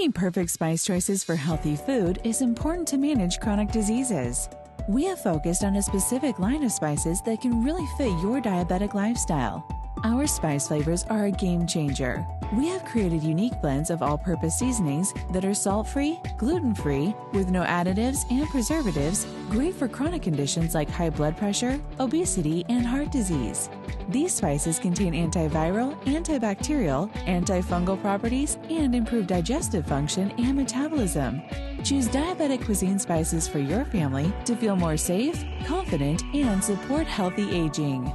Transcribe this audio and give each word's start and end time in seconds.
Making 0.00 0.12
perfect 0.12 0.50
spice 0.50 0.82
choices 0.82 1.22
for 1.22 1.36
healthy 1.36 1.76
food 1.76 2.20
is 2.24 2.40
important 2.40 2.88
to 2.88 2.96
manage 2.96 3.38
chronic 3.38 3.70
diseases. 3.70 4.48
We 4.88 5.04
have 5.04 5.20
focused 5.20 5.62
on 5.62 5.76
a 5.76 5.82
specific 5.82 6.38
line 6.38 6.62
of 6.62 6.72
spices 6.72 7.20
that 7.26 7.42
can 7.42 7.62
really 7.62 7.86
fit 7.98 8.18
your 8.22 8.40
diabetic 8.40 8.94
lifestyle. 8.94 9.79
Our 10.02 10.26
spice 10.26 10.68
flavors 10.68 11.04
are 11.10 11.26
a 11.26 11.30
game 11.30 11.66
changer. 11.66 12.26
We 12.54 12.68
have 12.68 12.86
created 12.86 13.22
unique 13.22 13.60
blends 13.60 13.90
of 13.90 14.02
all 14.02 14.16
purpose 14.16 14.58
seasonings 14.58 15.12
that 15.32 15.44
are 15.44 15.52
salt 15.52 15.86
free, 15.86 16.18
gluten 16.38 16.74
free, 16.74 17.14
with 17.34 17.50
no 17.50 17.62
additives 17.64 18.18
and 18.30 18.48
preservatives, 18.48 19.26
great 19.50 19.74
for 19.74 19.88
chronic 19.88 20.22
conditions 20.22 20.74
like 20.74 20.88
high 20.88 21.10
blood 21.10 21.36
pressure, 21.36 21.78
obesity, 21.98 22.64
and 22.70 22.86
heart 22.86 23.12
disease. 23.12 23.68
These 24.08 24.32
spices 24.34 24.78
contain 24.78 25.12
antiviral, 25.12 25.94
antibacterial, 26.04 27.12
antifungal 27.26 28.00
properties, 28.00 28.56
and 28.70 28.94
improve 28.94 29.26
digestive 29.26 29.86
function 29.86 30.32
and 30.38 30.56
metabolism. 30.56 31.42
Choose 31.84 32.08
diabetic 32.08 32.64
cuisine 32.64 32.98
spices 32.98 33.46
for 33.46 33.58
your 33.58 33.84
family 33.84 34.32
to 34.46 34.56
feel 34.56 34.76
more 34.76 34.96
safe, 34.96 35.44
confident, 35.66 36.22
and 36.34 36.64
support 36.64 37.06
healthy 37.06 37.54
aging. 37.54 38.10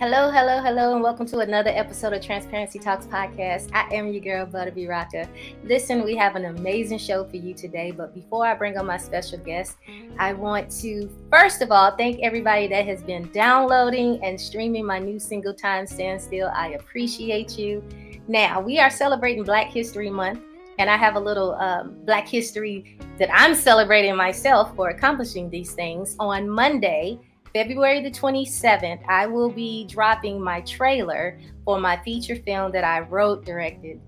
Hello, 0.00 0.30
hello, 0.30 0.62
hello, 0.62 0.94
and 0.94 1.02
welcome 1.02 1.26
to 1.26 1.40
another 1.40 1.68
episode 1.68 2.14
of 2.14 2.22
Transparency 2.22 2.78
Talks 2.78 3.04
Podcast. 3.04 3.68
I 3.74 3.86
am 3.94 4.10
your 4.10 4.22
girl, 4.22 4.46
Butta 4.46 4.74
B 4.74 4.86
Rocka. 4.86 5.28
Listen, 5.62 6.02
we 6.04 6.16
have 6.16 6.36
an 6.36 6.46
amazing 6.46 6.96
show 6.96 7.26
for 7.26 7.36
you 7.36 7.52
today, 7.52 7.90
but 7.90 8.14
before 8.14 8.46
I 8.46 8.54
bring 8.54 8.78
on 8.78 8.86
my 8.86 8.96
special 8.96 9.36
guest, 9.40 9.76
I 10.18 10.32
want 10.32 10.70
to 10.80 11.10
first 11.30 11.60
of 11.60 11.70
all 11.70 11.94
thank 11.98 12.18
everybody 12.22 12.66
that 12.68 12.86
has 12.86 13.02
been 13.02 13.30
downloading 13.32 14.24
and 14.24 14.40
streaming 14.40 14.86
my 14.86 14.98
new 14.98 15.18
single 15.18 15.52
Time 15.52 15.86
Stand 15.86 16.22
Still. 16.22 16.50
I 16.54 16.68
appreciate 16.68 17.58
you. 17.58 17.84
Now, 18.26 18.58
we 18.58 18.78
are 18.78 18.88
celebrating 18.88 19.44
Black 19.44 19.66
History 19.66 20.08
Month, 20.08 20.40
and 20.78 20.88
I 20.88 20.96
have 20.96 21.16
a 21.16 21.20
little 21.20 21.56
um, 21.56 21.94
Black 22.06 22.26
history 22.26 22.96
that 23.18 23.28
I'm 23.34 23.54
celebrating 23.54 24.16
myself 24.16 24.74
for 24.76 24.88
accomplishing 24.88 25.50
these 25.50 25.74
things 25.74 26.16
on 26.18 26.48
Monday. 26.48 27.20
February 27.52 28.02
the 28.02 28.10
27th, 28.10 29.02
I 29.08 29.26
will 29.26 29.50
be 29.50 29.84
dropping 29.86 30.40
my 30.40 30.60
trailer 30.62 31.38
for 31.64 31.80
my 31.80 32.00
feature 32.04 32.36
film 32.36 32.72
that 32.72 32.84
I 32.84 33.00
wrote, 33.00 33.44
directed, 33.44 34.00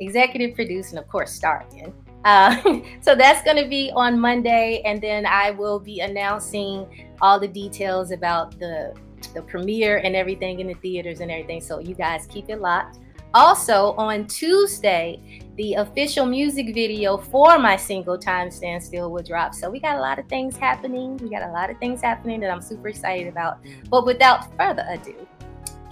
executive 0.00 0.54
produced, 0.54 0.90
and 0.90 0.98
of 0.98 1.08
course, 1.08 1.32
starred 1.32 1.72
in. 1.72 1.92
Uh, 2.24 2.80
so 3.00 3.14
that's 3.14 3.42
going 3.42 3.62
to 3.62 3.68
be 3.68 3.90
on 3.94 4.20
Monday, 4.20 4.82
and 4.84 5.00
then 5.00 5.24
I 5.24 5.50
will 5.52 5.80
be 5.80 6.00
announcing 6.00 7.08
all 7.22 7.40
the 7.40 7.48
details 7.48 8.10
about 8.10 8.58
the 8.58 8.94
the 9.34 9.42
premiere 9.42 9.98
and 9.98 10.16
everything 10.16 10.60
in 10.60 10.66
the 10.66 10.74
theaters 10.74 11.20
and 11.20 11.30
everything. 11.30 11.60
So 11.60 11.78
you 11.78 11.94
guys 11.94 12.26
keep 12.26 12.48
it 12.48 12.60
locked. 12.60 12.98
Also 13.32 13.92
on 13.92 14.26
Tuesday, 14.26 15.40
the 15.56 15.74
official 15.74 16.26
music 16.26 16.74
video 16.74 17.16
for 17.16 17.58
my 17.58 17.76
single 17.76 18.18
Time 18.18 18.50
Stand 18.50 18.82
Still 18.82 19.12
will 19.12 19.22
drop. 19.22 19.54
So 19.54 19.70
we 19.70 19.78
got 19.78 19.98
a 19.98 20.00
lot 20.00 20.18
of 20.18 20.26
things 20.28 20.56
happening. 20.56 21.16
We 21.18 21.30
got 21.30 21.42
a 21.42 21.52
lot 21.52 21.70
of 21.70 21.78
things 21.78 22.00
happening 22.00 22.40
that 22.40 22.50
I'm 22.50 22.60
super 22.60 22.88
excited 22.88 23.28
about. 23.28 23.58
But 23.88 24.04
without 24.04 24.56
further 24.56 24.84
ado, 24.88 25.14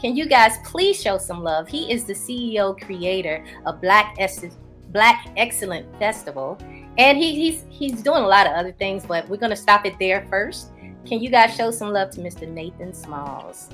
can 0.01 0.17
you 0.17 0.27
guys 0.27 0.59
please 0.65 1.01
show 1.01 1.17
some 1.17 1.45
love? 1.45 1.69
He 1.69 1.93
is 1.93 2.05
the 2.05 2.13
CEO 2.13 2.81
creator 2.81 3.45
of 3.67 3.81
Black 3.81 4.17
Es- 4.19 4.57
Black 4.89 5.29
Excellent 5.37 5.87
Festival. 5.99 6.59
And 6.97 7.17
he, 7.17 7.37
he's 7.37 7.65
he's 7.69 8.03
doing 8.03 8.25
a 8.25 8.27
lot 8.27 8.49
of 8.49 8.55
other 8.55 8.73
things, 8.73 9.07
but 9.07 9.29
we're 9.29 9.37
gonna 9.37 9.55
stop 9.55 9.87
it 9.87 9.95
there 10.01 10.27
first. 10.29 10.73
Can 11.07 11.23
you 11.23 11.31
guys 11.31 11.55
show 11.55 11.71
some 11.71 11.93
love 11.93 12.11
to 12.11 12.21
Mr. 12.21 12.49
Nathan 12.49 12.93
Smalls? 12.93 13.69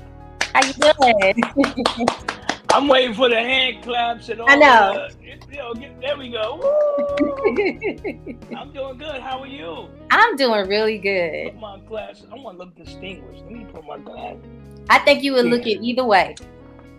How 0.53 0.65
you 0.65 0.73
doing? 0.73 2.35
I'm 2.75 2.89
waiting 2.89 3.13
for 3.13 3.29
the 3.29 3.37
hand 3.37 3.81
claps 3.83 4.27
and 4.27 4.41
all. 4.41 4.49
I 4.49 4.55
know. 4.57 5.07
The, 5.21 5.25
you 5.49 5.57
know, 5.57 5.73
get, 5.75 6.01
there 6.01 6.17
we 6.17 6.27
go. 6.27 6.57
Woo! 6.61 8.57
I'm 8.57 8.73
doing 8.73 8.97
good. 8.97 9.21
How 9.21 9.39
are 9.39 9.47
you? 9.47 9.87
I'm 10.11 10.35
doing 10.35 10.67
really 10.67 10.97
good. 10.97 11.53
Put 11.53 11.61
my 11.61 11.79
glasses. 11.79 12.25
I 12.29 12.35
want 12.35 12.57
to 12.57 12.65
look 12.65 12.75
distinguished. 12.75 13.43
Let 13.43 13.51
me 13.53 13.65
put 13.71 13.85
my 13.87 13.97
glasses. 13.99 14.43
I 14.89 14.99
think 14.99 15.23
you 15.23 15.31
would 15.35 15.45
look 15.45 15.65
it 15.65 15.81
either 15.81 16.03
way. 16.03 16.35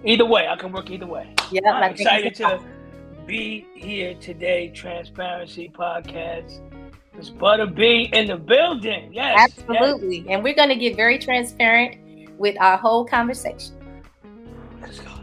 Either 0.03 0.25
way, 0.25 0.49
I 0.49 0.57
can 0.57 0.73
work 0.73 0.89
either 0.89 1.07
way. 1.07 1.35
Yeah, 1.53 1.71
I'm 1.71 1.93
excited 1.93 2.35
to 2.37 2.59
be 3.27 3.67
here 3.75 4.15
today. 4.15 4.71
Transparency 4.71 5.69
podcast. 5.69 6.59
It's 7.19 7.29
Butta 7.29 7.75
B 7.75 8.09
in 8.15 8.29
the 8.29 8.39
building. 8.39 9.13
Yes. 9.13 9.37
yes. 9.37 9.59
Absolutely. 9.69 10.25
And 10.31 10.43
we're 10.43 10.55
going 10.55 10.71
to 10.71 10.77
get 10.77 10.97
very 10.97 11.19
transparent 11.19 11.99
with 12.39 12.59
our 12.61 12.79
whole 12.79 13.05
conversation. 13.05 13.76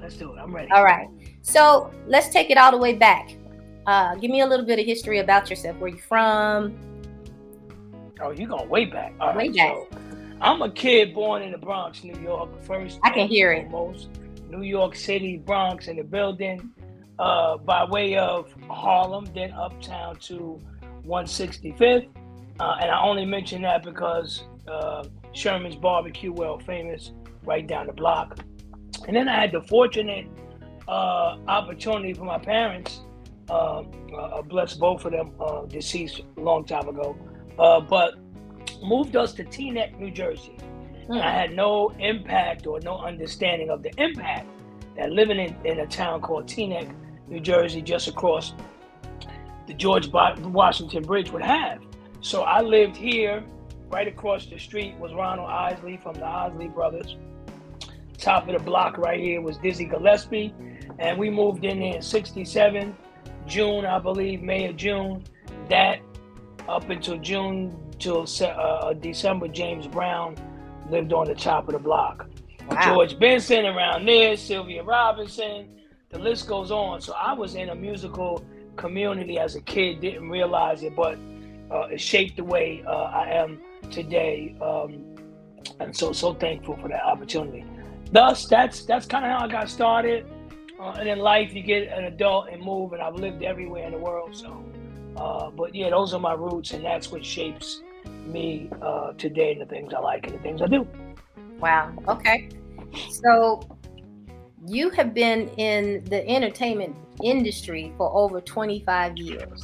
Let's 0.03 0.17
do 0.17 0.33
it. 0.33 0.37
I'm 0.37 0.53
ready. 0.53 0.69
All 0.71 0.83
right. 0.83 1.07
So 1.43 1.89
let's 2.07 2.27
take 2.27 2.49
it 2.49 2.57
all 2.57 2.71
the 2.71 2.77
way 2.77 2.93
back. 2.93 3.35
Uh, 3.87 4.15
give 4.15 4.29
me 4.29 4.41
a 4.41 4.45
little 4.45 4.65
bit 4.65 4.77
of 4.77 4.85
history 4.85 5.19
about 5.19 5.49
yourself. 5.49 5.77
Where 5.77 5.89
you 5.89 5.97
from? 5.97 6.77
Oh, 8.21 8.31
you 8.31 8.45
going 8.45 8.67
way 8.67 8.83
back. 8.85 9.13
All 9.21 9.29
Way 9.31 9.47
right, 9.47 9.55
back. 9.55 9.75
so 9.75 9.87
I'm 10.41 10.61
a 10.61 10.69
kid 10.69 11.13
born 11.13 11.41
in 11.41 11.53
the 11.53 11.57
Bronx, 11.57 12.03
New 12.03 12.19
York. 12.21 12.49
First, 12.63 12.99
I 13.03 13.11
can 13.11 13.29
hear 13.29 13.53
it. 13.53 13.71
Foremost, 13.71 14.09
New 14.49 14.61
York 14.63 14.95
City, 14.95 15.37
Bronx 15.37 15.87
in 15.87 15.95
the 15.95 16.03
building, 16.03 16.69
uh, 17.17 17.57
by 17.57 17.85
way 17.85 18.17
of 18.17 18.53
Harlem, 18.69 19.25
then 19.33 19.51
uptown 19.53 20.17
to 20.17 20.59
165th. 21.05 22.07
Uh, 22.59 22.77
and 22.81 22.91
I 22.91 23.01
only 23.01 23.25
mention 23.25 23.61
that 23.61 23.83
because 23.83 24.43
uh, 24.67 25.05
Sherman's 25.31 25.77
Barbecue, 25.77 26.31
well 26.33 26.59
famous, 26.59 27.13
right 27.43 27.65
down 27.65 27.87
the 27.87 27.93
block. 27.93 28.37
And 29.07 29.15
then 29.15 29.27
I 29.27 29.39
had 29.39 29.51
the 29.51 29.61
fortunate 29.61 30.27
uh, 30.87 31.37
opportunity 31.47 32.13
for 32.13 32.25
my 32.25 32.37
parents, 32.37 33.01
uh, 33.49 33.83
uh, 34.17 34.41
bless 34.41 34.73
both 34.75 35.05
of 35.05 35.11
them, 35.11 35.33
uh, 35.39 35.65
deceased 35.65 36.21
a 36.37 36.39
long 36.39 36.65
time 36.65 36.87
ago, 36.87 37.17
uh, 37.59 37.79
but 37.79 38.15
moved 38.83 39.15
us 39.15 39.33
to 39.33 39.43
Teaneck, 39.43 39.97
New 39.99 40.11
Jersey. 40.11 40.55
And 41.09 41.21
I 41.21 41.31
had 41.31 41.53
no 41.53 41.89
impact 41.99 42.65
or 42.65 42.79
no 42.79 42.97
understanding 42.97 43.69
of 43.69 43.83
the 43.83 43.91
impact 43.97 44.47
that 44.97 45.11
living 45.11 45.39
in, 45.39 45.55
in 45.65 45.79
a 45.79 45.87
town 45.87 46.21
called 46.21 46.47
Teaneck, 46.47 46.93
New 47.27 47.39
Jersey, 47.39 47.81
just 47.81 48.07
across 48.07 48.53
the 49.67 49.73
George 49.73 50.09
Washington 50.11 51.03
Bridge 51.03 51.31
would 51.31 51.41
have. 51.41 51.81
So 52.21 52.43
I 52.43 52.61
lived 52.61 52.95
here, 52.95 53.43
right 53.89 54.07
across 54.07 54.45
the 54.45 54.57
street 54.57 54.95
was 54.97 55.13
Ronald 55.13 55.49
Isley 55.49 55.97
from 55.97 56.15
the 56.15 56.25
Isley 56.25 56.67
Brothers. 56.67 57.17
Top 58.17 58.47
of 58.47 58.57
the 58.57 58.63
block 58.63 58.97
right 58.97 59.19
here 59.19 59.41
was 59.41 59.57
Dizzy 59.57 59.85
Gillespie. 59.85 60.53
And 60.99 61.17
we 61.17 61.29
moved 61.29 61.65
in 61.65 61.79
there 61.79 61.95
in 61.95 62.01
67, 62.01 62.95
June, 63.47 63.85
I 63.85 63.99
believe, 63.99 64.41
May 64.41 64.67
or 64.67 64.73
June. 64.73 65.23
That 65.69 65.99
up 66.67 66.89
until 66.89 67.17
June 67.17 67.77
till 67.99 68.25
uh, 68.41 68.93
December, 68.93 69.47
James 69.47 69.87
Brown 69.87 70.35
lived 70.89 71.13
on 71.13 71.27
the 71.27 71.35
top 71.35 71.67
of 71.67 71.73
the 71.73 71.79
block. 71.79 72.27
Wow. 72.69 72.85
George 72.85 73.19
Benson 73.19 73.65
around 73.65 74.07
there, 74.07 74.37
Sylvia 74.37 74.83
Robinson, 74.83 75.69
the 76.09 76.19
list 76.19 76.47
goes 76.47 76.71
on. 76.71 77.01
So 77.01 77.13
I 77.13 77.33
was 77.33 77.55
in 77.55 77.69
a 77.69 77.75
musical 77.75 78.43
community 78.75 79.37
as 79.39 79.55
a 79.55 79.61
kid, 79.61 80.01
didn't 80.01 80.29
realize 80.29 80.83
it, 80.83 80.95
but 80.95 81.17
uh, 81.71 81.87
it 81.91 81.99
shaped 81.99 82.37
the 82.37 82.43
way 82.43 82.83
uh, 82.87 82.91
I 82.91 83.29
am 83.29 83.59
today. 83.91 84.55
Um, 84.61 85.15
and 85.79 85.95
so 85.95 86.11
so 86.11 86.33
thankful 86.33 86.77
for 86.77 86.87
that 86.89 87.03
opportunity. 87.03 87.65
Thus, 88.13 88.45
that's 88.45 88.85
that's 88.85 89.07
kind 89.07 89.25
of 89.25 89.31
how 89.31 89.45
I 89.45 89.47
got 89.47 89.69
started. 89.69 90.27
Uh, 90.79 90.95
and 90.99 91.09
in 91.09 91.17
life, 91.17 91.51
you 91.51 91.63
get 91.63 91.87
an 91.87 92.03
adult 92.03 92.49
and 92.49 92.61
move, 92.61 92.93
and 92.93 93.01
I've 93.01 93.15
lived 93.15 93.41
everywhere 93.41 93.87
in 93.87 93.91
the 93.91 93.97
world. 93.97 94.35
So, 94.35 94.63
uh, 95.17 95.49
but 95.49 95.73
yeah, 95.73 95.89
those 95.89 96.13
are 96.13 96.19
my 96.19 96.33
roots, 96.33 96.73
and 96.73 96.85
that's 96.85 97.11
what 97.11 97.25
shapes 97.25 97.81
me 98.27 98.69
uh, 98.83 99.13
today 99.13 99.53
and 99.53 99.61
the 99.61 99.65
things 99.65 99.93
I 99.95 99.99
like 99.99 100.27
and 100.27 100.35
the 100.35 100.39
things 100.43 100.61
I 100.61 100.67
do. 100.67 100.87
Wow. 101.59 101.91
Okay. 102.07 102.49
So 103.23 103.61
you 104.67 104.91
have 104.91 105.15
been 105.15 105.49
in 105.57 106.03
the 106.03 106.27
entertainment 106.29 106.95
industry 107.23 107.93
for 107.97 108.13
over 108.13 108.41
25 108.41 109.17
years. 109.17 109.63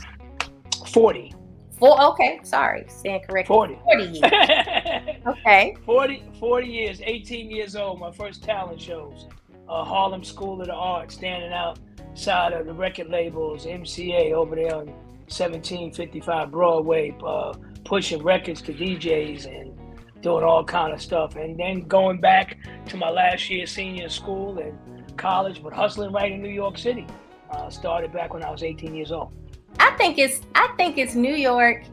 40. 0.88 1.36
Four, 1.80 2.02
okay, 2.12 2.40
sorry, 2.44 2.86
stand 2.90 3.24
corrected. 3.28 3.48
40. 3.48 3.80
40 3.86 4.04
years. 4.04 4.24
okay. 5.28 5.76
40, 5.86 6.24
40 6.38 6.68
years, 6.68 7.02
18 7.02 7.50
years 7.50 7.76
old, 7.76 8.00
my 8.00 8.12
first 8.12 8.44
talent 8.44 8.82
shows. 8.82 9.28
Uh, 9.68 9.86
Harlem 9.86 10.24
School 10.24 10.60
of 10.60 10.68
the 10.68 10.74
Arts, 10.74 11.16
standing 11.16 11.54
outside 11.54 12.54
of 12.54 12.66
the 12.66 12.74
record 12.74 13.08
labels, 13.08 13.66
MCA 13.66 14.34
over 14.34 14.56
there 14.56 14.76
on 14.76 14.88
1755 15.28 16.52
Broadway, 16.52 17.16
uh, 17.26 17.54
pushing 17.86 18.22
records 18.24 18.62
to 18.64 18.74
DJs 18.74 19.46
and 19.46 19.80
doing 20.22 20.44
all 20.44 20.66
kind 20.66 20.92
of 20.92 21.02
stuff. 21.02 21.36
And 21.36 21.58
then 21.58 21.88
going 21.88 22.20
back 22.20 22.58
to 22.88 22.98
my 22.98 23.10
last 23.10 23.50
year 23.50 23.66
senior 23.66 24.10
school 24.10 24.58
and 24.58 25.18
college, 25.18 25.64
but 25.64 25.72
hustling 25.72 26.12
right 26.12 26.32
in 26.32 26.42
New 26.42 26.50
York 26.50 26.78
City. 26.78 27.06
Uh, 27.52 27.70
started 27.70 28.12
back 28.12 28.34
when 28.34 28.44
I 28.44 28.50
was 28.50 28.64
18 28.64 28.94
years 28.94 29.12
old. 29.12 29.34
I 29.80 29.92
think 29.98 30.18
it's 30.18 30.42
I 30.56 30.68
think 30.78 30.98
it's 30.98 31.16
New 31.16 31.34
York 31.36 31.84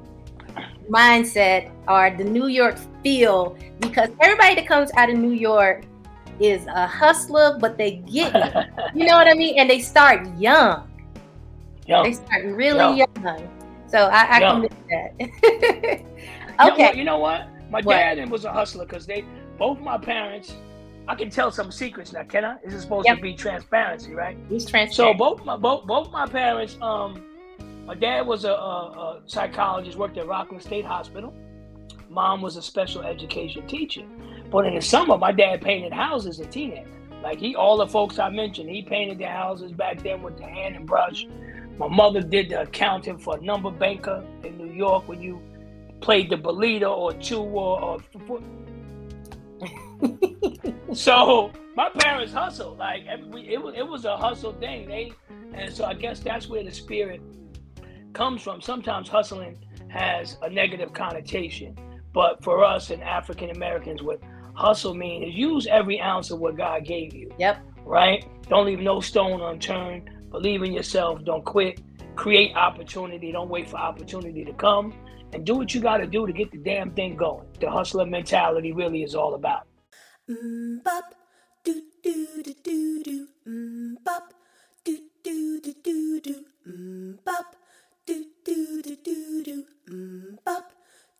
mindset 0.90 1.70
or 1.88 2.10
the 2.16 2.24
New 2.24 2.46
York 2.46 2.76
feel 3.02 3.56
because 3.80 4.08
everybody 4.20 4.54
that 4.56 4.66
comes 4.66 4.90
out 4.96 5.10
of 5.10 5.18
New 5.18 5.32
York 5.32 5.84
is 6.40 6.66
a 6.66 6.86
hustler, 6.86 7.56
but 7.60 7.76
they 7.78 7.96
get 8.06 8.34
it. 8.34 8.66
you 8.94 9.06
know 9.06 9.16
what 9.16 9.26
I 9.28 9.34
mean? 9.34 9.58
And 9.58 9.68
they 9.70 9.80
start 9.80 10.26
young. 10.38 10.88
Young. 11.86 12.04
They 12.04 12.12
start 12.12 12.44
really 12.44 12.98
young. 12.98 13.08
young. 13.22 13.48
So 13.88 13.98
I, 14.12 14.36
I 14.36 14.40
Young. 14.40 14.68
commit 14.68 14.72
that. 14.90 16.02
You 16.58 16.64
know 16.64 16.72
okay. 16.72 16.82
what- 16.86 16.96
You 16.96 17.04
know 17.04 17.18
what? 17.18 17.48
My 17.70 17.80
What? 17.82 17.94
dad 17.96 18.30
was 18.30 18.44
a 18.46 18.52
hustler 18.52 18.86
because 18.86 19.04
they 19.06 19.24
both 19.58 19.78
my 19.80 19.98
parents. 19.98 20.54
I 21.08 21.14
can 21.14 21.28
tell 21.30 21.50
some 21.50 21.70
secrets 21.70 22.12
now, 22.12 22.22
can 22.24 22.44
I? 22.44 22.56
This 22.64 22.72
is 22.74 22.82
supposed 22.82 23.06
Yep. 23.06 23.16
to 23.18 23.22
be 23.22 23.34
transparency, 23.34 24.14
right? 24.14 24.36
He's 24.48 24.66
So 24.94 25.12
both 25.14 25.44
my 25.44 25.56
both 25.56 25.86
both 25.86 26.10
my 26.10 26.26
parents. 26.26 26.78
Um, 26.80 27.22
my 27.86 27.94
dad 27.94 28.26
was 28.26 28.44
a, 28.44 28.50
a, 28.50 28.52
a 28.52 29.20
psychologist, 29.26 29.96
worked 29.96 30.18
at 30.18 30.26
Rockland 30.26 30.62
State 30.62 30.84
Hospital. 30.84 31.32
Mom 32.08 32.42
was 32.42 32.56
a 32.56 32.62
special 32.62 33.02
education 33.02 33.66
teacher. 33.66 34.02
But 34.50 34.66
in 34.66 34.74
the 34.74 34.80
summer, 34.80 35.16
my 35.16 35.32
dad 35.32 35.62
painted 35.62 35.92
houses 35.92 36.40
in 36.40 36.48
Teaneck. 36.48 36.86
Like 37.22 37.38
he, 37.38 37.54
all 37.54 37.76
the 37.76 37.86
folks 37.86 38.18
I 38.18 38.28
mentioned, 38.28 38.70
he 38.70 38.82
painted 38.82 39.18
the 39.18 39.26
houses 39.26 39.72
back 39.72 40.02
then 40.02 40.22
with 40.22 40.36
the 40.36 40.44
hand 40.44 40.76
and 40.76 40.86
brush. 40.86 41.26
My 41.78 41.88
mother 41.88 42.22
did 42.22 42.50
the 42.50 42.62
accounting 42.62 43.18
for 43.18 43.36
a 43.36 43.40
number 43.40 43.70
banker 43.70 44.24
in 44.42 44.56
New 44.56 44.72
York 44.72 45.06
when 45.08 45.20
you 45.20 45.40
played 46.00 46.30
the 46.30 46.36
Bolita 46.36 46.90
or 46.90 47.14
or, 47.36 47.82
or 47.82 47.98
so 50.94 51.50
my 51.74 51.88
parents 51.90 52.32
hustled 52.32 52.78
like 52.78 53.04
it 53.06 53.60
was 53.60 53.74
it 53.76 53.86
was 53.86 54.04
a 54.04 54.16
hustle 54.16 54.52
thing. 54.54 54.88
They 54.88 55.12
and 55.54 55.72
so 55.72 55.84
I 55.84 55.94
guess 55.94 56.20
that's 56.20 56.48
where 56.48 56.62
the 56.62 56.72
spirit 56.72 57.20
comes 58.16 58.42
from. 58.42 58.60
Sometimes 58.60 59.08
hustling 59.08 59.58
has 59.88 60.38
a 60.42 60.48
negative 60.48 60.92
connotation, 60.92 61.76
but 62.12 62.42
for 62.42 62.64
us 62.64 62.90
and 62.90 63.02
African 63.02 63.50
Americans, 63.50 64.02
what 64.02 64.20
hustle 64.54 64.94
means 64.94 65.28
is 65.28 65.34
use 65.34 65.66
every 65.66 66.00
ounce 66.00 66.30
of 66.30 66.40
what 66.40 66.56
God 66.56 66.84
gave 66.84 67.14
you. 67.14 67.30
Yep. 67.38 67.58
Right. 67.84 68.24
Don't 68.48 68.66
leave 68.66 68.80
no 68.80 69.00
stone 69.00 69.40
unturned. 69.42 70.10
Believe 70.30 70.62
in 70.62 70.72
yourself. 70.72 71.22
Don't 71.24 71.44
quit. 71.44 71.82
Create 72.16 72.56
opportunity. 72.56 73.30
Don't 73.30 73.50
wait 73.50 73.68
for 73.68 73.76
opportunity 73.76 74.44
to 74.44 74.52
come. 74.54 74.94
And 75.32 75.44
do 75.44 75.54
what 75.54 75.74
you 75.74 75.80
got 75.80 75.98
to 75.98 76.06
do 76.06 76.26
to 76.26 76.32
get 76.32 76.50
the 76.50 76.58
damn 76.58 76.92
thing 76.92 77.16
going. 77.16 77.46
The 77.60 77.70
hustler 77.70 78.06
mentality 78.06 78.72
really 78.72 79.02
is 79.02 79.14
all 79.14 79.34
about. 79.34 79.66
Mm, 80.28 80.82
bop, 80.82 81.14
do 81.64 81.82
do 82.02 82.42
do 82.42 82.54
do 82.64 83.02
do. 83.04 83.28
Mm, 83.46 83.94
bop, 84.04 84.32
do 84.84 84.98
do 85.22 85.60
do 85.60 85.74
do 85.84 86.20
do. 86.20 86.44
Mm, 86.66 87.24
bop, 87.24 87.54
do 88.06 88.24
do 88.44 88.82
do 88.82 88.96
do 89.02 89.42
do. 89.42 89.64
Mm, 89.90 90.38
bop, 90.44 90.70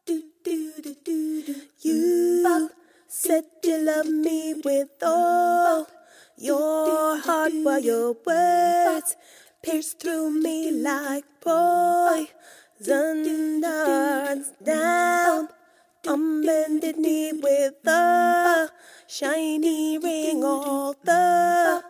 do 0.07 0.23
do 0.45 0.73
do 0.81 0.95
do 1.05 1.43
do. 1.43 1.55
You 1.81 2.71
said 3.09 3.45
you 3.65 3.79
love 3.79 4.07
me 4.07 4.55
with 4.65 4.91
all 5.03 5.89
your 6.37 7.19
heart, 7.19 7.53
while 7.65 7.81
your 7.81 8.15
words 8.25 9.17
pierce 9.63 9.95
through 9.95 10.31
me 10.31 10.71
like 10.71 11.25
poison 11.41 12.31
darts 13.61 14.53
down 14.63 15.49
on 16.07 16.47
bended 16.47 16.99
knee 16.99 17.33
with 17.33 17.85
a 17.85 18.71
shiny 19.09 19.99
ring. 19.99 20.45
All 20.45 20.95
the 21.03 21.83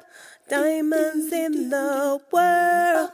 diamonds 0.48 1.31
in 1.32 1.69
the 1.69 2.19
world 2.32 3.10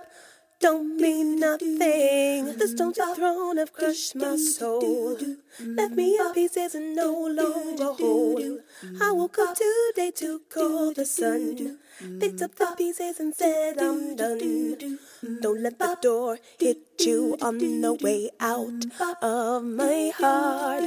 don't 0.63 0.97
mean 0.97 1.41
nothing. 1.41 2.57
The 2.57 2.69
stones 2.69 2.97
you 2.97 3.15
thrown 3.17 3.57
have 3.57 3.73
crushed 3.73 4.15
my 4.15 4.37
soul. 4.37 5.19
Left 5.61 5.95
me 5.95 6.17
in 6.17 6.33
pieces 6.33 6.77
and 6.77 6.95
no 6.95 7.11
longer 7.27 7.93
whole. 7.93 8.61
I 9.01 9.11
woke 9.11 9.39
up 9.41 9.57
today 9.57 10.13
to 10.23 10.41
call 10.49 10.93
the 10.93 11.05
sun. 11.05 11.79
Picked 12.21 12.43
up 12.43 12.55
the 12.55 12.75
pieces 12.79 13.19
and 13.19 13.35
said 13.35 13.79
I'm 13.79 14.15
done. 14.15 14.99
Don't 15.41 15.61
let 15.61 15.79
the 15.81 15.99
door 16.01 16.39
hit 16.59 16.79
you 17.01 17.37
on 17.43 17.59
the 17.59 17.95
way 17.95 18.31
out 18.39 18.87
of 19.21 19.65
my 19.65 20.13
heart. 20.17 20.85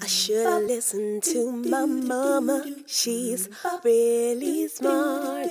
I 0.00 0.06
should 0.06 0.66
listen 0.66 1.20
to 1.22 1.50
my 1.50 1.86
mama. 1.86 2.64
She's 2.86 3.48
really 3.82 4.68
smart. 4.68 5.50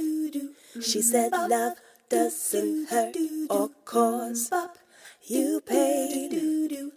She 0.81 1.01
said 1.01 1.31
love 1.31 1.77
doesn't 2.09 2.89
hurt 2.89 3.17
or 3.49 3.69
cause 3.83 4.51
you 5.27 5.61
pain. 5.65 6.91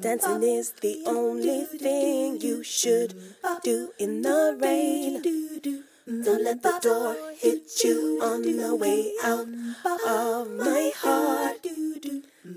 Dancing 0.00 0.42
is 0.42 0.72
the 0.80 1.02
only 1.06 1.64
thing 1.64 2.40
you 2.40 2.62
should 2.62 3.14
do 3.62 3.90
in 3.98 4.22
the 4.22 4.56
rain. 4.60 5.22
Don't 6.24 6.44
let 6.44 6.62
the 6.62 6.78
door 6.80 7.16
hit 7.36 7.84
you 7.84 8.20
on 8.22 8.42
the 8.42 8.74
way 8.76 9.12
out 9.24 9.48
of 10.06 10.50
my 10.52 10.92
heart. 10.96 11.66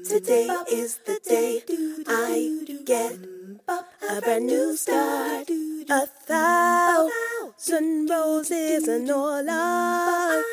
Today 0.06 0.48
is 0.72 1.00
the 1.06 1.20
day 1.28 1.64
I 2.08 2.66
get 2.86 3.18
a 3.68 4.22
brand 4.22 4.46
new 4.46 4.76
start. 4.76 5.50
A 5.90 6.06
thousand 6.06 8.10
roses 8.10 8.88
and 8.88 9.10
all 9.10 9.44
I 9.50 10.44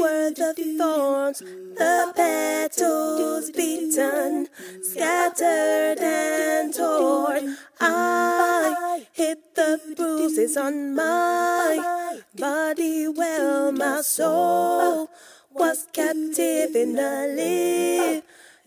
were 0.00 0.30
the 0.30 0.54
thorns, 0.78 1.40
the 1.40 2.12
petals 2.16 3.50
beaten, 3.50 4.48
scattered 4.82 5.98
and 6.00 6.74
torn. 6.74 7.56
I 7.78 9.04
hit 9.12 9.54
the 9.54 9.78
bruises 9.96 10.56
on 10.56 10.94
my 10.94 12.20
body, 12.34 13.08
well, 13.08 13.72
my 13.72 14.00
soul 14.00 15.10
was 15.52 15.86
captive 15.92 16.74
in 16.74 16.98
a 16.98 17.26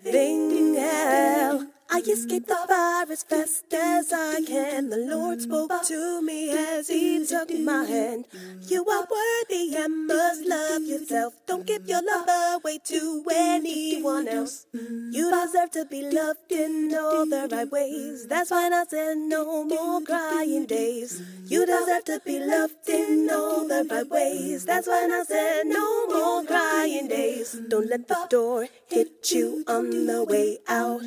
living 0.06 0.75
hell. 0.75 1.73
I 1.93 2.00
escaped 2.00 2.47
the 2.47 2.55
fire 2.67 3.05
as 3.12 3.21
fast 3.21 3.71
as 3.71 4.12
I 4.12 4.41
can. 4.41 4.89
The 4.89 4.97
Lord 4.97 5.39
spoke 5.41 5.71
to 5.83 6.23
me 6.23 6.50
as 6.50 6.88
He 6.88 7.23
took 7.23 7.53
my 7.59 7.83
hand. 7.85 8.25
You 8.67 8.83
are 8.83 9.05
worthy 9.05 9.75
and 9.75 10.07
must 10.07 10.43
love 10.43 10.81
yourself. 10.81 11.35
Don't 11.45 11.67
give 11.67 11.88
your 11.88 12.01
love 12.01 12.27
away 12.55 12.79
to 12.85 13.23
anyone 13.31 14.27
else. 14.27 14.65
You 14.73 15.29
deserve 15.29 15.69
to 15.73 15.85
be 15.85 16.01
loved 16.01 16.51
in 16.51 16.95
all 16.95 17.27
the 17.27 17.47
right 17.51 17.71
ways. 17.71 18.25
That's 18.25 18.50
why 18.50 18.69
I 18.73 18.85
said 18.89 19.17
no 19.17 19.63
more 19.63 20.01
crying 20.01 20.65
days. 20.65 21.21
You 21.45 21.63
deserve 21.67 22.05
to 22.05 22.21
be 22.25 22.39
loved 22.39 22.89
in 22.89 23.29
all 23.29 23.67
the 23.67 23.85
right 23.91 24.09
ways. 24.09 24.65
That's 24.65 24.88
why 24.88 25.07
I 25.12 25.23
said 25.27 25.67
no 25.67 26.07
more 26.07 26.43
crying 26.43 27.07
days. 27.07 27.53
Don't 27.67 27.88
let 27.88 28.07
the 28.07 28.25
door 28.31 28.67
hit 28.88 29.29
you 29.31 29.63
on 29.67 30.07
the 30.07 30.23
way 30.23 30.57
out 30.67 31.03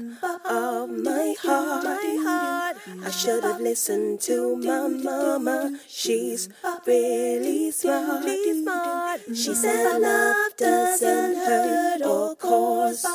of 0.77 0.91
my 0.91 1.35
heart. 1.41 2.77
I 3.05 3.11
should 3.11 3.43
have 3.45 3.61
listened 3.61 4.21
to 4.23 4.57
my 4.57 4.89
mama. 4.89 5.79
She's 5.89 6.49
really 6.87 7.71
smart. 7.71 9.21
She 9.35 9.55
said 9.55 9.99
love 9.99 10.57
doesn't 10.57 11.37
hurt 11.47 12.03
or 12.03 12.35
cause 12.37 13.07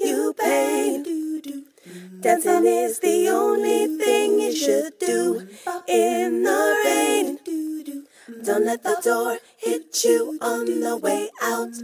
you 0.00 0.34
pain. 0.38 1.64
Dancing 2.20 2.66
is 2.66 2.98
the 2.98 3.28
only 3.28 3.96
thing 3.96 4.40
you 4.40 4.54
should 4.54 4.98
do 4.98 5.46
in 5.86 6.42
the 6.42 6.62
rain. 6.84 7.38
Don't 8.44 8.66
let 8.66 8.82
the 8.82 8.96
door 9.02 9.38
hit 9.56 10.04
you 10.04 10.38
on 10.40 10.66
the 10.80 10.96
way 10.96 11.30
out 11.42 11.74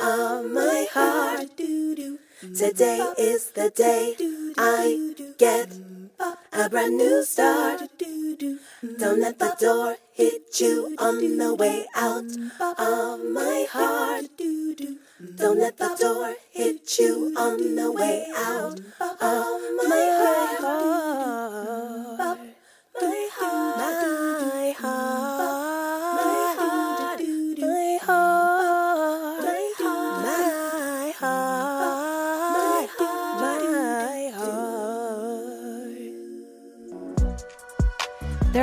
of 0.00 0.50
my 0.50 0.86
heart. 0.90 1.50
Today 2.42 2.98
is 3.18 3.52
the 3.52 3.70
day 3.70 4.16
I 4.58 5.14
get 5.38 5.70
a 6.52 6.68
brand 6.68 6.96
new 6.96 7.22
start. 7.22 7.82
Don't 8.98 9.20
let 9.20 9.38
the 9.38 9.54
door 9.60 9.96
hit 10.12 10.60
you 10.60 10.96
on 10.98 11.38
the 11.38 11.54
way 11.54 11.86
out 11.94 12.26
of 12.78 13.24
my 13.30 13.66
heart. 13.70 14.24
Don't 15.36 15.60
let 15.60 15.78
the 15.78 15.94
door 16.00 16.34
hit 16.50 16.98
you 16.98 17.32
on 17.36 17.76
the 17.76 17.92
way 17.92 18.26
out 18.34 18.80
of 18.98 19.60
my 19.86 20.56
heart. 20.58 21.81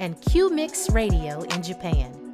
and 0.00 0.20
Q 0.20 0.50
Mix 0.50 0.90
Radio 0.90 1.42
in 1.42 1.62
Japan. 1.62 2.32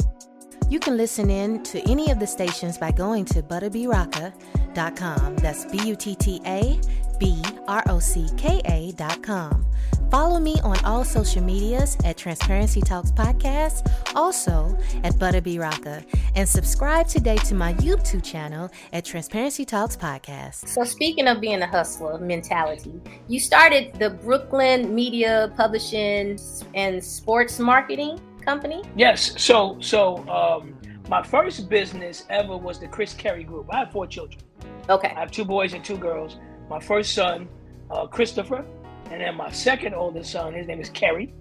You 0.69 0.81
can 0.81 0.97
listen 0.97 1.31
in 1.31 1.63
to 1.65 1.81
any 1.91 2.11
of 2.11 2.19
the 2.19 2.27
stations 2.27 2.79
by 2.79 2.91
going 2.91 3.25
to 3.27 3.43
buttabrocka.com. 3.43 5.37
That's 5.37 5.65
B 5.67 5.79
U 5.89 5.97
T 5.97 6.15
T 6.15 6.41
A 6.47 6.81
B 7.19 7.43
R 7.69 7.83
O 7.89 7.99
C 7.99 8.29
K 8.37 8.61
A.com. 8.65 9.67
Follow 10.11 10.39
me 10.39 10.57
on 10.63 10.79
all 10.85 11.05
social 11.05 11.43
medias 11.43 11.97
at 12.05 12.17
Transparency 12.17 12.81
Talks 12.81 13.11
Podcast, 13.11 13.91
also 14.15 14.77
at 15.03 15.15
Butta 15.15 15.43
B 15.43 15.59
Rocka, 15.59 16.05
and 16.37 16.49
subscribe 16.49 17.09
today 17.09 17.37
to 17.39 17.55
my 17.55 17.73
YouTube 17.75 18.23
channel 18.23 18.71
at 18.93 19.05
Transparency 19.05 19.65
Talks 19.65 19.97
Podcast. 19.97 20.69
So 20.69 20.85
speaking 20.85 21.27
of 21.27 21.41
being 21.41 21.63
a 21.63 21.67
hustler 21.67 22.19
mentality, 22.19 23.01
you 23.29 23.41
started 23.41 23.95
the 23.99 24.11
Brooklyn 24.11 24.95
Media 24.95 25.53
Publishing 25.57 26.39
and 26.75 27.03
Sports 27.03 27.59
Marketing 27.59 28.21
Company. 28.45 28.83
Yes. 28.97 29.41
So 29.43 29.79
so 29.81 30.19
um, 30.29 30.77
my 31.09 31.23
first 31.23 31.69
business 31.69 32.25
ever 32.31 32.57
was 32.57 32.79
the 32.79 32.89
Chris 32.89 33.15
Kerry 33.15 33.45
Group. 33.45 33.67
I 33.73 33.81
have 33.81 33.93
four 33.93 34.07
children. 34.07 34.41
Okay. 34.89 35.09
I 35.09 35.21
have 35.21 35.31
two 35.31 35.45
boys 35.45 35.73
and 35.73 35.85
two 35.85 35.97
girls. 35.97 36.39
My 36.71 36.79
first 36.79 37.15
son, 37.15 37.49
uh, 37.91 38.07
Christopher, 38.07 38.65
and 39.11 39.21
then 39.21 39.35
my 39.37 39.51
second 39.51 39.95
oldest 39.95 40.31
son, 40.33 40.55
his 40.55 40.67
name 40.67 40.81
is 40.81 40.91
Kerry. 40.91 41.33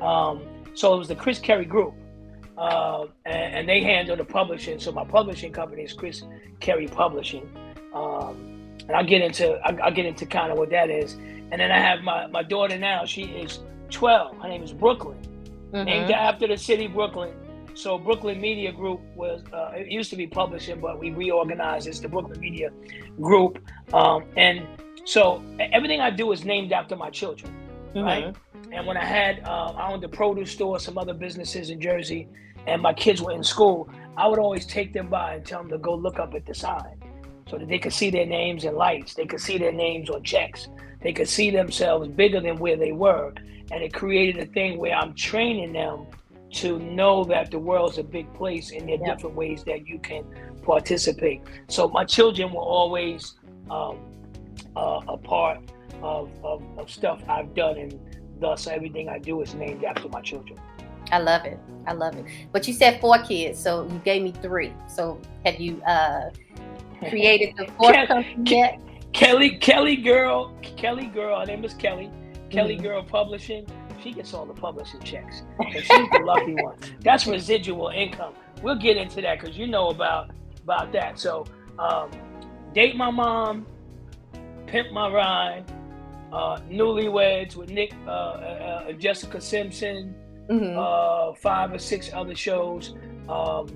Um, 0.00 0.42
so 0.74 0.94
it 0.94 0.98
was 0.98 1.08
the 1.08 1.16
Chris 1.16 1.38
Kerry 1.38 1.64
Group, 1.64 1.94
uh, 2.56 3.06
and, 3.26 3.54
and 3.56 3.68
they 3.68 3.82
handle 3.82 4.16
the 4.16 4.24
publishing. 4.24 4.78
So 4.78 4.92
my 4.92 5.04
publishing 5.04 5.52
company 5.52 5.82
is 5.82 5.92
Chris 5.92 6.22
Kerry 6.60 6.86
Publishing, 6.86 7.48
um, 7.94 8.36
and 8.86 8.92
I'll 8.92 9.04
get 9.04 9.22
into 9.22 9.54
I, 9.64 9.76
I'll 9.82 9.92
get 9.92 10.06
into 10.06 10.26
kind 10.26 10.52
of 10.52 10.58
what 10.58 10.70
that 10.70 10.90
is. 10.90 11.14
And 11.50 11.60
then 11.60 11.72
I 11.72 11.78
have 11.78 12.02
my 12.02 12.26
my 12.28 12.42
daughter 12.42 12.78
now. 12.78 13.04
She 13.04 13.22
is 13.22 13.60
12. 13.90 14.36
Her 14.42 14.48
name 14.48 14.62
is 14.62 14.72
Brooklyn, 14.72 15.18
named 15.72 16.10
Mhm. 16.10 16.14
after 16.14 16.46
the 16.46 16.56
city 16.56 16.86
Brooklyn. 16.86 17.32
So 17.74 17.96
Brooklyn 17.96 18.40
Media 18.40 18.70
Group 18.72 19.00
was 19.16 19.42
uh, 19.52 19.72
it 19.74 19.90
used 19.90 20.10
to 20.10 20.16
be 20.16 20.26
publishing, 20.26 20.80
but 20.80 20.98
we 20.98 21.10
reorganized. 21.10 21.86
It's 21.88 22.00
the 22.00 22.08
Brooklyn 22.08 22.38
Media 22.40 22.70
Group, 23.20 23.58
um, 23.94 24.24
and 24.36 24.66
so 25.14 25.42
everything 25.58 26.00
I 26.08 26.10
do 26.10 26.30
is 26.32 26.44
named 26.44 26.70
after 26.72 26.94
my 27.04 27.10
children, 27.20 27.50
right? 27.94 28.34
And 28.74 28.86
when 28.86 28.98
I 28.98 29.04
had 29.18 29.34
uh, 29.44 29.72
I 29.80 29.90
owned 29.92 30.04
a 30.04 30.08
produce 30.08 30.50
store, 30.52 30.78
some 30.78 30.98
other 30.98 31.14
businesses 31.14 31.70
in 31.70 31.80
Jersey, 31.80 32.28
and 32.66 32.82
my 32.82 32.92
kids 32.92 33.22
were 33.22 33.32
in 33.32 33.42
school, 33.42 33.88
I 34.18 34.28
would 34.28 34.38
always 34.38 34.66
take 34.66 34.92
them 34.92 35.08
by 35.08 35.34
and 35.36 35.46
tell 35.46 35.60
them 35.62 35.70
to 35.70 35.78
go 35.78 35.94
look 35.94 36.18
up 36.18 36.34
at 36.34 36.44
the 36.44 36.54
sign, 36.54 36.96
so 37.48 37.56
that 37.56 37.68
they 37.68 37.78
could 37.78 37.94
see 38.00 38.10
their 38.10 38.26
names 38.26 38.64
in 38.64 38.74
lights, 38.76 39.14
they 39.14 39.24
could 39.24 39.40
see 39.40 39.56
their 39.56 39.72
names 39.72 40.10
on 40.10 40.22
checks, 40.22 40.68
they 41.02 41.14
could 41.14 41.28
see 41.28 41.50
themselves 41.50 42.06
bigger 42.08 42.40
than 42.42 42.56
where 42.58 42.76
they 42.76 42.92
were, 42.92 43.32
and 43.72 43.82
it 43.82 43.94
created 43.94 44.36
a 44.42 44.46
thing 44.52 44.78
where 44.78 44.94
I'm 44.94 45.14
training 45.14 45.72
them 45.72 46.06
to 46.60 46.78
know 46.78 47.24
that 47.24 47.50
the 47.50 47.58
world's 47.58 47.96
a 47.98 48.02
big 48.02 48.32
place 48.34 48.72
and 48.72 48.82
there 48.86 48.96
are 48.96 48.98
Yeah. 49.00 49.14
different 49.14 49.36
ways 49.36 49.64
that 49.64 49.86
you 49.86 49.98
can 49.98 50.24
participate. 50.62 51.40
So 51.68 51.88
my 51.88 52.04
children 52.04 52.52
were 52.52 52.68
always 52.78 53.34
um, 53.70 53.96
uh, 54.78 55.00
a 55.08 55.16
part 55.16 55.58
of, 56.02 56.30
of, 56.44 56.62
of 56.78 56.90
stuff 56.90 57.20
I've 57.28 57.54
done, 57.54 57.76
and 57.78 57.98
thus 58.40 58.66
everything 58.66 59.08
I 59.08 59.18
do 59.18 59.42
is 59.42 59.54
named 59.54 59.84
after 59.84 60.08
my 60.08 60.20
children. 60.20 60.58
I 61.10 61.18
love 61.18 61.44
it. 61.44 61.58
I 61.86 61.92
love 61.94 62.14
it. 62.16 62.24
But 62.52 62.68
you 62.68 62.74
said 62.74 63.00
four 63.00 63.18
kids, 63.22 63.58
so 63.58 63.70
you 63.92 63.98
gave 64.04 64.22
me 64.22 64.32
three. 64.32 64.72
So 64.88 65.20
have 65.44 65.58
you 65.58 65.82
uh, 65.82 66.30
created 67.08 67.54
the 67.56 67.66
fourth 67.78 67.96
Ke- 68.04 68.08
company 68.08 68.44
Ke- 68.44 68.50
yet? 68.50 68.80
Kelly, 69.12 69.56
Kelly 69.58 69.96
girl, 69.96 70.54
Kelly 70.62 71.06
girl, 71.06 71.40
her 71.40 71.46
name 71.46 71.64
is 71.64 71.74
Kelly. 71.74 72.10
Kelly 72.50 72.76
Mhm. 72.78 72.82
Girl 72.82 73.02
Publishing, 73.02 73.66
she 74.02 74.12
gets 74.12 74.32
all 74.34 74.46
the 74.46 74.54
publishing 74.54 75.00
checks. 75.00 75.42
And 75.58 75.72
she's 75.74 75.86
the 76.12 76.22
lucky 76.24 76.54
one. 76.68 76.76
That's 77.00 77.26
residual 77.26 77.88
income. 77.88 78.34
We'll 78.62 78.76
get 78.78 78.96
into 78.96 79.20
that 79.22 79.40
because 79.40 79.56
you 79.56 79.66
know 79.66 79.88
about 79.88 80.30
about 80.62 80.92
that. 80.92 81.18
So, 81.18 81.46
um, 81.78 82.10
date 82.74 82.96
my 82.96 83.10
mom, 83.10 83.66
pimp 84.68 84.92
my 84.92 85.08
ride, 85.10 85.64
uh, 86.32 86.58
newlyweds 86.70 87.56
with 87.56 87.70
Nick, 87.70 87.92
uh, 88.06 88.10
uh, 88.10 88.84
uh, 88.88 88.92
Jessica 88.92 89.40
Simpson, 89.40 90.14
Mhm. 90.48 90.76
uh, 90.76 91.34
five 91.34 91.72
or 91.72 91.78
six 91.78 92.10
other 92.12 92.34
shows. 92.34 92.94
Um, 93.28 93.66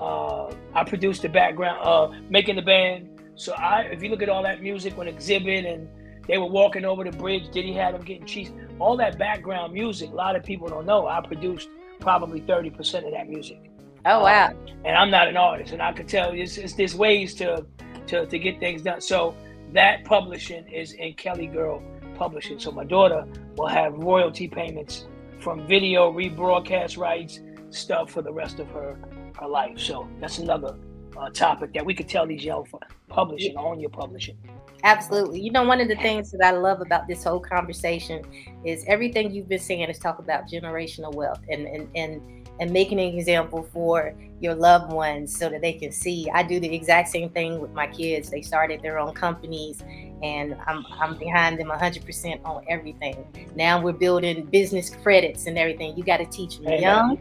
uh, 0.00 0.52
I 0.74 0.84
produced 0.84 1.22
the 1.22 1.28
background, 1.28 1.78
uh, 1.82 2.08
making 2.28 2.56
the 2.56 2.62
band. 2.62 3.08
So 3.34 3.52
I, 3.54 3.82
if 3.92 4.02
you 4.02 4.08
look 4.10 4.22
at 4.22 4.28
all 4.28 4.42
that 4.42 4.62
music 4.62 4.96
when 4.96 5.08
Exhibit 5.08 5.64
and 5.64 5.88
they 6.26 6.38
were 6.38 6.46
walking 6.46 6.84
over 6.84 7.04
the 7.04 7.16
bridge, 7.16 7.50
Diddy 7.52 7.72
have 7.72 7.94
them 7.94 8.02
getting 8.02 8.26
cheese? 8.26 8.52
All 8.78 8.96
that 8.98 9.18
background 9.18 9.72
music, 9.72 10.10
a 10.10 10.14
lot 10.14 10.36
of 10.36 10.42
people 10.44 10.68
don't 10.68 10.86
know. 10.86 11.06
I 11.06 11.20
produced 11.20 11.68
probably 12.00 12.40
thirty 12.40 12.70
percent 12.70 13.06
of 13.06 13.12
that 13.12 13.28
music, 13.28 13.58
oh 14.04 14.22
wow. 14.22 14.52
and 14.84 14.96
I'm 14.96 15.10
not 15.10 15.26
an 15.28 15.36
artist, 15.36 15.72
and 15.72 15.82
I 15.82 15.92
could 15.92 16.06
tell 16.08 16.34
you, 16.34 16.42
it's, 16.44 16.58
it's 16.58 16.74
there's 16.74 16.94
ways 16.94 17.34
to, 17.36 17.64
to 18.08 18.26
to 18.26 18.38
get 18.38 18.60
things 18.60 18.82
done. 18.82 19.00
So 19.00 19.34
that 19.72 20.04
publishing 20.04 20.66
is 20.68 20.92
in 20.92 21.14
Kelly 21.14 21.46
Girl 21.46 21.82
Publishing. 22.16 22.58
So 22.58 22.72
my 22.72 22.84
daughter 22.84 23.26
will 23.56 23.68
have 23.68 23.94
royalty 23.94 24.48
payments 24.48 25.06
from 25.38 25.66
video 25.66 26.12
rebroadcast 26.12 26.98
rights 26.98 27.40
stuff 27.70 28.10
for 28.10 28.22
the 28.22 28.32
rest 28.32 28.58
of 28.58 28.68
her 28.70 28.98
her 29.38 29.46
life. 29.46 29.78
So 29.78 30.08
that's 30.20 30.38
another 30.38 30.76
uh, 31.16 31.30
topic 31.30 31.72
that 31.74 31.84
we 31.84 31.94
could 31.94 32.08
tell 32.08 32.26
these 32.26 32.44
young 32.44 32.66
publishing, 33.08 33.56
on 33.56 33.80
your 33.80 33.90
publishing. 33.90 34.36
Absolutely. 34.84 35.40
You 35.40 35.50
know, 35.50 35.64
one 35.64 35.80
of 35.80 35.88
the 35.88 35.96
things 35.96 36.30
that 36.30 36.44
I 36.44 36.52
love 36.52 36.80
about 36.80 37.08
this 37.08 37.24
whole 37.24 37.40
conversation 37.40 38.22
is 38.64 38.84
everything 38.86 39.32
you've 39.32 39.48
been 39.48 39.58
saying 39.58 39.88
is 39.88 39.98
talk 39.98 40.18
about 40.18 40.48
generational 40.48 41.12
wealth 41.14 41.40
and 41.48 41.66
and 41.66 41.88
and 41.94 42.37
and 42.60 42.70
making 42.70 42.98
an 42.98 43.14
example 43.14 43.68
for 43.72 44.14
your 44.40 44.54
loved 44.54 44.92
ones 44.92 45.36
so 45.36 45.48
that 45.48 45.60
they 45.60 45.72
can 45.72 45.92
see. 45.92 46.28
I 46.32 46.42
do 46.42 46.60
the 46.60 46.72
exact 46.74 47.08
same 47.08 47.30
thing 47.30 47.60
with 47.60 47.72
my 47.72 47.86
kids. 47.86 48.30
They 48.30 48.42
started 48.42 48.82
their 48.82 48.98
own 48.98 49.14
companies 49.14 49.82
and 50.22 50.56
I'm 50.66 50.84
I'm 51.00 51.16
behind 51.16 51.58
them 51.58 51.68
100% 51.68 52.44
on 52.44 52.64
everything. 52.68 53.26
Now 53.54 53.80
we're 53.80 53.92
building 53.92 54.46
business 54.46 54.90
credits 54.90 55.46
and 55.46 55.58
everything. 55.58 55.96
You 55.96 56.04
got 56.04 56.18
to 56.18 56.26
teach 56.26 56.58
them 56.58 56.80
young. 56.80 57.20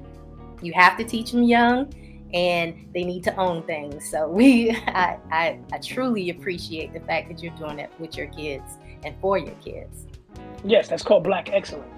You 0.61 0.73
have 0.73 0.97
to 0.97 1.03
teach 1.03 1.31
them 1.31 1.43
young 1.43 1.93
and 2.33 2.87
they 2.93 3.03
need 3.03 3.23
to 3.23 3.35
own 3.37 3.63
things. 3.63 4.09
So 4.09 4.27
we, 4.29 4.71
I, 4.71 5.17
I, 5.31 5.59
I 5.71 5.77
truly 5.79 6.29
appreciate 6.29 6.93
the 6.93 6.99
fact 7.01 7.29
that 7.29 7.41
you're 7.41 7.55
doing 7.55 7.79
it 7.79 7.91
with 7.99 8.17
your 8.17 8.27
kids 8.27 8.77
and 9.03 9.15
for 9.21 9.37
your 9.37 9.55
kids. 9.55 10.05
Yes, 10.63 10.87
that's 10.87 11.03
called 11.03 11.23
Black 11.23 11.49
Excellence. 11.51 11.96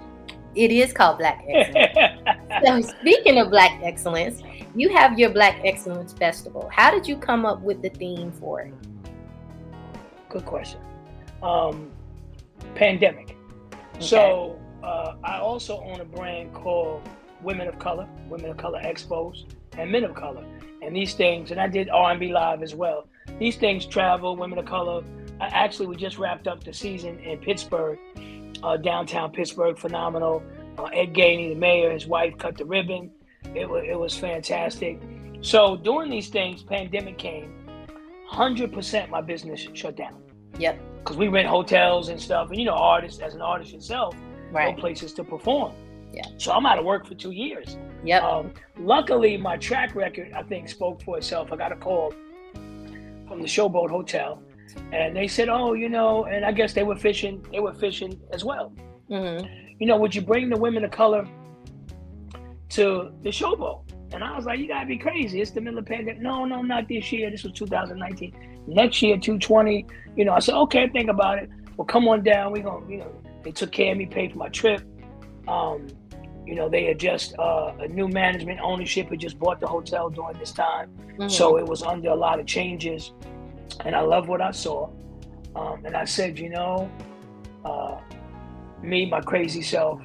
It 0.54 0.72
is 0.72 0.92
called 0.92 1.18
Black 1.18 1.44
Excellence. 1.48 2.20
so 2.64 2.80
speaking 2.80 3.38
of 3.38 3.50
Black 3.50 3.80
Excellence, 3.82 4.42
you 4.74 4.88
have 4.90 5.18
your 5.18 5.30
Black 5.30 5.60
Excellence 5.64 6.12
Festival. 6.12 6.68
How 6.72 6.90
did 6.90 7.06
you 7.06 7.16
come 7.16 7.46
up 7.46 7.60
with 7.60 7.82
the 7.82 7.90
theme 7.90 8.32
for 8.32 8.60
it? 8.62 8.74
Good 10.28 10.44
question. 10.44 10.80
Um, 11.42 11.90
pandemic. 12.74 13.36
So 13.98 14.58
uh, 14.82 15.16
I 15.22 15.38
also 15.38 15.80
own 15.82 16.00
a 16.00 16.04
brand 16.04 16.54
called 16.54 17.08
Women 17.42 17.68
of 17.68 17.78
Color, 17.78 18.08
Women 18.28 18.50
of 18.50 18.56
Color 18.56 18.80
Expos, 18.82 19.44
and 19.76 19.90
Men 19.90 20.04
of 20.04 20.14
Color. 20.14 20.44
And 20.82 20.96
these 20.96 21.14
things, 21.14 21.50
and 21.50 21.60
I 21.60 21.68
did 21.68 21.90
R&B 21.90 22.32
live 22.32 22.62
as 22.62 22.74
well. 22.74 23.06
These 23.38 23.56
things 23.56 23.86
travel. 23.86 24.36
Women 24.36 24.58
of 24.58 24.66
Color. 24.66 25.04
I 25.40 25.46
actually 25.46 25.86
we 25.86 25.96
just 25.96 26.18
wrapped 26.18 26.46
up 26.46 26.64
the 26.64 26.72
season 26.72 27.18
in 27.20 27.38
Pittsburgh, 27.38 27.98
uh, 28.62 28.76
downtown 28.76 29.32
Pittsburgh. 29.32 29.78
Phenomenal. 29.78 30.42
Uh, 30.78 30.84
Ed 30.84 31.12
Gainey, 31.14 31.50
the 31.50 31.54
mayor, 31.54 31.90
his 31.92 32.06
wife 32.06 32.36
cut 32.38 32.56
the 32.56 32.64
ribbon. 32.64 33.10
It 33.54 33.68
was 33.68 33.84
it 33.86 33.98
was 33.98 34.16
fantastic. 34.16 35.00
So 35.42 35.76
doing 35.76 36.10
these 36.10 36.28
things, 36.28 36.62
pandemic 36.62 37.18
came. 37.18 37.56
Hundred 38.28 38.72
percent, 38.72 39.10
my 39.10 39.20
business 39.20 39.66
shut 39.74 39.96
down 39.96 40.22
Yep. 40.58 40.78
because 40.98 41.16
we 41.16 41.28
rent 41.28 41.48
hotels 41.48 42.08
and 42.10 42.20
stuff, 42.20 42.48
and 42.50 42.58
you 42.58 42.64
know, 42.66 42.74
artists 42.74 43.20
as 43.20 43.34
an 43.34 43.40
artist 43.42 43.72
yourself, 43.72 44.14
Right. 44.52 44.74
no 44.76 44.80
places 44.80 45.12
to 45.14 45.24
perform. 45.24 45.72
Yeah. 46.12 46.22
So 46.38 46.52
I'm 46.52 46.64
out 46.66 46.78
of 46.78 46.84
work 46.84 47.06
for 47.06 47.14
two 47.14 47.30
years. 47.32 47.76
Yep. 48.04 48.22
Um, 48.22 48.52
luckily, 48.78 49.36
my 49.36 49.56
track 49.56 49.94
record, 49.94 50.32
I 50.34 50.42
think, 50.42 50.68
spoke 50.68 51.02
for 51.02 51.18
itself. 51.18 51.52
I 51.52 51.56
got 51.56 51.72
a 51.72 51.76
call 51.76 52.12
from 53.26 53.40
the 53.42 53.48
Showboat 53.48 53.90
Hotel, 53.90 54.40
and 54.92 55.16
they 55.16 55.28
said, 55.28 55.48
"Oh, 55.48 55.72
you 55.74 55.88
know," 55.88 56.24
and 56.24 56.44
I 56.44 56.52
guess 56.52 56.72
they 56.72 56.82
were 56.82 56.96
fishing. 56.96 57.44
They 57.52 57.60
were 57.60 57.74
fishing 57.74 58.18
as 58.32 58.44
well. 58.44 58.72
hmm 59.08 59.38
You 59.78 59.86
know, 59.86 59.96
would 59.96 60.14
you 60.14 60.22
bring 60.22 60.48
the 60.50 60.58
women 60.58 60.84
of 60.84 60.90
color 60.90 61.26
to 62.70 63.10
the 63.22 63.30
Showboat? 63.30 63.82
And 64.12 64.24
I 64.24 64.36
was 64.36 64.44
like, 64.44 64.58
"You 64.58 64.68
gotta 64.68 64.86
be 64.86 64.98
crazy! 64.98 65.40
It's 65.40 65.52
the 65.52 65.60
middle 65.60 65.78
of 65.78 65.84
the 65.84 65.90
pandemic." 65.94 66.20
No, 66.20 66.44
no, 66.44 66.62
not 66.62 66.88
this 66.88 67.12
year. 67.12 67.30
This 67.30 67.44
was 67.44 67.52
2019. 67.52 68.34
Next 68.66 69.02
year, 69.02 69.16
220. 69.16 69.86
You 70.16 70.24
know, 70.24 70.32
I 70.32 70.40
said, 70.40 70.54
"Okay, 70.54 70.88
think 70.88 71.08
about 71.08 71.38
it." 71.38 71.48
Well, 71.76 71.86
come 71.86 72.08
on 72.08 72.22
down. 72.22 72.52
We 72.52 72.60
gonna, 72.60 72.88
you 72.90 72.98
know, 72.98 73.10
they 73.42 73.52
took 73.52 73.72
care 73.72 73.92
of 73.92 73.98
me, 73.98 74.06
paid 74.06 74.32
for 74.32 74.38
my 74.38 74.48
trip. 74.48 74.82
Um, 75.48 75.86
you 76.46 76.54
know, 76.56 76.68
they 76.68 76.84
had 76.86 76.98
just 76.98 77.38
uh, 77.38 77.72
a 77.78 77.86
new 77.88 78.08
management 78.08 78.60
ownership 78.60 79.08
had 79.08 79.20
just 79.20 79.38
bought 79.38 79.60
the 79.60 79.66
hotel 79.66 80.10
during 80.10 80.38
this 80.38 80.52
time, 80.52 80.90
so 81.28 81.56
it 81.58 81.66
was 81.66 81.82
under 81.82 82.08
a 82.10 82.14
lot 82.14 82.40
of 82.40 82.46
changes. 82.46 83.12
And 83.84 83.94
I 83.94 84.00
love 84.00 84.28
what 84.28 84.40
I 84.40 84.50
saw. 84.50 84.90
Um, 85.56 85.84
and 85.84 85.96
I 85.96 86.04
said, 86.04 86.38
you 86.38 86.48
know, 86.48 86.90
uh, 87.64 87.98
me, 88.82 89.06
my 89.06 89.20
crazy 89.20 89.62
self, 89.62 90.00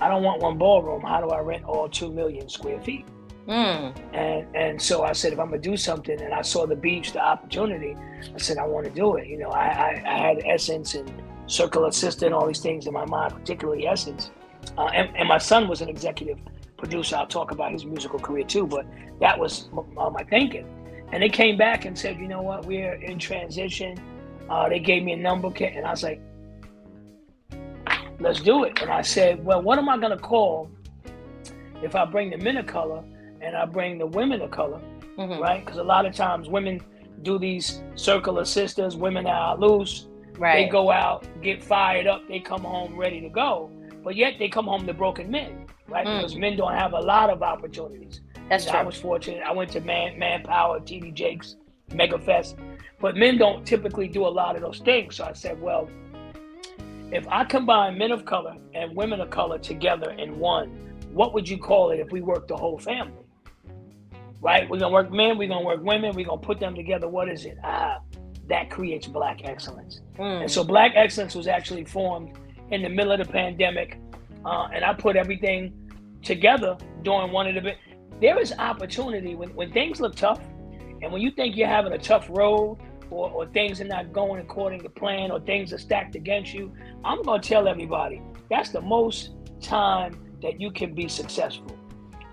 I 0.00 0.08
don't 0.08 0.22
want 0.22 0.42
one 0.42 0.58
ballroom. 0.58 1.02
How 1.02 1.20
do 1.20 1.28
I 1.30 1.40
rent 1.40 1.64
all 1.64 1.88
two 1.88 2.12
million 2.12 2.48
square 2.48 2.80
feet? 2.80 3.06
Mm. 3.46 3.94
And 4.14 4.56
and 4.56 4.80
so 4.80 5.02
I 5.02 5.12
said, 5.12 5.32
if 5.32 5.38
I'm 5.38 5.50
gonna 5.50 5.60
do 5.60 5.76
something, 5.76 6.20
and 6.20 6.32
I 6.32 6.42
saw 6.42 6.66
the 6.66 6.76
beach, 6.76 7.12
the 7.12 7.20
opportunity, 7.20 7.94
I 8.34 8.38
said 8.38 8.58
I 8.58 8.66
want 8.66 8.86
to 8.86 8.90
do 8.90 9.16
it. 9.16 9.28
You 9.28 9.38
know, 9.38 9.50
I, 9.50 9.66
I, 9.66 10.02
I 10.06 10.18
had 10.18 10.42
Essence 10.46 10.94
and 10.94 11.10
Circle 11.46 11.84
of 11.84 11.94
Sisters, 11.94 12.32
all 12.32 12.46
these 12.46 12.60
things 12.60 12.86
in 12.86 12.94
my 12.94 13.04
mind, 13.04 13.34
particularly 13.34 13.86
Essence. 13.86 14.30
Uh, 14.78 14.86
and, 14.86 15.14
and 15.16 15.28
my 15.28 15.38
son 15.38 15.68
was 15.68 15.82
an 15.82 15.90
executive 15.90 16.38
producer. 16.78 17.16
I'll 17.16 17.26
talk 17.26 17.50
about 17.50 17.72
his 17.72 17.84
musical 17.84 18.18
career 18.18 18.44
too, 18.44 18.66
but 18.66 18.86
that 19.20 19.38
was 19.38 19.68
m- 19.72 19.98
uh, 19.98 20.10
my 20.10 20.24
thinking. 20.24 20.66
And 21.12 21.22
they 21.22 21.28
came 21.28 21.56
back 21.56 21.84
and 21.84 21.96
said, 21.98 22.18
you 22.18 22.26
know 22.28 22.42
what, 22.42 22.66
we're 22.66 22.94
in 22.94 23.18
transition. 23.18 23.96
Uh, 24.48 24.68
they 24.68 24.78
gave 24.80 25.02
me 25.04 25.12
a 25.12 25.16
number, 25.16 25.50
kit, 25.50 25.74
and 25.74 25.86
I 25.86 25.90
was 25.90 26.02
like, 26.02 26.20
let's 28.20 28.40
do 28.40 28.64
it. 28.64 28.80
And 28.80 28.90
I 28.90 29.02
said, 29.02 29.44
well, 29.44 29.62
what 29.62 29.78
am 29.78 29.88
I 29.88 29.98
gonna 29.98 30.18
call 30.18 30.70
if 31.82 31.94
I 31.94 32.04
bring 32.04 32.30
the 32.30 32.38
men 32.38 32.56
of 32.56 32.66
color 32.66 33.02
and 33.40 33.56
I 33.56 33.64
bring 33.66 33.98
the 33.98 34.06
women 34.06 34.40
of 34.40 34.50
color, 34.50 34.80
Mhm. 35.18 35.40
right? 35.40 35.64
Because 35.64 35.78
a 35.78 35.84
lot 35.84 36.06
of 36.06 36.14
times 36.14 36.48
women 36.48 36.80
do 37.22 37.38
these 37.38 37.82
circle 37.94 38.38
of 38.38 38.48
sisters, 38.48 38.96
women 38.96 39.26
are 39.26 39.56
loose, 39.56 40.08
Right. 40.38 40.64
they 40.64 40.68
go 40.68 40.90
out, 40.90 41.26
get 41.42 41.62
fired 41.62 42.06
up, 42.06 42.26
they 42.28 42.40
come 42.40 42.62
home 42.62 42.96
ready 42.96 43.20
to 43.20 43.28
go, 43.28 43.70
but 44.02 44.16
yet 44.16 44.34
they 44.38 44.48
come 44.48 44.66
home 44.66 44.86
to 44.86 44.94
broken 44.94 45.30
men, 45.30 45.66
right? 45.88 46.06
Mm. 46.06 46.16
Because 46.18 46.36
men 46.36 46.56
don't 46.56 46.72
have 46.74 46.92
a 46.92 47.00
lot 47.00 47.30
of 47.30 47.42
opportunities. 47.42 48.20
That's 48.48 48.66
know, 48.66 48.72
I 48.72 48.82
was 48.82 48.96
fortunate. 48.96 49.42
I 49.42 49.52
went 49.52 49.70
to 49.72 49.80
Man 49.80 50.18
Manpower, 50.18 50.80
TD 50.80 51.14
Jakes, 51.14 51.56
Mega 51.92 52.18
Fest, 52.18 52.56
but 53.00 53.16
men 53.16 53.38
don't 53.38 53.66
typically 53.66 54.08
do 54.08 54.26
a 54.26 54.28
lot 54.28 54.56
of 54.56 54.62
those 54.62 54.78
things. 54.78 55.16
So 55.16 55.24
I 55.24 55.32
said, 55.32 55.60
well, 55.60 55.88
if 57.10 57.26
I 57.28 57.44
combine 57.44 57.96
men 57.98 58.12
of 58.12 58.24
color 58.24 58.56
and 58.74 58.94
women 58.96 59.20
of 59.20 59.30
color 59.30 59.58
together 59.58 60.10
in 60.12 60.38
one, 60.38 60.68
what 61.12 61.32
would 61.32 61.48
you 61.48 61.58
call 61.58 61.90
it 61.90 62.00
if 62.00 62.10
we 62.10 62.20
work 62.20 62.48
the 62.48 62.56
whole 62.56 62.78
family? 62.78 63.24
Right? 64.40 64.68
We're 64.68 64.80
gonna 64.80 64.92
work 64.92 65.10
men, 65.10 65.38
we're 65.38 65.48
gonna 65.48 65.64
work 65.64 65.82
women, 65.82 66.14
we're 66.14 66.26
gonna 66.26 66.40
put 66.40 66.60
them 66.60 66.74
together. 66.74 67.08
What 67.08 67.28
is 67.28 67.46
it? 67.46 67.56
Ah, 67.64 68.00
that 68.48 68.70
creates 68.70 69.06
black 69.06 69.40
excellence. 69.44 70.00
Mm. 70.18 70.42
And 70.42 70.50
so 70.50 70.64
Black 70.64 70.92
Excellence 70.94 71.34
was 71.34 71.46
actually 71.46 71.84
formed 71.84 72.36
in 72.70 72.82
the 72.82 72.88
middle 72.88 73.12
of 73.12 73.18
the 73.18 73.32
pandemic. 73.32 73.98
Uh, 74.44 74.68
and 74.72 74.84
I 74.84 74.92
put 74.92 75.16
everything 75.16 75.72
together 76.22 76.76
during 77.02 77.32
one 77.32 77.46
of 77.46 77.62
the. 77.62 77.72
There 78.20 78.38
is 78.38 78.52
opportunity 78.58 79.34
when, 79.34 79.50
when 79.54 79.72
things 79.72 80.00
look 80.00 80.14
tough 80.14 80.40
and 81.02 81.12
when 81.12 81.20
you 81.20 81.30
think 81.30 81.56
you're 81.56 81.68
having 81.68 81.92
a 81.92 81.98
tough 81.98 82.26
road 82.30 82.78
or, 83.10 83.30
or 83.30 83.46
things 83.46 83.80
are 83.80 83.84
not 83.84 84.12
going 84.12 84.40
according 84.40 84.80
to 84.82 84.88
plan 84.88 85.30
or 85.30 85.40
things 85.40 85.72
are 85.72 85.78
stacked 85.78 86.14
against 86.14 86.54
you. 86.54 86.72
I'm 87.04 87.22
going 87.22 87.40
to 87.40 87.48
tell 87.48 87.68
everybody 87.68 88.22
that's 88.50 88.70
the 88.70 88.80
most 88.80 89.30
time 89.60 90.20
that 90.42 90.60
you 90.60 90.70
can 90.70 90.94
be 90.94 91.08
successful. 91.08 91.76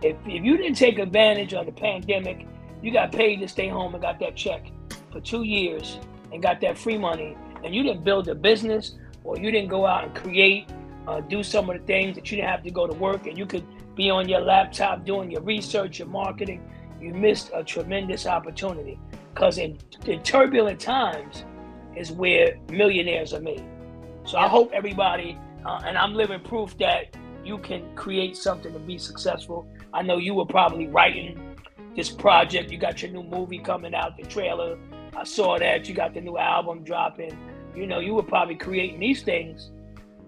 If, 0.02 0.17
if 0.26 0.44
you 0.44 0.58
didn't 0.58 0.76
take 0.76 1.00
advantage 1.00 1.54
of 1.54 1.65
the 1.65 1.72
pandemic, 1.72 2.48
you 2.82 2.91
got 2.91 3.12
paid 3.12 3.39
to 3.41 3.48
stay 3.48 3.67
home 3.67 3.94
and 3.94 4.02
got 4.02 4.20
that 4.20 4.36
check 4.36 4.72
for 5.12 5.22
two 5.22 5.44
years 5.44 6.00
and 6.34 6.41
got 6.41 6.62
that 6.62 6.78
free 6.78 6.98
money, 6.98 7.38
and 7.63 7.76
you 7.76 7.84
didn't 7.84 8.04
build 8.04 8.28
a 8.28 8.36
business 8.36 8.96
or 9.24 9.38
you 9.38 9.52
didn't 9.52 9.70
go 9.70 9.86
out 9.86 10.04
and 10.06 10.15
create, 10.15 10.67
uh, 11.08 11.22
do 11.22 11.44
some 11.44 11.70
of 11.70 11.80
the 11.80 11.86
things 11.86 12.15
that 12.15 12.32
you 12.32 12.38
didn't 12.38 12.50
have 12.50 12.63
to 12.63 12.72
go 12.72 12.88
to 12.88 12.94
work 12.94 13.28
and 13.28 13.38
you 13.38 13.46
could 13.46 13.65
be 13.96 14.10
on 14.10 14.28
your 14.30 14.42
laptop 14.42 15.06
doing 15.06 15.32
your 15.32 15.42
research, 15.42 16.00
your 16.00 16.08
marketing, 16.08 16.64
you 17.00 17.14
missed 17.14 17.52
a 17.54 17.64
tremendous 17.64 18.26
opportunity. 18.26 19.00
Because 19.34 19.58
in, 19.58 19.78
in 20.06 20.22
turbulent 20.24 20.80
times 20.80 21.46
is 21.96 22.12
where 22.12 22.58
millionaires 22.70 23.34
are 23.34 23.42
made. 23.42 23.66
So 24.24 24.38
I 24.38 24.48
hope 24.48 24.72
everybody, 24.74 25.38
uh, 25.66 25.82
and 25.86 25.98
I'm 25.98 26.14
living 26.14 26.42
proof 26.42 26.78
that 26.78 27.16
you 27.44 27.58
can 27.58 27.96
create 27.96 28.38
something 28.38 28.72
to 28.72 28.80
be 28.80 28.98
successful. 28.98 29.68
I 29.94 30.04
know 30.04 30.18
you 30.18 30.36
were 30.36 30.46
probably 30.46 30.88
writing 30.88 31.56
this 31.96 32.10
project. 32.10 32.72
You 32.72 32.78
got 32.78 33.02
your 33.02 33.12
new 33.12 33.24
movie 33.24 33.60
coming 33.60 33.96
out, 33.96 34.16
the 34.16 34.24
trailer. 34.24 34.78
I 35.16 35.24
saw 35.24 35.58
that. 35.58 35.90
You 35.90 35.96
got 35.96 36.14
the 36.14 36.22
new 36.22 36.38
album 36.38 36.84
dropping. 36.84 37.38
You 37.76 37.88
know, 37.88 38.00
you 38.00 38.14
were 38.14 38.24
probably 38.24 38.56
creating 38.56 39.00
these 39.00 39.24
things 39.24 39.72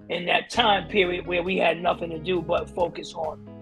in 0.10 0.26
that 0.26 0.50
time 0.50 0.88
period 0.88 1.26
where 1.26 1.44
we 1.44 1.58
had 1.58 1.82
nothing 1.82 2.10
to 2.10 2.20
do 2.20 2.42
but 2.42 2.70
focus 2.70 3.14
on 3.14 3.53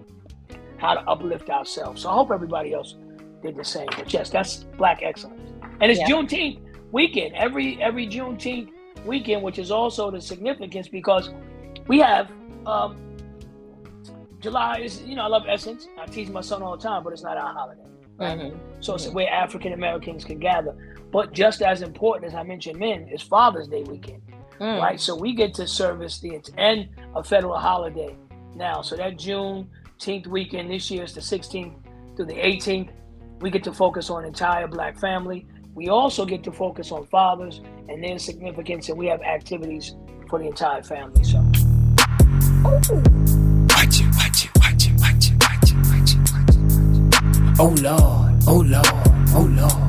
how 0.82 0.94
to 0.94 1.00
uplift 1.08 1.48
ourselves. 1.48 2.02
So 2.02 2.10
I 2.10 2.14
hope 2.14 2.30
everybody 2.32 2.74
else 2.74 2.96
did 3.42 3.56
the 3.56 3.64
same. 3.64 3.86
But 3.96 4.12
yes, 4.12 4.28
that's 4.30 4.64
Black 4.76 5.00
Excellence. 5.02 5.40
And 5.80 5.90
it's 5.90 6.00
Yeah. 6.00 6.08
Juneteenth 6.08 6.58
weekend. 6.92 7.34
Every 7.36 7.80
every 7.80 8.06
Juneteenth 8.06 8.68
weekend, 9.06 9.42
which 9.42 9.58
is 9.58 9.70
also 9.70 10.10
the 10.10 10.20
significance 10.20 10.88
because 10.88 11.30
we 11.86 11.98
have 12.00 12.28
um, 12.66 12.96
July 14.40 14.80
is 14.80 15.02
you 15.04 15.14
know 15.16 15.22
I 15.22 15.28
love 15.28 15.44
Essence. 15.48 15.86
I 16.00 16.06
teach 16.06 16.28
my 16.28 16.40
son 16.40 16.62
all 16.62 16.76
the 16.76 16.82
time, 16.82 17.02
but 17.04 17.12
it's 17.12 17.22
not 17.22 17.36
our 17.36 17.52
holiday. 17.54 17.80
Mhm. 18.18 18.56
So 18.80 18.94
it's 18.94 19.08
where 19.08 19.28
African 19.30 19.72
Americans 19.72 20.24
can 20.24 20.38
gather. 20.38 20.74
But 21.12 21.32
just 21.32 21.62
as 21.62 21.82
important 21.82 22.24
as 22.26 22.34
I 22.34 22.42
mentioned 22.42 22.78
men 22.78 23.08
is 23.08 23.22
Father's 23.22 23.68
Day 23.68 23.82
weekend, 23.84 24.22
Mm. 24.60 24.80
right? 24.80 24.98
So 25.00 25.16
we 25.16 25.34
get 25.34 25.54
to 25.54 25.66
service 25.66 26.18
the 26.20 26.40
and 26.56 26.88
a 27.14 27.22
federal 27.22 27.56
holiday 27.56 28.16
now. 28.54 28.82
So 28.82 28.96
that 28.96 29.16
Juneteenth 30.02 30.26
weekend 30.26 30.68
this 30.68 30.90
year 30.90 31.04
is 31.04 31.14
the 31.14 31.20
16th 31.20 31.76
through 32.16 32.26
the 32.26 32.34
18th. 32.34 32.90
We 33.40 33.50
get 33.50 33.62
to 33.64 33.72
focus 33.72 34.10
on 34.10 34.24
entire 34.24 34.66
black 34.66 34.98
family. 34.98 35.46
We 35.76 35.90
also 35.90 36.26
get 36.26 36.42
to 36.42 36.50
focus 36.50 36.90
on 36.90 37.06
fathers 37.06 37.60
and 37.88 38.02
their 38.02 38.18
significance, 38.18 38.88
and 38.88 38.98
we 38.98 39.06
have 39.06 39.22
activities 39.22 39.94
for 40.28 40.40
the 40.40 40.46
entire 40.46 40.82
family. 40.82 41.22
So. 41.22 41.38
Oh 47.60 47.74
Lord, 47.80 48.42
oh 48.48 48.64
Lord, 48.66 48.86
oh 49.36 49.48
Lord. 49.56 49.81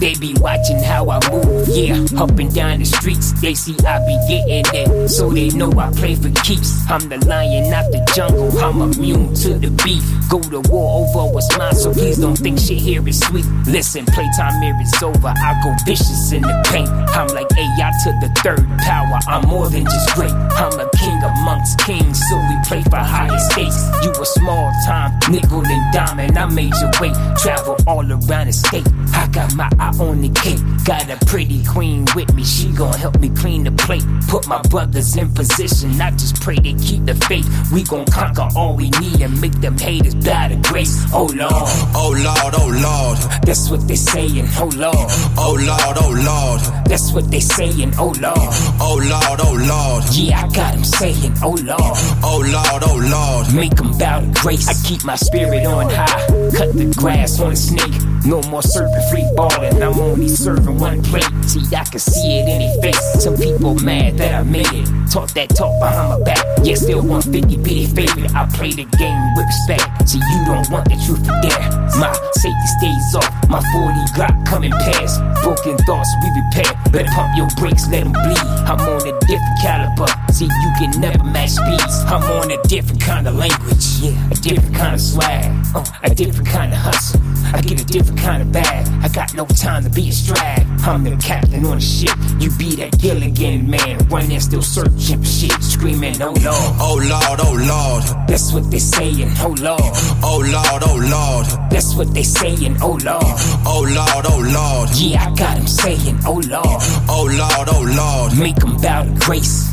They 0.00 0.14
be 0.14 0.34
watching 0.40 0.82
how 0.82 1.08
I 1.08 1.18
move, 1.30 1.68
yeah, 1.68 2.04
up 2.18 2.38
and 2.38 2.52
down 2.54 2.80
the 2.80 2.84
streets. 2.84 3.32
They 3.40 3.54
see 3.54 3.76
I 3.86 3.98
be 4.04 4.16
getting 4.28 4.64
it, 4.74 5.08
so 5.08 5.30
they 5.30 5.48
know 5.50 5.70
I 5.78 5.90
play 5.92 6.14
for 6.14 6.30
keeps. 6.42 6.88
I'm 6.90 7.08
the 7.08 7.18
lion, 7.26 7.70
not 7.70 7.90
the 7.92 8.04
jungle. 8.14 8.50
I'm 8.58 8.80
immune 8.82 9.34
to 9.34 9.54
the 9.54 9.70
beef. 9.84 10.02
Go 10.28 10.40
to 10.40 10.60
war 10.70 11.06
over 11.06 11.32
what's 11.32 11.56
mine, 11.56 11.74
so 11.74 11.92
please 11.92 12.18
don't 12.18 12.36
think 12.36 12.58
shit 12.58 12.78
here 12.78 13.06
is 13.08 13.20
sweet. 13.20 13.46
Listen, 13.66 14.04
playtime 14.06 14.60
here 14.62 14.76
is 14.80 15.02
over. 15.02 15.28
I 15.28 15.60
go 15.62 15.72
vicious 15.86 16.32
in 16.32 16.42
the 16.42 16.54
paint. 16.70 16.88
I'm 17.14 17.28
like 17.28 17.48
AI 17.56 17.90
to 18.04 18.10
the 18.20 18.30
third 18.42 18.66
power. 18.80 19.18
I'm 19.28 19.46
more 19.48 19.70
than 19.70 19.84
just 19.84 20.14
great. 20.14 20.32
I'm 20.32 20.78
a 20.80 20.88
king 20.98 21.22
amongst 21.22 21.78
kings, 21.80 22.20
so 22.28 22.36
we 22.36 22.56
play 22.66 22.82
for 22.82 22.96
higher 22.96 23.38
stakes. 23.50 23.78
You 24.02 24.10
a 24.10 24.26
small 24.26 24.72
time 24.86 25.18
nickel 25.30 25.62
and 25.64 25.92
diamond. 25.92 26.36
I 26.36 26.46
made 26.46 26.74
your 26.80 26.90
way, 27.00 27.12
travel 27.38 27.76
all 27.86 28.04
around 28.04 28.46
the 28.48 28.52
state. 28.52 28.86
I 29.12 29.26
got 29.28 29.54
my 29.54 29.68
eye 29.78 29.92
on 30.00 30.20
the 30.20 30.28
cake. 30.30 30.60
Got 30.84 31.10
a 31.10 31.16
pretty 31.26 31.64
queen 31.64 32.06
with 32.14 32.32
me. 32.34 32.44
She 32.44 32.70
gon' 32.72 32.92
help 32.94 33.18
me 33.20 33.30
clean 33.30 33.64
the 33.64 33.72
plate. 33.72 34.04
Put 34.28 34.46
my 34.46 34.60
brothers 34.62 35.16
in 35.16 35.32
position. 35.34 36.00
I 36.00 36.10
just 36.12 36.40
pray 36.40 36.56
they 36.56 36.74
keep 36.74 37.04
the 37.06 37.14
faith. 37.14 37.46
We 37.72 37.84
gon' 37.84 38.06
conquer 38.06 38.48
all 38.56 38.76
we 38.76 38.90
need 39.00 39.20
and 39.20 39.40
make 39.40 39.60
them 39.60 39.78
haters 39.78 40.14
bow 40.14 40.48
to 40.48 40.56
grace. 40.56 40.96
Oh 41.12 41.26
Lord, 41.34 41.52
Oh 41.96 42.10
Lord, 42.10 42.54
oh 42.58 42.70
Lord, 42.82 43.18
that's 43.42 43.70
what 43.70 43.86
they 43.88 43.96
saying. 43.96 44.46
Oh 44.56 44.70
Lord, 44.76 44.94
oh 45.38 45.56
Lord, 45.60 45.96
oh 46.00 46.12
Lord, 46.24 46.60
that's 46.86 47.12
what 47.12 47.30
they 47.30 47.40
saying. 47.40 47.92
Oh 47.98 48.12
Lord, 48.20 48.36
oh 48.80 49.00
Lord, 49.02 49.40
oh 49.42 49.56
Lord, 49.68 50.04
yeah, 50.14 50.44
I 50.44 50.48
got 50.52 50.74
them 50.74 50.84
saying. 50.84 51.34
Oh 51.42 51.50
Lord. 51.50 51.96
oh 52.22 52.40
Lord, 52.52 52.82
oh 52.86 52.98
Lord. 53.10 53.54
Make 53.54 53.74
them 53.76 53.96
bow 53.98 54.20
to 54.20 54.40
grace. 54.40 54.68
I 54.68 54.88
keep 54.88 55.04
my 55.04 55.16
spirit 55.16 55.66
on 55.66 55.88
high. 55.90 56.26
Cut 56.56 56.72
the 56.76 56.94
grass 56.96 57.40
on 57.40 57.52
a 57.52 57.56
snake. 57.56 58.13
No 58.24 58.40
more 58.48 58.62
serpent 58.62 59.04
free 59.10 59.28
balling. 59.36 59.82
I'm 59.82 60.00
only 60.00 60.28
serving 60.28 60.78
one 60.78 61.02
plate. 61.02 61.28
See, 61.44 61.60
I 61.76 61.84
can 61.84 62.00
see 62.00 62.40
it 62.40 62.48
in 62.48 62.58
their 62.58 62.74
face. 62.80 63.22
Some 63.22 63.36
people 63.36 63.74
mad 63.74 64.16
that 64.16 64.34
I 64.34 64.42
made 64.42 64.72
it. 64.72 64.88
Talk 65.12 65.30
that 65.34 65.50
talk 65.50 65.78
behind 65.78 66.08
my 66.08 66.24
back. 66.24 66.40
Yeah, 66.64 66.74
still 66.76 67.02
150 67.02 67.58
be 67.58 67.84
favorite. 67.86 68.34
I 68.34 68.48
play 68.56 68.72
the 68.72 68.88
game 68.96 69.20
with 69.36 69.44
respect. 69.44 70.08
See, 70.08 70.16
you 70.18 70.40
don't 70.46 70.64
want 70.70 70.88
the 70.88 70.96
truth 71.04 71.20
to. 71.20 71.84
My 72.00 72.12
safety 72.32 72.68
stays 72.80 73.14
off. 73.14 73.28
My 73.52 73.60
40 73.76 73.92
Glock 74.16 74.46
coming 74.46 74.72
past. 74.72 75.20
Broken 75.44 75.76
thoughts 75.84 76.08
we 76.24 76.32
repair. 76.32 76.72
Better 76.90 77.12
pump 77.12 77.36
your 77.36 77.48
brakes, 77.60 77.86
let 77.92 78.04
them 78.04 78.12
bleed. 78.12 78.40
I'm 78.64 78.80
on 78.80 79.04
a 79.04 79.12
different 79.28 79.58
caliber. 79.60 80.08
See, 80.32 80.46
you 80.48 80.70
can 80.80 80.98
never 80.98 81.22
match 81.24 81.60
speeds. 81.60 81.96
I'm 82.08 82.24
on 82.24 82.50
a 82.50 82.56
different 82.64 83.02
kind 83.02 83.28
of 83.28 83.34
language. 83.36 83.84
Yeah, 84.00 84.16
a 84.32 84.34
different 84.40 84.74
kind 84.74 84.94
of 84.94 85.00
swag. 85.00 85.44
Uh, 85.74 85.84
a 86.02 86.14
different 86.14 86.48
kind 86.48 86.72
of 86.72 86.78
hustle. 86.78 87.20
I 87.54 87.60
get 87.60 87.80
a 87.80 87.84
different 87.84 88.18
kind 88.20 88.42
of 88.42 88.50
bag. 88.52 88.86
I 89.02 89.08
got 89.08 89.32
no 89.34 89.46
time 89.46 89.84
to 89.84 89.90
be 89.90 90.08
a 90.08 90.12
strag. 90.12 90.66
I'm 90.86 91.04
the 91.04 91.16
captain 91.16 91.64
on 91.64 91.76
the 91.76 91.80
ship. 91.80 92.10
You 92.40 92.50
be 92.58 92.74
that 92.76 92.98
Gilligan 92.98 93.70
man. 93.70 93.98
Running, 94.08 94.40
still 94.40 94.60
searching 94.60 95.20
for 95.20 95.24
shit. 95.24 95.52
Screaming, 95.62 96.20
oh 96.20 96.34
Lord. 96.42 96.74
Oh 96.82 96.98
Lord, 97.08 97.40
oh 97.40 97.54
Lord, 97.54 98.28
That's 98.28 98.52
what 98.52 98.70
they 98.70 98.80
saying, 98.80 99.30
oh 99.38 99.54
Lord. 99.60 99.80
oh 100.22 100.42
Lord, 100.52 100.82
oh 100.84 100.98
Lord, 100.98 101.70
That's 101.70 101.94
what 101.94 102.12
they 102.12 102.24
saying, 102.24 102.76
oh 102.82 102.98
Lord. 103.04 103.22
oh 103.66 103.86
Lord, 103.88 104.26
oh 104.28 104.42
Lord, 104.52 104.90
Yeah, 104.98 105.24
I 105.26 105.34
got 105.34 105.56
them 105.56 105.66
saying, 105.68 106.18
oh 106.26 106.42
Lord. 106.46 106.82
oh 107.08 107.24
Lord, 107.38 107.68
oh 107.70 107.84
Lord. 107.96 108.38
Make 108.38 108.56
them 108.56 108.76
bow 108.80 109.04
to 109.04 109.10
grace. 109.24 109.70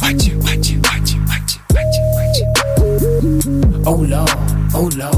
Watch 0.00 0.28
it, 0.28 0.36
watch 0.36 0.70
it, 0.70 0.78
watch 0.86 1.10
it, 1.12 1.20
watch 1.26 1.50
it, 1.56 1.60
watch 1.74 1.96
it, 1.98 2.06
watch 2.14 2.38
it. 2.40 3.86
Oh 3.86 3.96
Lord, 4.08 4.30
oh 4.74 4.90
Lord, 4.96 5.14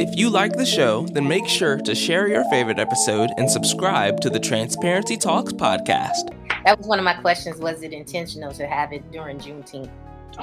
If 0.00 0.16
you 0.16 0.30
like 0.30 0.54
the 0.54 0.64
show, 0.64 1.06
then 1.08 1.28
make 1.28 1.46
sure 1.46 1.76
to 1.76 1.94
share 1.94 2.26
your 2.26 2.42
favorite 2.48 2.78
episode 2.78 3.32
and 3.36 3.50
subscribe 3.50 4.18
to 4.22 4.30
the 4.30 4.40
Transparency 4.40 5.18
Talks 5.18 5.52
podcast. 5.52 6.34
That 6.64 6.78
was 6.78 6.86
one 6.86 6.98
of 6.98 7.04
my 7.04 7.12
questions. 7.12 7.58
Was 7.58 7.82
it 7.82 7.92
intentional 7.92 8.50
to 8.52 8.66
have 8.66 8.94
it 8.94 9.12
during 9.12 9.36
Juneteenth? 9.36 9.90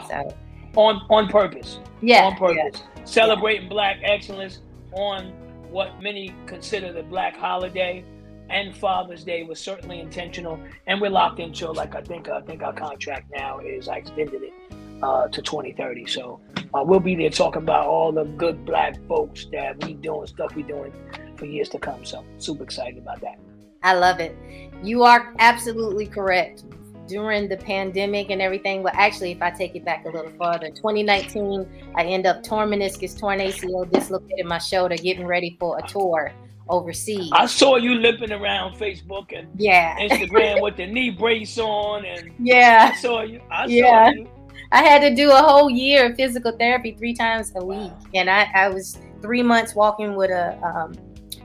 So 0.07 0.31
on 0.75 1.01
on 1.09 1.27
purpose. 1.29 1.79
yeah, 2.01 2.25
on 2.25 2.35
purpose. 2.35 2.83
Celebrating 3.05 3.67
black 3.67 3.97
excellence 4.03 4.59
on 4.91 5.33
what 5.71 5.99
many 6.03 6.35
consider 6.45 6.93
the 6.93 7.01
black 7.01 7.35
holiday 7.35 8.05
and 8.51 8.77
Father's 8.77 9.23
Day 9.23 9.41
was 9.41 9.59
certainly 9.59 9.99
intentional. 9.99 10.59
And 10.85 11.01
we're 11.01 11.09
locked 11.09 11.39
into 11.39 11.71
like 11.71 11.95
I 11.95 12.01
think 12.01 12.29
I 12.29 12.41
think 12.41 12.61
our 12.61 12.73
contract 12.73 13.31
now 13.35 13.57
is 13.57 13.87
I 13.87 13.95
extended 13.95 14.43
it 14.43 14.53
uh, 15.01 15.29
to 15.29 15.41
2030. 15.41 16.05
So 16.05 16.41
uh, 16.73 16.83
we'll 16.83 16.99
be 16.99 17.15
there 17.15 17.29
talking 17.29 17.61
about 17.61 17.87
all 17.87 18.11
the 18.11 18.23
good 18.23 18.65
black 18.65 18.95
folks 19.07 19.45
that 19.51 19.83
we 19.85 19.93
doing 19.93 20.27
stuff 20.27 20.55
we 20.55 20.63
doing 20.63 20.91
for 21.37 21.45
years 21.45 21.69
to 21.69 21.79
come. 21.79 22.03
So 22.05 22.25
super 22.37 22.63
excited 22.63 22.97
about 22.97 23.21
that. 23.21 23.37
I 23.83 23.93
love 23.93 24.19
it. 24.19 24.35
You 24.83 25.03
are 25.03 25.33
absolutely 25.39 26.07
correct. 26.07 26.63
During 27.07 27.47
the 27.47 27.55
pandemic 27.55 28.31
and 28.31 28.41
everything, 28.41 28.83
well, 28.83 28.91
actually, 28.95 29.31
if 29.31 29.41
I 29.41 29.49
take 29.49 29.75
it 29.75 29.85
back 29.85 30.03
a 30.05 30.09
little 30.09 30.31
farther, 30.31 30.67
2019, 30.69 31.93
I 31.95 32.03
end 32.03 32.25
up 32.25 32.43
torn 32.43 32.69
meniscus, 32.71 33.17
torn 33.17 33.39
ACL, 33.39 33.89
dislocated 33.89 34.45
my 34.45 34.57
shoulder, 34.57 34.97
getting 34.97 35.25
ready 35.25 35.55
for 35.57 35.77
a 35.79 35.87
tour 35.87 36.33
overseas. 36.67 37.29
I 37.31 37.45
saw 37.45 37.77
you 37.77 37.95
limping 37.95 38.33
around 38.33 38.75
Facebook 38.75 39.27
and 39.37 39.47
yeah, 39.55 39.97
Instagram 39.99 40.61
with 40.61 40.75
the 40.75 40.85
knee 40.85 41.11
brace 41.11 41.57
on, 41.57 42.03
and 42.03 42.29
yeah. 42.39 42.91
I 42.93 42.97
saw 42.97 43.21
you. 43.21 43.39
I 43.49 43.67
saw 43.67 43.71
Yeah. 43.71 44.09
you. 44.11 44.27
I 44.71 44.83
had 44.83 45.01
to 45.01 45.15
do 45.15 45.31
a 45.31 45.37
whole 45.37 45.69
year 45.69 46.07
of 46.07 46.15
physical 46.15 46.51
therapy 46.51 46.91
three 46.91 47.13
times 47.13 47.53
a 47.55 47.63
week, 47.63 47.91
and 48.13 48.29
I, 48.29 48.49
I 48.53 48.69
was 48.69 48.97
three 49.21 49.43
months 49.43 49.75
walking 49.75 50.15
with 50.15 50.29
a 50.29 50.57
um, 50.61 50.93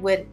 with 0.00 0.26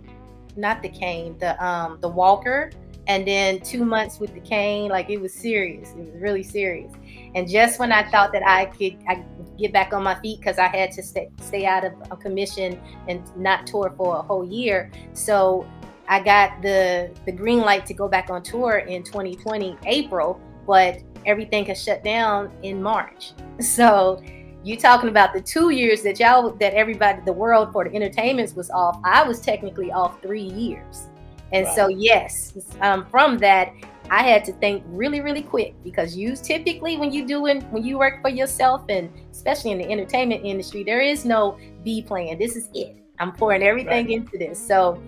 not 0.56 0.82
the 0.82 0.90
cane, 0.90 1.38
the 1.40 1.64
um, 1.64 2.00
the 2.02 2.10
walker, 2.10 2.72
and 3.08 3.28
then 3.28 3.60
two 3.62 3.86
months 3.86 4.20
with 4.20 4.34
the 4.34 4.40
cane. 4.40 4.90
Like 4.90 5.10
it 5.10 5.22
was 5.22 5.34
serious. 5.34 5.92
It 5.92 5.98
was 5.98 6.22
really 6.22 6.44
serious. 6.44 6.92
And 7.36 7.48
just 7.48 7.80
when 7.80 7.92
I 7.92 8.10
thought 8.10 8.32
that 8.34 8.46
I 8.46 8.66
could 8.66 8.98
I 9.08 9.24
get 9.58 9.72
back 9.72 9.94
on 9.94 10.04
my 10.04 10.20
feet 10.22 10.40
because 10.40 10.58
I 10.58 10.68
had 10.68 10.92
to 10.94 11.04
stay 11.04 11.30
stay 11.42 11.66
out 11.66 11.86
of 11.86 11.94
a 12.10 12.18
commission 12.18 12.80
and 13.08 13.24
not 13.38 13.68
tour 13.68 13.94
for 13.96 14.18
a 14.18 14.22
whole 14.22 14.46
year, 14.46 14.92
so 15.14 15.68
I 16.08 16.22
got 16.22 16.62
the 16.64 17.12
the 17.26 17.32
green 17.32 17.60
light 17.60 17.86
to 17.86 17.94
go 17.94 18.08
back 18.08 18.32
on 18.32 18.42
tour 18.42 18.80
in 18.80 19.04
2020 19.04 19.78
April, 19.86 20.42
but 20.66 21.02
everything 21.30 21.66
has 21.66 21.82
shut 21.82 22.04
down 22.04 22.52
in 22.64 22.82
March. 22.82 23.34
So 23.62 24.22
you 24.64 24.78
talking 24.78 25.10
about 25.10 25.34
the 25.34 25.42
two 25.42 25.70
years 25.72 26.02
that 26.04 26.18
y'all 26.18 26.52
that 26.56 26.74
everybody 26.74 27.22
the 27.26 27.34
world 27.34 27.74
for 27.74 27.84
the 27.84 27.94
entertainments 27.94 28.54
was 28.56 28.70
off. 28.70 29.00
I 29.04 29.22
was 29.24 29.42
technically 29.42 29.92
off 29.92 30.22
three 30.22 30.50
years. 30.64 31.08
And 31.52 31.68
so 31.76 31.88
yes, 31.90 32.54
um, 32.80 33.06
from 33.12 33.38
that 33.40 33.74
I 34.10 34.24
had 34.24 34.44
to 34.46 34.54
think 34.54 34.84
really, 34.88 35.22
really 35.22 35.42
quick 35.42 35.76
because 35.84 36.16
you 36.16 36.36
typically 36.36 36.98
when 36.98 37.12
you 37.12 37.26
doing 37.28 37.62
when 37.72 37.84
you 37.84 37.98
work 37.98 38.22
for 38.22 38.30
yourself 38.30 38.84
and 38.90 39.10
especially 39.32 39.72
in 39.72 39.78
the 39.78 39.92
entertainment 39.92 40.46
industry, 40.46 40.84
there 40.84 41.02
is 41.02 41.26
no 41.26 41.58
B 41.84 42.02
plan. 42.02 42.40
This 42.40 42.56
is 42.56 42.70
it. 42.74 42.96
I'm 43.20 43.34
pouring 43.34 43.62
everything 43.62 44.06
Right. 44.08 44.10
into 44.10 44.38
this. 44.38 44.58
So 44.58 45.02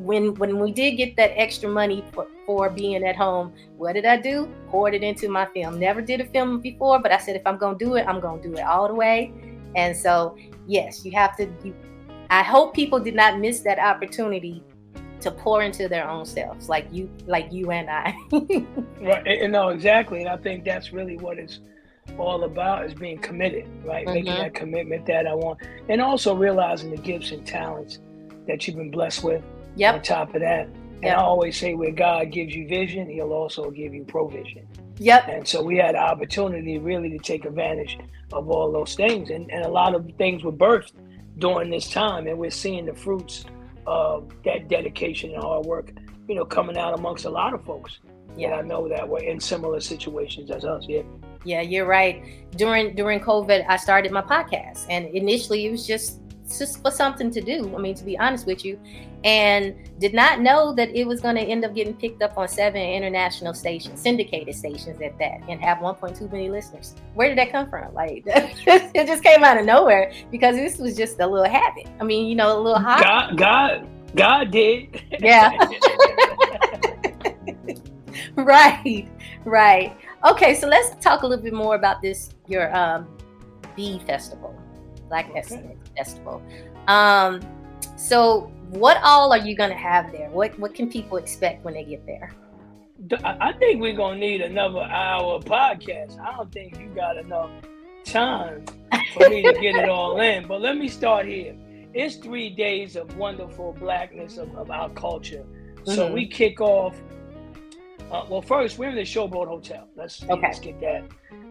when 0.00 0.34
when 0.34 0.58
we 0.58 0.72
did 0.72 0.92
get 0.92 1.16
that 1.16 1.32
extra 1.38 1.68
money 1.68 2.04
for, 2.12 2.26
for 2.46 2.70
being 2.70 3.04
at 3.04 3.16
home, 3.16 3.52
what 3.76 3.92
did 3.92 4.06
I 4.06 4.16
do? 4.16 4.48
Poured 4.68 4.94
it 4.94 5.02
into 5.02 5.28
my 5.28 5.46
film. 5.54 5.78
Never 5.78 6.00
did 6.00 6.20
a 6.20 6.24
film 6.26 6.60
before, 6.60 6.98
but 7.00 7.12
I 7.12 7.18
said 7.18 7.36
if 7.36 7.42
I'm 7.46 7.58
gonna 7.58 7.78
do 7.78 7.96
it, 7.96 8.06
I'm 8.08 8.20
gonna 8.20 8.42
do 8.42 8.54
it 8.54 8.62
all 8.62 8.88
the 8.88 8.94
way. 8.94 9.32
And 9.76 9.96
so 9.96 10.36
yes, 10.66 11.04
you 11.04 11.12
have 11.12 11.36
to. 11.36 11.44
You, 11.64 11.74
I 12.30 12.42
hope 12.42 12.74
people 12.74 12.98
did 13.00 13.14
not 13.14 13.38
miss 13.40 13.60
that 13.60 13.78
opportunity 13.78 14.62
to 15.20 15.30
pour 15.30 15.62
into 15.62 15.86
their 15.88 16.08
own 16.08 16.24
selves, 16.24 16.68
like 16.68 16.86
you, 16.90 17.10
like 17.26 17.52
you 17.52 17.70
and 17.72 17.90
I. 17.90 18.14
Right, 19.02 19.26
and- 19.26 19.52
no, 19.52 19.68
exactly, 19.68 20.20
and 20.20 20.28
I 20.28 20.36
think 20.36 20.64
that's 20.64 20.92
really 20.92 21.16
what 21.18 21.38
it's 21.38 21.60
all 22.18 22.44
about 22.44 22.86
is 22.86 22.94
being 22.94 23.18
committed, 23.18 23.66
right? 23.84 24.06
Making 24.06 24.32
Mhm. 24.32 24.38
that 24.38 24.54
commitment 24.54 25.06
that 25.06 25.26
I 25.26 25.34
want, 25.34 25.58
and 25.88 26.00
also 26.00 26.34
realizing 26.34 26.90
the 26.90 26.96
gifts 26.96 27.32
and 27.32 27.46
talents 27.46 27.98
that 28.46 28.66
you've 28.66 28.76
been 28.76 28.90
blessed 28.90 29.22
with. 29.24 29.42
On 29.94 30.02
top 30.02 30.34
of 30.34 30.40
that, 30.42 30.66
and 30.66 31.04
Yep. 31.04 31.16
I 31.18 31.20
always 31.20 31.56
say, 31.56 31.74
where 31.74 31.92
God 31.92 32.30
gives 32.30 32.54
you 32.54 32.68
vision, 32.68 33.08
He'll 33.08 33.32
also 33.32 33.70
give 33.70 33.94
you 33.94 34.04
provision. 34.04 34.66
yep, 34.98 35.26
And 35.28 35.46
so 35.48 35.62
we 35.62 35.76
had 35.78 35.94
the 35.94 36.00
opportunity 36.00 36.78
really 36.78 37.08
to 37.10 37.18
take 37.18 37.44
advantage 37.46 37.98
of 38.32 38.50
all 38.50 38.70
those 38.70 38.94
things, 38.94 39.30
and, 39.30 39.50
and 39.50 39.64
a 39.64 39.68
lot 39.68 39.94
of 39.94 40.06
things 40.18 40.44
were 40.44 40.52
birthed 40.52 40.92
during 41.38 41.70
this 41.70 41.88
time, 41.88 42.26
and 42.26 42.38
we're 42.38 42.50
seeing 42.50 42.84
the 42.86 42.94
fruits 42.94 43.44
of 43.86 44.30
that 44.44 44.68
dedication 44.68 45.32
and 45.32 45.42
hard 45.42 45.64
work, 45.64 45.92
you 46.28 46.34
know, 46.34 46.44
coming 46.44 46.76
out 46.76 46.92
amongst 46.98 47.24
a 47.24 47.30
lot 47.30 47.54
of 47.54 47.64
folks. 47.64 47.98
yeah. 48.36 48.50
that 48.50 48.58
I 48.58 48.62
know 48.62 48.88
that 48.88 49.08
were 49.08 49.22
in 49.22 49.40
similar 49.40 49.80
situations 49.80 50.50
as 50.50 50.64
us. 50.64 50.84
Yeah. 50.88 51.02
Yeah, 51.44 51.62
you're 51.62 51.86
right. 51.86 52.22
During 52.56 52.94
during 52.94 53.18
COVID, 53.20 53.64
I 53.66 53.76
started 53.78 54.12
my 54.12 54.20
podcast, 54.20 54.84
and 54.90 55.06
initially 55.14 55.64
it 55.66 55.70
was 55.70 55.86
just 55.86 56.20
just 56.58 56.82
for 56.82 56.90
something 56.90 57.30
to 57.30 57.40
do. 57.40 57.74
I 57.76 57.80
mean, 57.80 57.94
to 57.94 58.04
be 58.04 58.18
honest 58.18 58.46
with 58.46 58.64
you, 58.64 58.78
and 59.24 59.74
did 59.98 60.14
not 60.14 60.40
know 60.40 60.74
that 60.74 60.88
it 60.94 61.06
was 61.06 61.20
going 61.20 61.34
to 61.36 61.42
end 61.42 61.64
up 61.64 61.74
getting 61.74 61.94
picked 61.94 62.22
up 62.22 62.38
on 62.38 62.48
seven 62.48 62.80
international 62.80 63.54
stations, 63.54 64.00
syndicated 64.00 64.54
stations 64.54 65.00
at 65.00 65.18
that, 65.18 65.40
and 65.48 65.60
have 65.60 65.78
1.2 65.78 66.30
million 66.30 66.52
listeners. 66.52 66.94
Where 67.14 67.28
did 67.28 67.38
that 67.38 67.52
come 67.52 67.68
from? 67.68 67.92
Like, 67.94 68.22
it 68.26 69.06
just 69.06 69.22
came 69.22 69.44
out 69.44 69.58
of 69.58 69.66
nowhere 69.66 70.12
because 70.30 70.56
this 70.56 70.78
was 70.78 70.96
just 70.96 71.20
a 71.20 71.26
little 71.26 71.50
habit. 71.50 71.86
I 72.00 72.04
mean, 72.04 72.26
you 72.26 72.34
know, 72.34 72.56
a 72.56 72.60
little 72.60 72.80
hot. 72.80 73.02
God, 73.02 73.36
God, 73.36 73.88
God 74.14 74.50
did. 74.50 75.02
Yeah. 75.20 75.52
right 78.36 79.08
right 79.44 79.96
okay 80.26 80.54
so 80.54 80.66
let's 80.66 81.02
talk 81.02 81.22
a 81.22 81.26
little 81.26 81.42
bit 81.42 81.52
more 81.52 81.74
about 81.74 82.00
this 82.02 82.30
your 82.46 82.74
um 82.76 83.08
bee 83.76 84.00
festival 84.06 84.54
black 85.08 85.30
excellence 85.34 85.89
festival 86.00 86.42
um 86.88 87.40
so 87.96 88.50
what 88.70 88.98
all 89.02 89.32
are 89.32 89.38
you 89.38 89.56
going 89.56 89.70
to 89.70 89.76
have 89.76 90.12
there? 90.12 90.30
What 90.30 90.58
what 90.58 90.74
can 90.74 90.90
people 90.90 91.16
expect 91.16 91.64
when 91.64 91.74
they 91.74 91.84
get 91.84 92.06
there? 92.06 92.32
I 93.24 93.52
think 93.54 93.80
we're 93.80 93.96
gonna 93.96 94.18
need 94.18 94.42
another 94.42 94.80
hour 94.82 95.40
podcast. 95.40 96.20
I 96.20 96.36
don't 96.36 96.52
think 96.52 96.78
you 96.78 96.88
got 96.88 97.16
enough 97.16 97.50
time 98.04 98.64
for 99.14 99.28
me 99.30 99.42
to 99.42 99.52
get 99.54 99.74
it 99.74 99.88
all 99.96 100.20
in. 100.20 100.46
But 100.46 100.60
let 100.60 100.76
me 100.76 100.86
start 100.86 101.26
here. 101.26 101.56
It's 101.94 102.16
three 102.16 102.50
days 102.50 102.96
of 102.96 103.16
wonderful 103.16 103.72
blackness 103.72 104.36
of, 104.36 104.54
of 104.54 104.70
our 104.70 104.90
culture. 104.90 105.44
Mm-hmm. 105.76 105.94
So 105.94 106.12
we 106.12 106.26
kick 106.26 106.60
off. 106.60 106.94
Uh, 108.12 108.26
well, 108.28 108.42
first 108.42 108.78
we're 108.78 108.90
in 108.90 108.96
the 108.96 109.02
Showboat 109.02 109.48
Hotel. 109.48 109.88
Let's 109.96 110.22
okay. 110.22 110.34
let's 110.42 110.60
get 110.60 110.78
that. 110.80 111.04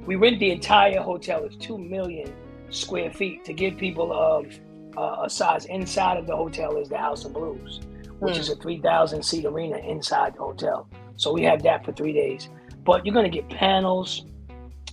We 0.06 0.16
rent 0.18 0.40
the 0.40 0.52
entire 0.52 1.02
hotel. 1.02 1.44
It's 1.46 1.56
two 1.56 1.80
million 1.80 2.32
square 2.70 3.12
feet 3.12 3.46
to 3.46 3.54
give 3.54 3.78
people 3.78 4.12
um, 4.14 4.50
uh, 4.98 5.24
a 5.24 5.30
size 5.30 5.66
inside 5.66 6.18
of 6.18 6.28
the 6.28 6.36
hotel 6.36 6.78
is 6.78 6.90
the 6.90 6.98
House 6.98 7.26
of 7.26 7.34
Blues, 7.34 7.80
which 8.20 8.36
mm. 8.36 8.40
is 8.40 8.50
a 8.50 8.56
three 8.56 8.80
thousand 8.82 9.24
seat 9.24 9.46
arena 9.46 9.78
inside 9.78 10.36
the 10.36 10.40
hotel. 10.40 10.90
So 11.16 11.34
we 11.34 11.44
have 11.44 11.64
that 11.64 11.86
for 11.86 11.92
three 11.92 12.14
days. 12.14 12.50
But 12.84 13.06
you're 13.06 13.14
gonna 13.14 13.30
get 13.30 13.50
panels, 13.50 14.26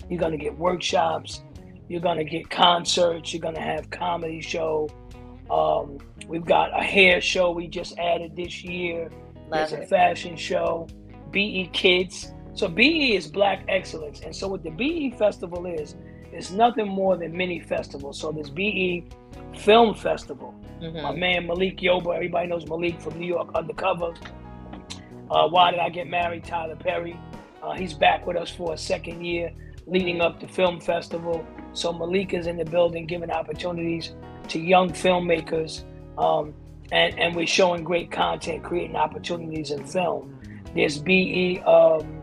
you're 0.09 0.21
gonna 0.21 0.37
get 0.37 0.57
workshops, 0.59 1.43
you're 1.89 2.01
gonna 2.01 2.25
get 2.25 2.51
concerts, 2.51 3.33
you're 3.33 3.43
gonna 3.43 3.61
have 3.61 3.91
comedy 3.91 4.41
show. 4.41 4.89
Um, 5.51 5.99
we've 6.27 6.45
got 6.45 6.79
a 6.79 6.83
hair 6.83 7.21
show 7.21 7.53
we 7.53 7.69
just 7.69 7.99
added 7.99 8.35
this 8.35 8.65
year. 8.65 9.11
Love 9.49 9.71
There's 9.71 9.73
it. 9.73 9.85
a 9.85 9.87
fashion 9.87 10.37
show, 10.37 10.89
BE 11.31 11.71
Kids. 11.73 12.33
So 12.55 12.69
BE 12.69 13.15
is 13.15 13.29
Black 13.29 13.65
Excellence, 13.69 14.21
and 14.21 14.35
so 14.35 14.49
what 14.49 14.65
the 14.65 14.71
BE 14.71 15.13
Festival 15.19 15.67
is, 15.67 15.95
it's 16.37 16.51
nothing 16.51 16.89
more 16.89 17.17
than 17.17 17.37
mini 17.37 17.61
festivals. 17.61 18.21
So 18.21 18.33
this 18.33 18.51
BE 18.51 19.05
Film 19.57 19.95
Festival. 19.95 20.55
Mm-hmm. 20.81 21.03
My 21.03 21.13
man 21.13 21.47
Malik 21.47 21.79
Yoba, 21.79 22.15
everybody 22.15 22.49
knows 22.49 22.67
Malik 22.67 23.01
from 23.01 23.19
New 23.19 23.27
York 23.27 23.51
Undercover. 23.55 24.13
Uh, 25.31 25.49
Why 25.49 25.71
Did 25.71 25.81
I 25.81 25.89
Get 25.89 26.09
Married? 26.09 26.45
Tyler 26.45 26.77
Perry. 26.77 27.19
Uh, 27.63 27.73
he's 27.73 27.95
back 27.95 28.27
with 28.27 28.37
us 28.37 28.51
for 28.51 28.75
a 28.75 28.79
second 28.79 29.25
year 29.25 29.51
leading 29.87 30.21
up 30.21 30.39
to 30.41 30.49
Film 30.49 30.81
Festival. 30.81 31.47
So 31.73 31.93
Malik 31.93 32.35
is 32.35 32.47
in 32.47 32.57
the 32.57 32.65
building 32.65 33.07
giving 33.07 33.31
opportunities 33.31 34.13
to 34.49 34.61
young 34.61 34.91
filmmakers. 34.91 35.85
Um, 36.19 36.55
and, 36.93 37.19
and 37.19 37.35
we're 37.35 37.47
showing 37.47 37.83
great 37.83 38.11
content, 38.11 38.63
creating 38.63 38.97
opportunities 38.97 39.71
in 39.71 39.85
film. 39.87 40.39
There's 40.75 40.99
BE 40.99 41.61
um, 41.61 42.16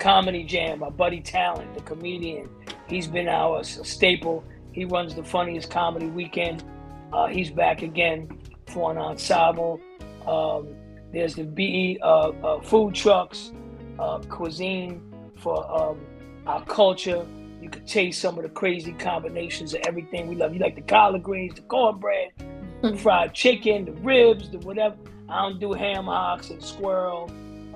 Comedy 0.00 0.42
Jam, 0.44 0.82
our 0.82 0.90
buddy 0.90 1.20
Talent, 1.20 1.74
the 1.74 1.82
comedian. 1.82 2.48
He's 2.88 3.06
been 3.06 3.28
our 3.28 3.62
staple. 3.62 4.42
He 4.72 4.86
runs 4.86 5.14
the 5.14 5.22
funniest 5.22 5.70
comedy 5.70 6.06
weekend. 6.06 6.64
Uh, 7.12 7.26
he's 7.26 7.50
back 7.50 7.82
again 7.82 8.40
for 8.66 8.90
an 8.90 8.98
ensemble. 8.98 9.78
Um, 10.26 10.68
there's 11.12 11.34
the 11.34 11.44
BE 11.44 11.98
uh, 12.02 12.30
uh, 12.30 12.60
food 12.62 12.94
trucks, 12.94 13.52
uh, 13.98 14.18
cuisine 14.20 15.02
for 15.36 15.70
um, 15.70 16.00
our 16.46 16.64
culture. 16.64 17.26
You 17.60 17.68
can 17.68 17.84
taste 17.84 18.22
some 18.22 18.38
of 18.38 18.44
the 18.44 18.48
crazy 18.48 18.92
combinations 18.92 19.74
of 19.74 19.82
everything 19.86 20.28
we 20.28 20.34
love. 20.34 20.54
You 20.54 20.60
like 20.60 20.76
the 20.76 20.82
collard 20.82 21.22
greens, 21.22 21.56
the 21.56 21.62
cornbread, 21.62 22.30
fried 22.96 23.34
chicken, 23.34 23.84
the 23.84 23.92
ribs, 23.92 24.48
the 24.48 24.58
whatever. 24.60 24.96
I 25.28 25.42
don't 25.42 25.60
do 25.60 25.74
ham 25.74 26.06
hocks 26.06 26.48
and 26.48 26.62
squirrel. 26.62 27.30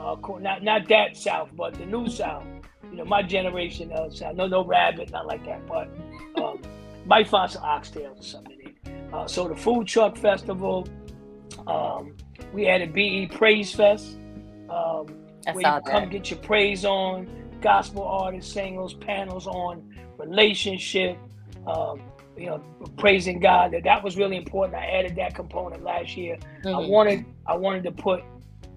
Uh, 0.05 0.17
not 0.39 0.63
not 0.63 0.87
that 0.89 1.17
South, 1.17 1.49
but 1.57 1.75
the 1.75 1.87
new 1.87 2.09
South. 2.09 2.45
You 2.91 2.99
know, 2.99 3.05
my 3.07 3.23
generation 3.23 3.91
of 3.93 4.15
South. 4.15 4.37
No, 4.37 4.47
no 4.47 4.63
rabbit, 4.65 5.11
not 5.11 5.27
like 5.27 5.45
that. 5.47 5.67
But 5.67 5.89
um, 6.37 6.61
might 7.07 7.27
find 7.27 7.51
some 7.51 7.63
oxtails 7.63 8.21
or 8.21 8.23
something. 8.23 8.75
Uh, 9.13 9.27
so 9.27 9.49
the 9.49 9.57
food 9.57 9.87
truck 9.87 10.17
festival. 10.17 10.87
Um, 11.67 12.17
we 12.53 12.65
had 12.65 12.83
a 12.83 12.87
BE 12.87 13.29
Praise 13.29 13.73
Fest. 13.73 14.19
Um, 14.69 15.07
where 15.53 15.75
you 15.75 15.81
come 15.87 16.11
get 16.11 16.31
your 16.31 16.39
praise 16.41 16.85
on. 16.85 17.29
Gospel 17.61 18.03
artists, 18.03 18.53
singers, 18.53 18.93
panels 18.93 19.47
on 19.47 19.97
relationship. 20.19 21.17
Um, 21.67 22.03
you 22.37 22.47
know, 22.47 22.59
praising 22.99 23.41
God. 23.41 23.73
That 23.73 23.85
that 23.85 24.05
was 24.05 24.19
really 24.19 24.37
important. 24.37 24.77
I 24.77 24.87
added 24.87 25.17
that 25.17 25.35
component 25.35 25.83
last 25.83 26.15
year. 26.15 26.37
Mm-hmm. 26.63 26.69
I 26.69 26.87
wanted 26.87 27.25
I 27.47 27.57
wanted 27.57 27.85
to 27.85 27.93
put 27.93 28.23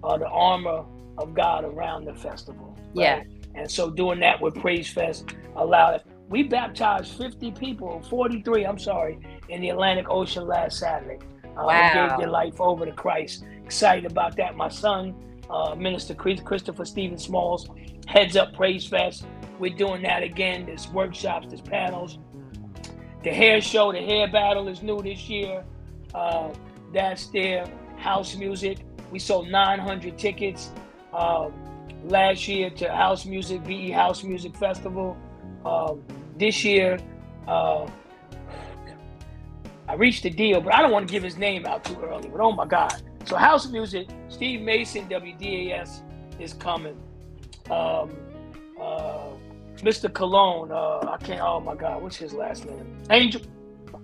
uh, 0.02 0.16
the 0.16 0.28
armor 0.28 0.84
of 1.18 1.34
God 1.34 1.64
around 1.64 2.04
the 2.04 2.14
festival. 2.14 2.76
Right? 2.94 2.94
Yeah. 2.94 3.22
And 3.54 3.70
so 3.70 3.90
doing 3.90 4.20
that 4.20 4.40
with 4.40 4.54
Praise 4.54 4.90
Fest 4.90 5.34
allowed 5.56 5.94
us. 5.94 6.02
We 6.28 6.42
baptized 6.42 7.16
50 7.16 7.52
people, 7.52 8.02
43, 8.08 8.64
I'm 8.64 8.78
sorry, 8.78 9.18
in 9.48 9.62
the 9.62 9.70
Atlantic 9.70 10.10
Ocean 10.10 10.46
last 10.46 10.78
Saturday. 10.78 11.18
Uh, 11.44 11.64
wow. 11.64 12.08
Gave 12.08 12.18
their 12.18 12.30
life 12.30 12.60
over 12.60 12.84
to 12.84 12.92
Christ. 12.92 13.44
Excited 13.64 14.10
about 14.10 14.36
that. 14.36 14.56
My 14.56 14.68
son, 14.68 15.14
uh, 15.50 15.74
Minister 15.74 16.14
Christopher 16.14 16.84
Stephen 16.84 17.18
Smalls, 17.18 17.68
heads 18.06 18.36
up 18.36 18.54
Praise 18.54 18.86
Fest. 18.86 19.24
We're 19.58 19.74
doing 19.74 20.02
that 20.02 20.22
again. 20.22 20.66
There's 20.66 20.88
workshops, 20.88 21.46
there's 21.48 21.62
panels. 21.62 22.18
The 23.24 23.30
hair 23.30 23.60
show, 23.60 23.90
the 23.90 23.98
hair 23.98 24.30
battle 24.30 24.68
is 24.68 24.82
new 24.82 25.02
this 25.02 25.28
year. 25.28 25.64
Uh, 26.14 26.52
that's 26.92 27.26
their 27.28 27.66
house 27.96 28.36
music. 28.36 28.78
We 29.10 29.18
sold 29.18 29.48
900 29.48 30.16
tickets 30.18 30.70
uh, 31.12 31.50
last 32.04 32.48
year 32.48 32.70
to 32.70 32.92
House 32.92 33.24
Music, 33.24 33.64
BE 33.64 33.90
House 33.90 34.22
Music 34.22 34.56
Festival. 34.56 35.16
Um, 35.64 36.02
this 36.36 36.64
year, 36.64 36.98
uh, 37.46 37.88
I 39.88 39.94
reached 39.94 40.24
a 40.24 40.30
deal, 40.30 40.60
but 40.60 40.74
I 40.74 40.82
don't 40.82 40.92
want 40.92 41.08
to 41.08 41.12
give 41.12 41.22
his 41.22 41.36
name 41.36 41.66
out 41.66 41.84
too 41.84 41.98
early. 42.02 42.28
But 42.28 42.40
oh 42.40 42.52
my 42.52 42.66
God. 42.66 43.02
So 43.24 43.36
House 43.36 43.68
Music, 43.68 44.08
Steve 44.28 44.60
Mason, 44.60 45.08
WDAS 45.08 46.02
is 46.38 46.52
coming. 46.52 46.96
Um, 47.70 48.16
uh, 48.80 49.28
Mr. 49.78 50.12
Cologne, 50.12 50.72
uh, 50.72 51.00
I 51.10 51.16
can't, 51.18 51.40
oh 51.40 51.60
my 51.60 51.74
God, 51.74 52.02
what's 52.02 52.16
his 52.16 52.32
last 52.32 52.64
name? 52.64 52.98
Angel 53.10 53.40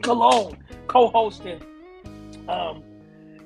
Cologne, 0.02 0.56
co 0.86 1.08
hosting. 1.08 1.60
Um, 2.48 2.82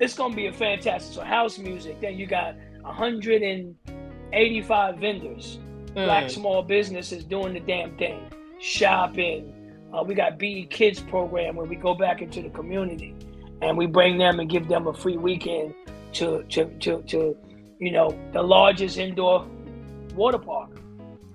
it's 0.01 0.15
going 0.15 0.31
to 0.33 0.37
be 0.37 0.47
a 0.47 0.53
fantastic. 0.53 1.15
So 1.15 1.23
House 1.23 1.59
Music, 1.59 2.01
then 2.01 2.19
you 2.19 2.27
got 2.27 2.55
185 2.89 4.99
vendors, 4.99 5.59
mm. 5.89 5.95
black 5.95 6.31
small 6.31 6.63
businesses 6.63 7.25
doing 7.25 7.55
the 7.55 7.61
damn 7.61 7.97
thing, 7.97 8.31
shopping, 8.59 9.55
uh, 9.93 10.03
we 10.03 10.15
got 10.15 10.39
BE 10.39 10.67
Kids 10.67 11.01
program 11.01 11.57
where 11.57 11.67
we 11.67 11.77
go 11.77 11.95
back 11.95 12.21
into 12.21 12.43
the 12.43 12.51
community 12.51 13.15
and 13.63 13.77
we 13.77 13.87
bring 13.87 14.19
them 14.19 14.41
and 14.41 14.49
give 14.49 14.69
them 14.69 14.87
a 14.87 14.95
free 14.95 15.17
weekend 15.17 15.75
to 16.13 16.43
to 16.45 16.67
to, 16.81 17.03
to 17.03 17.37
you 17.79 17.93
know 17.93 18.17
the 18.33 18.43
largest 18.43 18.99
indoor 18.99 19.47
water 20.15 20.39
park 20.39 20.71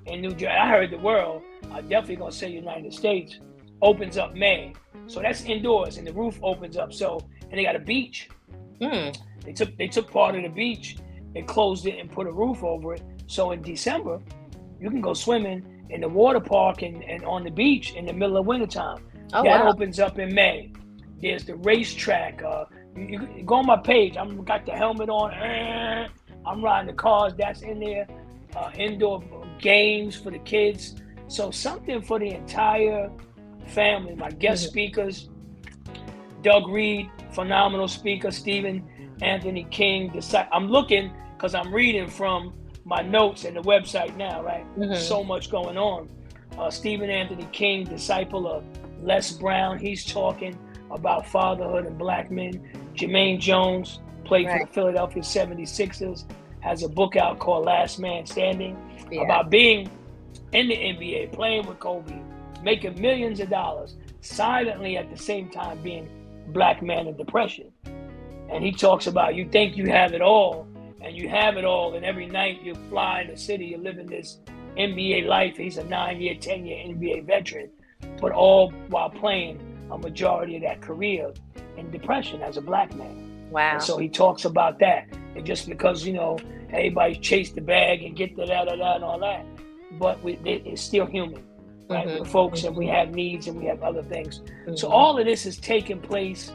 in 0.05 0.21
New 0.21 0.31
Jersey. 0.31 0.47
I 0.47 0.69
heard 0.69 0.91
the 0.91 0.97
world. 0.97 1.41
I'm 1.71 1.87
definitely 1.87 2.17
gonna 2.17 2.31
say 2.31 2.51
United 2.51 2.93
States 2.93 3.39
opens 3.81 4.17
up 4.17 4.35
May, 4.35 4.73
so 5.07 5.19
that's 5.19 5.43
indoors 5.45 5.97
and 5.97 6.05
the 6.05 6.13
roof 6.13 6.39
opens 6.43 6.77
up. 6.77 6.93
So 6.93 7.25
and 7.41 7.53
they 7.53 7.63
got 7.63 7.75
a 7.75 7.79
beach. 7.79 8.29
Mm. 8.79 9.17
They 9.43 9.53
took 9.53 9.75
they 9.77 9.87
took 9.87 10.11
part 10.11 10.35
of 10.35 10.43
the 10.43 10.49
beach 10.49 10.97
and 11.35 11.47
closed 11.47 11.85
it 11.85 11.99
and 11.99 12.11
put 12.11 12.27
a 12.27 12.31
roof 12.31 12.63
over 12.63 12.93
it. 12.93 13.01
So 13.27 13.51
in 13.51 13.61
December, 13.61 14.19
you 14.79 14.89
can 14.89 15.01
go 15.01 15.13
swimming 15.13 15.85
in 15.89 16.01
the 16.01 16.09
water 16.09 16.39
park 16.39 16.81
and, 16.81 17.03
and 17.03 17.23
on 17.25 17.43
the 17.43 17.51
beach 17.51 17.93
in 17.93 18.05
the 18.05 18.13
middle 18.13 18.37
of 18.37 18.45
wintertime. 18.45 19.05
Oh, 19.33 19.43
that 19.43 19.63
wow. 19.63 19.71
opens 19.71 19.99
up 19.99 20.19
in 20.19 20.33
May. 20.33 20.71
There's 21.21 21.45
the 21.45 21.55
racetrack. 21.55 22.43
Uh, 22.43 22.65
you, 22.95 23.27
you, 23.35 23.43
go 23.43 23.55
on 23.55 23.65
my 23.65 23.77
page. 23.77 24.17
I'm 24.17 24.43
got 24.43 24.65
the 24.65 24.73
helmet 24.73 25.09
on. 25.09 25.31
I'm 26.45 26.63
riding 26.63 26.87
the 26.87 26.93
cars. 26.93 27.33
That's 27.37 27.61
in 27.61 27.79
there. 27.79 28.07
Uh, 28.55 28.69
indoor 28.75 29.23
games 29.59 30.15
for 30.15 30.29
the 30.29 30.39
kids. 30.39 30.95
So 31.27 31.49
something 31.49 32.01
for 32.01 32.19
the 32.19 32.29
entire 32.29 33.09
family. 33.67 34.15
My 34.15 34.29
guest 34.29 34.63
mm-hmm. 34.63 34.71
speakers, 34.71 35.29
Doug 36.41 36.67
Reed, 36.67 37.09
phenomenal 37.31 37.87
speaker. 37.87 38.29
Stephen 38.29 38.87
Anthony 39.21 39.65
King. 39.71 40.21
I'm 40.51 40.67
looking 40.67 41.11
because 41.43 41.55
I'm 41.55 41.73
reading 41.73 42.07
from 42.07 42.53
my 42.85 43.01
notes 43.01 43.43
and 43.43 43.57
the 43.57 43.61
website 43.63 44.15
now, 44.15 44.41
right? 44.41 44.65
Mm-hmm. 44.77 44.95
So 44.95 45.25
much 45.25 45.51
going 45.51 45.77
on. 45.77 46.07
Uh, 46.57 46.71
Stephen 46.71 47.09
Anthony 47.09 47.45
King, 47.51 47.83
disciple 47.83 48.47
of 48.47 48.63
Les 49.01 49.33
Brown, 49.33 49.77
he's 49.77 50.05
talking 50.05 50.57
about 50.89 51.27
fatherhood 51.27 51.85
and 51.85 51.97
black 51.97 52.31
men. 52.31 52.65
Jermaine 52.95 53.41
Jones 53.41 53.99
played 54.23 54.47
right. 54.47 54.61
for 54.61 54.67
the 54.67 54.73
Philadelphia 54.73 55.21
76ers, 55.21 56.23
has 56.61 56.83
a 56.83 56.87
book 56.87 57.17
out 57.17 57.39
called 57.39 57.65
Last 57.65 57.99
Man 57.99 58.25
Standing 58.25 58.77
yeah. 59.11 59.23
about 59.23 59.49
being 59.49 59.91
in 60.53 60.69
the 60.69 60.77
NBA, 60.77 61.33
playing 61.33 61.67
with 61.67 61.77
Kobe, 61.77 62.21
making 62.63 63.01
millions 63.01 63.41
of 63.41 63.49
dollars, 63.49 63.97
silently 64.21 64.95
at 64.95 65.11
the 65.11 65.17
same 65.17 65.49
time 65.49 65.81
being 65.83 66.07
black 66.53 66.81
man 66.81 67.07
in 67.07 67.17
depression. 67.17 67.69
And 68.49 68.63
he 68.63 68.71
talks 68.71 69.07
about 69.07 69.35
you 69.35 69.49
think 69.49 69.75
you 69.75 69.87
have 69.87 70.13
it 70.13 70.21
all, 70.21 70.69
and 71.03 71.15
you 71.15 71.27
have 71.29 71.57
it 71.57 71.65
all, 71.65 71.95
and 71.95 72.05
every 72.05 72.25
night 72.25 72.61
you 72.63 72.75
fly 72.89 73.21
in 73.21 73.27
the 73.27 73.37
city, 73.37 73.65
you're 73.67 73.79
living 73.79 74.07
this 74.07 74.39
NBA 74.77 75.27
life. 75.27 75.57
He's 75.57 75.77
a 75.77 75.83
nine 75.83 76.19
year, 76.21 76.35
10 76.35 76.65
year 76.65 76.77
NBA 76.87 77.25
veteran, 77.25 77.69
but 78.21 78.31
all 78.31 78.71
while 78.89 79.09
playing 79.09 79.59
a 79.91 79.97
majority 79.97 80.55
of 80.55 80.63
that 80.63 80.81
career 80.81 81.31
in 81.77 81.91
depression 81.91 82.41
as 82.41 82.57
a 82.57 82.61
black 82.61 82.95
man. 82.95 83.47
Wow. 83.51 83.73
And 83.73 83.83
so 83.83 83.97
he 83.97 84.09
talks 84.09 84.45
about 84.45 84.79
that. 84.79 85.07
And 85.35 85.45
just 85.45 85.67
because, 85.67 86.05
you 86.05 86.13
know, 86.13 86.39
everybody 86.71 87.15
chase 87.15 87.51
the 87.51 87.61
bag 87.61 88.03
and 88.03 88.15
get 88.15 88.35
the 88.35 88.45
da 88.45 88.65
da 88.65 88.75
da 88.75 88.95
and 88.95 89.03
all 89.03 89.19
that, 89.19 89.45
but 89.99 90.23
we, 90.23 90.33
it, 90.45 90.63
it's 90.65 90.81
still 90.81 91.05
human, 91.05 91.43
right? 91.89 92.07
Mhm. 92.07 92.19
We're 92.19 92.25
folks 92.25 92.63
and 92.63 92.75
we 92.75 92.87
have 92.87 93.13
needs 93.13 93.47
and 93.47 93.59
we 93.59 93.65
have 93.65 93.83
other 93.83 94.01
things. 94.01 94.41
So 94.75 94.87
Mhm. 94.87 94.91
all 94.91 95.19
of 95.19 95.25
this 95.25 95.45
is 95.45 95.57
taking 95.57 95.99
place. 95.99 96.51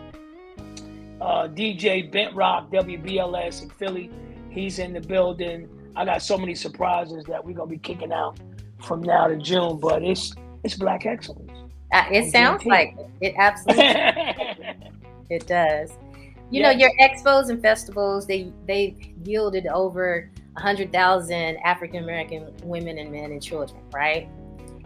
Uh, 1.20 1.48
DJ 1.48 2.02
Bent 2.10 2.34
Rock, 2.34 2.70
WBLS 2.70 3.62
in 3.62 3.70
Philly, 3.70 4.10
he's 4.50 4.78
in 4.78 4.92
the 4.92 5.00
building. 5.00 5.68
I 5.96 6.04
got 6.04 6.22
so 6.22 6.38
many 6.38 6.54
surprises 6.54 7.24
that 7.24 7.44
we're 7.44 7.56
gonna 7.56 7.70
be 7.70 7.78
kicking 7.78 8.12
out 8.12 8.38
from 8.82 9.02
now 9.02 9.26
to 9.26 9.36
June, 9.36 9.78
but 9.78 10.02
it's 10.02 10.32
it's 10.64 10.74
black 10.74 11.06
excellence. 11.06 11.50
Uh, 11.92 12.04
it 12.10 12.30
sounds 12.30 12.64
like 12.66 12.94
it. 13.20 13.28
It 13.28 13.34
absolutely 13.38 13.84
it 15.30 15.46
does. 15.46 15.92
You 16.50 16.62
know, 16.62 16.70
your 16.70 16.90
expos 17.00 17.50
and 17.50 17.60
festivals 17.60 18.26
they 18.26 18.52
they 18.66 19.14
yielded 19.24 19.66
over 19.66 20.30
hundred 20.56 20.92
thousand 20.92 21.56
African 21.58 22.02
American 22.02 22.52
women 22.62 22.98
and 22.98 23.12
men 23.12 23.32
and 23.32 23.42
children, 23.42 23.80
right? 23.92 24.28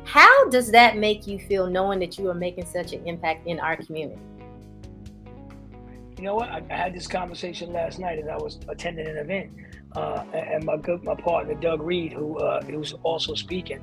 How 0.05 0.49
does 0.49 0.71
that 0.73 0.97
make 0.97 1.27
you 1.27 1.39
feel 1.39 1.69
knowing 1.69 2.01
that 2.01 2.19
you 2.19 2.29
are 2.29 2.35
making 2.35 2.67
such 2.67 2.93
an 2.93 3.07
impact 3.07 3.47
in 3.47 3.61
our 3.61 3.77
community? 3.77 4.21
You 6.23 6.29
know 6.29 6.37
what? 6.37 6.51
I, 6.51 6.63
I 6.71 6.77
had 6.77 6.95
this 6.95 7.09
conversation 7.09 7.73
last 7.73 7.99
night 7.99 8.21
as 8.21 8.29
I 8.29 8.37
was 8.37 8.61
attending 8.69 9.09
an 9.09 9.17
event, 9.17 9.51
uh, 9.97 10.23
and 10.33 10.63
my 10.63 10.77
good 10.77 11.03
my 11.03 11.17
partner 11.17 11.55
Doug 11.55 11.83
Reed, 11.83 12.13
who 12.13 12.39
uh, 12.39 12.63
who 12.63 12.79
was 12.79 12.95
also 13.03 13.35
speaking, 13.35 13.83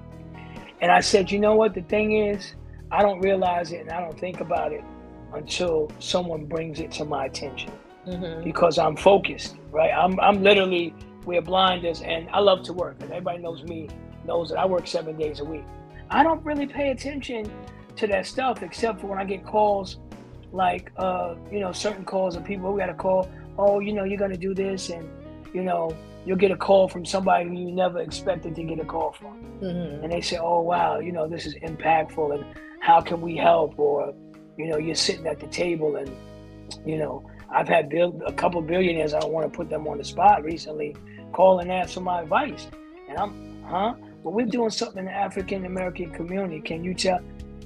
and 0.80 0.89
I 0.89 1.02
said, 1.02 1.30
you 1.30 1.39
know 1.39 1.56
what? 1.56 1.73
The 1.73 1.82
thing 1.82 2.13
is, 2.13 2.56
I 2.91 3.02
don't 3.02 3.19
realize 3.19 3.73
it 3.73 3.82
and 3.82 3.91
I 3.91 3.99
don't 3.99 4.17
think 4.17 4.39
about 4.39 4.71
it 4.71 4.86
until 5.34 5.91
someone 5.99 6.45
brings 6.45 6.80
it 6.80 6.93
to 6.93 7.04
my 7.04 7.25
attention 7.25 7.73
Mm-hmm. 8.08 8.45
because 8.45 8.80
I'm 8.80 8.95
focused, 8.95 9.58
right? 9.71 9.91
I'm 9.91 10.17
I'm 10.21 10.41
literally 10.41 10.95
we're 11.25 11.41
blinders, 11.41 12.02
and 12.02 12.30
I 12.30 12.39
love 12.39 12.63
to 12.63 12.73
work, 12.73 12.95
and 13.02 13.12
everybody 13.12 13.39
knows 13.39 13.63
me 13.63 13.89
knows 14.23 14.52
that 14.52 14.60
I 14.60 14.65
work 14.65 14.88
seven 14.88 15.17
days 15.17 15.41
a 15.41 15.45
week. 15.45 15.65
I 16.10 16.23
don't 16.23 16.41
really 16.45 16.67
pay 16.67 16.91
attention 16.91 17.52
to 17.97 18.08
that 18.08 18.25
stuff 18.25 18.63
except 18.63 19.02
for 19.02 19.08
when 19.08 19.19
I 19.19 19.25
get 19.25 19.45
calls 19.45 19.97
like 20.51 20.91
uh, 20.97 21.35
you 21.51 21.59
know, 21.59 21.71
certain 21.71 22.05
calls 22.05 22.35
of 22.35 22.43
people 22.43 22.71
who 22.71 22.77
got 22.77 22.89
a 22.89 22.93
call, 22.93 23.29
oh, 23.57 23.79
you 23.79 23.93
know, 23.93 24.03
you're 24.03 24.19
gonna 24.19 24.38
do 24.38 24.53
this 24.53 24.89
and 24.89 25.09
you 25.53 25.63
know, 25.63 25.95
you'll 26.25 26.38
get 26.38 26.51
a 26.51 26.57
call 26.57 26.88
from 26.88 27.05
somebody 27.05 27.47
who 27.47 27.53
you 27.53 27.71
never 27.71 27.99
expected 27.99 28.55
to 28.55 28.63
get 28.63 28.79
a 28.79 28.85
call 28.85 29.12
from. 29.12 29.43
Mm-hmm. 29.62 30.03
And 30.03 30.12
they 30.12 30.21
say, 30.21 30.38
Oh 30.38 30.62
wow, 30.62 30.99
you 30.99 31.12
know, 31.12 31.27
this 31.27 31.45
is 31.45 31.55
impactful 31.55 32.35
and 32.35 32.45
how 32.81 33.01
can 33.01 33.21
we 33.21 33.35
help? 33.35 33.77
Or, 33.77 34.13
you 34.57 34.67
know, 34.67 34.77
you're 34.77 34.95
sitting 34.95 35.27
at 35.27 35.39
the 35.39 35.47
table 35.47 35.95
and, 35.95 36.12
you 36.85 36.97
know, 36.97 37.29
I've 37.51 37.67
had 37.67 37.91
a 37.93 38.33
couple 38.33 38.62
billionaires, 38.62 39.13
I 39.13 39.19
don't 39.19 39.31
want 39.31 39.51
to 39.51 39.55
put 39.55 39.69
them 39.69 39.88
on 39.88 39.97
the 39.97 40.03
spot 40.03 40.43
recently, 40.43 40.95
call 41.33 41.59
and 41.59 41.71
ask 41.71 41.93
for 41.93 42.01
my 42.01 42.21
advice. 42.21 42.67
And 43.07 43.17
I'm, 43.17 43.63
huh? 43.63 43.95
Well, 44.23 44.33
we're 44.33 44.45
doing 44.45 44.69
something 44.69 44.99
in 44.99 45.05
the 45.05 45.12
African 45.12 45.65
American 45.65 46.12
community. 46.12 46.62
Can 46.62 46.83
you 46.83 46.93
tell? 46.93 47.19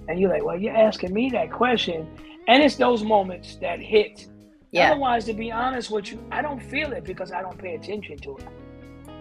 And 0.07 0.19
you're 0.19 0.29
like, 0.29 0.43
well, 0.43 0.59
you're 0.59 0.75
asking 0.75 1.13
me 1.13 1.29
that 1.31 1.51
question. 1.51 2.07
And 2.47 2.61
it's 2.61 2.75
those 2.75 3.03
moments 3.03 3.55
that 3.57 3.79
hit. 3.79 4.27
Yeah. 4.71 4.91
Otherwise, 4.91 5.25
to 5.25 5.33
be 5.33 5.51
honest 5.51 5.91
with 5.91 6.11
you, 6.11 6.23
I 6.31 6.41
don't 6.41 6.61
feel 6.61 6.91
it 6.93 7.03
because 7.03 7.31
I 7.31 7.41
don't 7.41 7.57
pay 7.57 7.75
attention 7.75 8.17
to 8.19 8.37
it. 8.37 8.47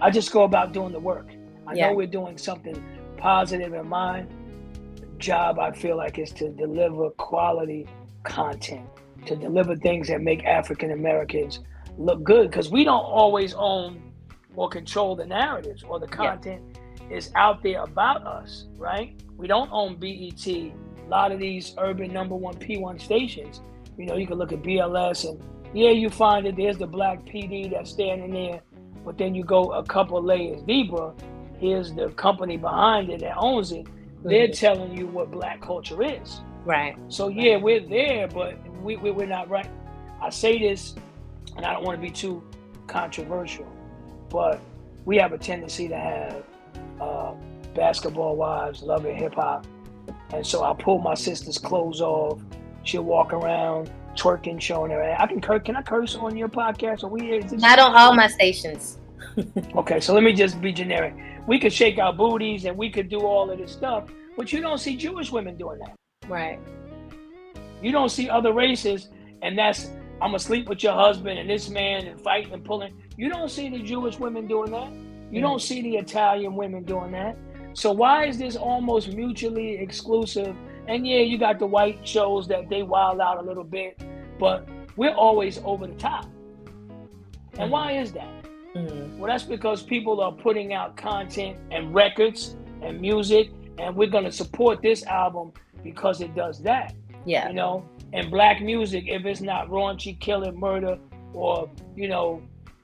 I 0.01 0.11
just 0.11 0.33
go 0.33 0.43
about 0.45 0.73
doing 0.73 0.93
the 0.93 1.01
work. 1.01 1.29
I 1.67 1.75
Yeah. 1.75 1.89
know 1.91 1.95
we're 1.97 2.07
doing 2.07 2.37
something 2.39 2.83
positive 3.19 3.73
in 3.75 3.89
my 3.89 4.25
job. 5.19 5.59
I 5.59 5.71
feel 5.71 5.97
like 5.97 6.19
is 6.19 6.33
to 6.33 6.49
deliver 6.51 7.11
quality 7.11 7.87
content, 8.25 8.87
to 9.27 9.37
deliver 9.37 9.77
things 9.77 10.09
that 10.09 10.21
make 10.21 10.45
African 10.45 10.91
Americans 10.91 11.61
look 11.99 12.25
good 12.25 12.51
because 12.51 12.71
we 12.71 12.83
don't 12.85 13.05
always 13.05 13.55
own 13.55 14.03
or 14.57 14.69
control 14.69 15.15
the 15.15 15.27
narratives 15.27 15.83
or 15.83 16.01
the 16.01 16.07
content 16.07 16.63
is 17.11 17.31
out 17.35 17.63
there 17.63 17.83
about 17.83 18.27
us, 18.27 18.67
right? 18.77 19.15
We 19.37 19.47
don't 19.47 19.71
own 19.71 19.97
BET. 19.97 20.73
A 21.12 21.20
lot 21.22 21.31
of 21.31 21.40
these 21.40 21.75
urban 21.77 22.11
number 22.11 22.35
one 22.35 22.55
P1 22.55 22.98
stations, 22.98 23.61
you 23.98 24.07
know, 24.07 24.16
you 24.16 24.27
can 24.27 24.38
look 24.38 24.51
at 24.51 24.62
BLS 24.62 25.29
and 25.29 25.38
yeah, 25.75 25.90
you 25.90 26.09
find 26.09 26.46
that 26.46 26.57
there's 26.57 26.79
the 26.79 26.87
black 26.87 27.22
PD 27.27 27.70
that's 27.70 27.90
standing 27.90 28.33
there, 28.33 28.62
but 29.05 29.18
then 29.18 29.35
you 29.35 29.44
go 29.44 29.72
a 29.72 29.85
couple 29.85 30.22
layers 30.22 30.62
deeper. 30.62 31.12
Here's 31.59 31.92
the 31.92 32.09
company 32.12 32.57
behind 32.57 33.11
it 33.11 33.20
that 33.20 33.37
owns 33.37 33.72
it. 33.72 33.88
They're 34.25 34.48
telling 34.48 34.96
you 34.96 35.07
what 35.07 35.31
black 35.31 35.61
culture 35.61 36.03
is. 36.03 36.40
Right. 36.64 36.96
So 37.09 37.29
yeah, 37.29 37.59
we're 37.59 37.87
there, 37.87 38.27
but 38.27 38.57
we, 38.81 38.96
we 38.96 39.11
we're 39.11 39.27
not 39.27 39.51
right. 39.51 39.68
I 40.18 40.31
say 40.31 40.59
this, 40.59 40.94
and 41.59 41.66
I 41.66 41.75
don't 41.75 41.85
want 41.85 42.01
to 42.01 42.03
be 42.03 42.11
too 42.11 42.42
controversial, 42.87 43.70
but 44.31 44.62
we 45.05 45.18
have 45.18 45.35
a 45.35 45.38
tendency 45.38 45.88
to 45.88 45.96
have 45.96 46.44
uh, 47.03 47.35
basketball 47.75 48.35
wives 48.35 48.83
loving 48.83 49.14
hip 49.14 49.35
hop, 49.35 49.66
and 50.33 50.47
so 50.47 50.62
I 50.64 50.75
pull 50.75 50.99
my 50.99 51.14
sister's 51.14 51.59
clothes 51.59 52.01
off. 52.01 52.40
She'll 52.85 53.03
walk 53.03 53.33
around 53.33 53.90
twerking, 54.16 54.61
showing 54.61 54.90
her. 54.90 55.03
ass. 55.03 55.21
I 55.21 55.27
can 55.27 55.40
curse. 55.40 55.62
Can 55.64 55.77
I 55.77 55.83
curse 55.83 56.16
on 56.16 56.37
your 56.37 56.49
podcast? 56.49 57.05
Or 57.05 57.09
we 57.09 57.33
is 57.33 57.53
Not 57.53 57.79
on 57.79 57.95
all 57.97 58.14
my 58.14 58.27
stations. 58.29 58.99
Okay, 59.77 59.99
so 59.99 60.12
let 60.12 60.23
me 60.23 60.35
just 60.35 60.61
be 60.61 60.73
generic. 60.73 61.14
We 61.47 61.59
could 61.59 61.73
shake 61.73 61.99
our 61.99 62.12
booties 62.12 62.66
and 62.66 62.77
we 62.77 62.90
could 62.90 63.09
do 63.09 63.21
all 63.21 63.51
of 63.51 63.59
this 63.59 63.73
stuff, 63.73 64.05
but 64.37 64.53
you 64.53 64.61
don't 64.61 64.77
see 64.77 64.95
Jewish 64.95 65.33
women 65.33 65.57
doing 65.57 65.79
that. 65.79 65.95
Right. 66.29 66.59
You 67.81 67.92
don't 67.92 68.11
see 68.11 68.29
other 68.29 68.53
races, 68.53 69.09
and 69.40 69.59
that's 69.59 69.87
I'm 70.21 70.29
gonna 70.29 70.38
sleep 70.38 70.68
with 70.68 70.83
your 70.83 70.92
husband 70.92 71.38
and 71.38 71.49
this 71.49 71.71
man 71.71 72.07
and 72.07 72.21
fighting 72.21 72.53
and 72.53 72.64
pulling. 72.64 72.92
You 73.16 73.31
don't 73.31 73.51
see 73.51 73.71
the 73.71 73.79
Jewish 73.79 74.18
women 74.18 74.47
doing 74.47 74.71
that. 74.73 74.92
You 75.33 75.40
don't 75.40 75.62
see 75.62 75.81
the 75.81 75.97
Italian 75.97 76.55
women 76.55 76.85
doing 76.85 77.12
that. 77.12 77.37
So 77.75 77.93
why 77.93 78.27
is 78.27 78.39
this 78.39 78.57
almost 78.57 79.13
mutually 79.13 79.77
exclusive? 79.79 80.55
And 80.89 81.07
yeah, 81.07 81.21
you 81.21 81.39
got 81.39 81.59
the 81.59 81.67
white 81.67 82.07
shows 82.07 82.47
that 82.49 82.69
they 82.69 82.83
wild 82.83 83.21
out 83.21 83.39
a 83.39 83.43
little 83.43 83.65
bit, 83.65 84.01
but 84.39 84.69
we're 84.97 85.15
always 85.15 85.59
over 85.65 85.87
the 85.87 85.95
top. 85.95 86.27
And 87.59 87.71
why 87.71 87.93
is 87.93 88.13
that? 88.13 88.45
Mhm. 88.75 89.19
Well, 89.19 89.29
that's 89.29 89.45
because 89.45 89.83
people 89.83 90.21
are 90.21 90.33
putting 90.33 90.73
out 90.73 90.97
content 90.97 91.57
and 91.71 91.95
records 91.95 92.57
and 92.81 93.01
music, 93.01 93.51
and 93.79 93.95
we're 93.95 94.09
gonna 94.11 94.33
support 94.33 94.83
this 94.83 95.05
album 95.07 95.53
because 95.83 96.21
it 96.21 96.35
does 96.35 96.61
that 96.63 96.95
Yeah. 97.25 97.49
you 97.49 97.55
know 97.55 97.85
and 98.13 98.31
black 98.31 98.61
music 98.61 99.05
if 99.09 99.25
it's 99.25 99.41
not 99.41 99.69
raunchy 99.69 100.19
killing 100.21 100.59
murder 100.59 100.99
or 101.35 101.69
you 101.97 102.09
know 102.09 102.41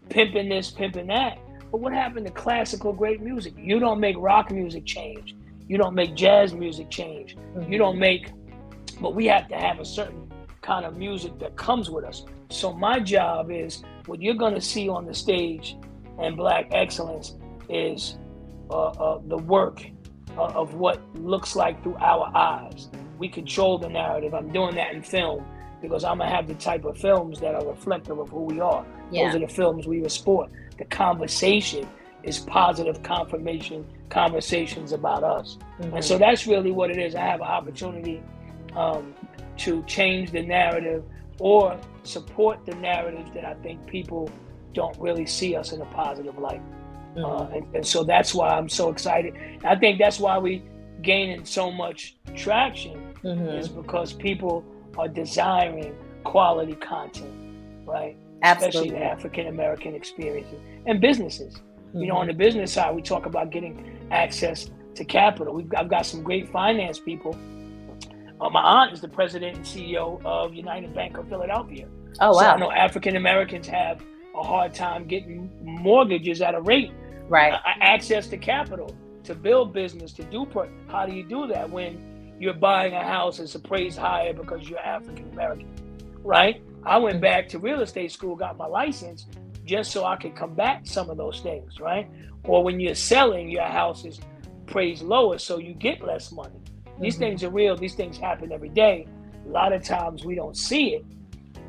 pimping 0.08 0.48
this 0.48 0.70
pimping 0.70 1.06
that 1.08 1.38
but 1.70 1.80
what 1.80 1.92
happened 1.92 2.26
to 2.26 2.32
classical 2.32 2.92
great 2.92 3.20
music 3.20 3.54
you 3.56 3.78
don't 3.78 4.00
make 4.00 4.16
rock 4.18 4.50
music 4.50 4.84
change 4.84 5.34
you 5.66 5.76
don't 5.76 5.94
make 5.94 6.14
jazz 6.14 6.54
music 6.54 6.90
change 6.90 7.36
you 7.68 7.78
don't 7.78 7.98
make 7.98 8.32
but 9.00 9.14
we 9.14 9.26
have 9.26 9.48
to 9.48 9.56
have 9.56 9.78
a 9.80 9.84
certain 9.84 10.30
kind 10.62 10.84
of 10.84 10.96
music 10.96 11.38
that 11.38 11.56
comes 11.56 11.90
with 11.90 12.04
us 12.04 12.24
so 12.50 12.72
my 12.72 12.98
job 12.98 13.50
is 13.50 13.82
what 14.06 14.20
you're 14.20 14.34
going 14.34 14.54
to 14.54 14.60
see 14.60 14.88
on 14.88 15.06
the 15.06 15.14
stage 15.14 15.76
and 16.18 16.36
black 16.36 16.68
excellence 16.72 17.36
is 17.68 18.16
uh, 18.70 18.88
uh, 18.88 19.20
the 19.26 19.36
work 19.36 19.84
uh, 20.36 20.46
of 20.48 20.74
what 20.74 21.00
looks 21.16 21.56
like 21.56 21.82
through 21.82 21.96
our 21.96 22.30
eyes. 22.36 22.88
We 23.18 23.28
control 23.28 23.78
the 23.78 23.88
narrative. 23.88 24.34
I'm 24.34 24.52
doing 24.52 24.74
that 24.76 24.94
in 24.94 25.02
film 25.02 25.44
because 25.80 26.04
I'm 26.04 26.18
gonna 26.18 26.30
have 26.30 26.48
the 26.48 26.54
type 26.54 26.84
of 26.84 26.98
films 26.98 27.40
that 27.40 27.54
are 27.54 27.64
reflective 27.66 28.18
of 28.18 28.28
who 28.28 28.42
we 28.42 28.60
are. 28.60 28.84
Yeah. 29.10 29.26
Those 29.26 29.36
are 29.36 29.46
the 29.46 29.52
films 29.52 29.86
we 29.86 30.06
sport. 30.08 30.50
The 30.78 30.84
conversation 30.86 31.88
is 32.22 32.38
positive 32.38 33.02
confirmation 33.02 33.86
conversations 34.10 34.92
about 34.92 35.22
us, 35.22 35.58
and 35.80 36.04
so 36.04 36.18
that's 36.18 36.46
really 36.46 36.70
what 36.70 36.90
it 36.90 36.98
is. 36.98 37.14
I 37.14 37.20
have 37.20 37.40
an 37.40 37.46
opportunity 37.46 38.22
um, 38.74 39.14
to 39.58 39.82
change 39.84 40.30
the 40.30 40.42
narrative 40.42 41.04
or 41.40 41.78
support 42.02 42.64
the 42.66 42.74
narratives 42.76 43.30
that 43.34 43.44
I 43.44 43.54
think 43.54 43.86
people 43.86 44.30
don't 44.72 44.96
really 44.98 45.26
see 45.26 45.54
us 45.56 45.72
in 45.72 45.80
a 45.80 45.86
positive 45.86 46.38
light. 46.38 46.62
Uh, 47.16 47.48
and, 47.52 47.74
and 47.74 47.86
so 47.86 48.04
that's 48.04 48.34
why 48.34 48.48
I'm 48.50 48.68
so 48.68 48.90
excited. 48.90 49.34
I 49.64 49.74
think 49.74 49.98
that's 49.98 50.20
why 50.20 50.38
we 50.38 50.62
gaining 51.02 51.44
so 51.44 51.70
much 51.70 52.16
traction 52.36 53.14
Mhm. 53.24 53.58
is 53.58 53.68
because 53.68 54.12
people 54.12 54.64
are 54.96 55.08
desiring 55.08 55.94
quality 56.24 56.74
content, 56.74 57.32
right? 57.84 58.16
Absolutely. 58.42 58.80
Especially 58.80 58.98
the 58.98 59.04
African 59.04 59.46
American 59.48 59.94
experiences 59.94 60.60
and 60.86 61.00
businesses. 61.00 61.56
You 61.94 62.06
know, 62.06 62.16
on 62.16 62.26
the 62.26 62.34
business 62.34 62.72
side, 62.72 62.94
we 62.94 63.02
talk 63.02 63.26
about 63.26 63.50
getting 63.50 63.98
access 64.10 64.70
to 64.94 65.04
capital. 65.04 65.54
We've 65.54 65.70
I've 65.76 65.88
got 65.88 66.06
some 66.06 66.22
great 66.22 66.48
finance 66.50 66.98
people. 66.98 67.36
Uh, 68.40 68.50
my 68.50 68.60
aunt 68.60 68.92
is 68.92 69.00
the 69.00 69.08
president 69.08 69.56
and 69.56 69.64
CEO 69.64 70.20
of 70.24 70.54
United 70.54 70.94
Bank 70.94 71.16
of 71.18 71.28
Philadelphia. 71.28 71.86
Oh 72.20 72.32
So 72.38 72.44
I 72.46 72.56
know 72.56 72.70
African 72.70 73.16
Americans 73.16 73.66
have 73.66 74.00
a 74.36 74.42
hard 74.42 74.74
time 74.74 75.06
getting 75.08 75.50
mortgages 75.62 76.40
at 76.42 76.54
a 76.54 76.60
rate 76.60 76.92
Right. 77.28 77.52
a- 77.52 77.84
access 77.84 78.28
to 78.28 78.36
capital 78.38 78.94
to 79.24 79.34
build 79.34 79.72
business 79.74 80.12
to 80.14 80.22
do 80.24 80.46
pro- 80.46 80.70
how 80.88 81.04
do 81.06 81.12
you 81.12 81.22
do 81.24 81.46
that 81.48 81.68
when 81.68 82.36
you're 82.40 82.54
buying 82.54 82.94
a 82.94 83.02
house 83.02 83.38
that's 83.38 83.54
appraised 83.56 83.98
higher 83.98 84.32
because 84.32 84.68
you're 84.70 84.78
african 84.78 85.28
american 85.32 85.68
right 86.22 86.62
I 86.84 86.98
went 86.98 87.20
back 87.20 87.48
to 87.48 87.58
real 87.58 87.80
estate 87.80 88.12
school, 88.12 88.36
got 88.36 88.56
my 88.56 88.66
license, 88.66 89.26
just 89.64 89.90
so 89.92 90.04
I 90.04 90.16
could 90.16 90.34
combat 90.34 90.86
some 90.86 91.10
of 91.10 91.16
those 91.16 91.40
things, 91.40 91.80
right? 91.80 92.08
Or 92.44 92.62
when 92.64 92.80
you're 92.80 92.94
selling, 92.94 93.50
your 93.50 93.64
house 93.64 94.04
is 94.04 94.20
praised 94.66 95.02
lower, 95.02 95.38
so 95.38 95.58
you 95.58 95.74
get 95.74 96.02
less 96.02 96.32
money. 96.32 96.60
These 97.00 97.16
Mhm. 97.16 97.18
things 97.18 97.44
are 97.44 97.50
real. 97.50 97.76
These 97.76 97.94
things 97.94 98.16
happen 98.18 98.52
every 98.52 98.68
day. 98.70 99.06
A 99.46 99.48
lot 99.48 99.72
of 99.72 99.82
times 99.82 100.24
we 100.24 100.34
don't 100.34 100.56
see 100.56 100.94
it, 100.94 101.04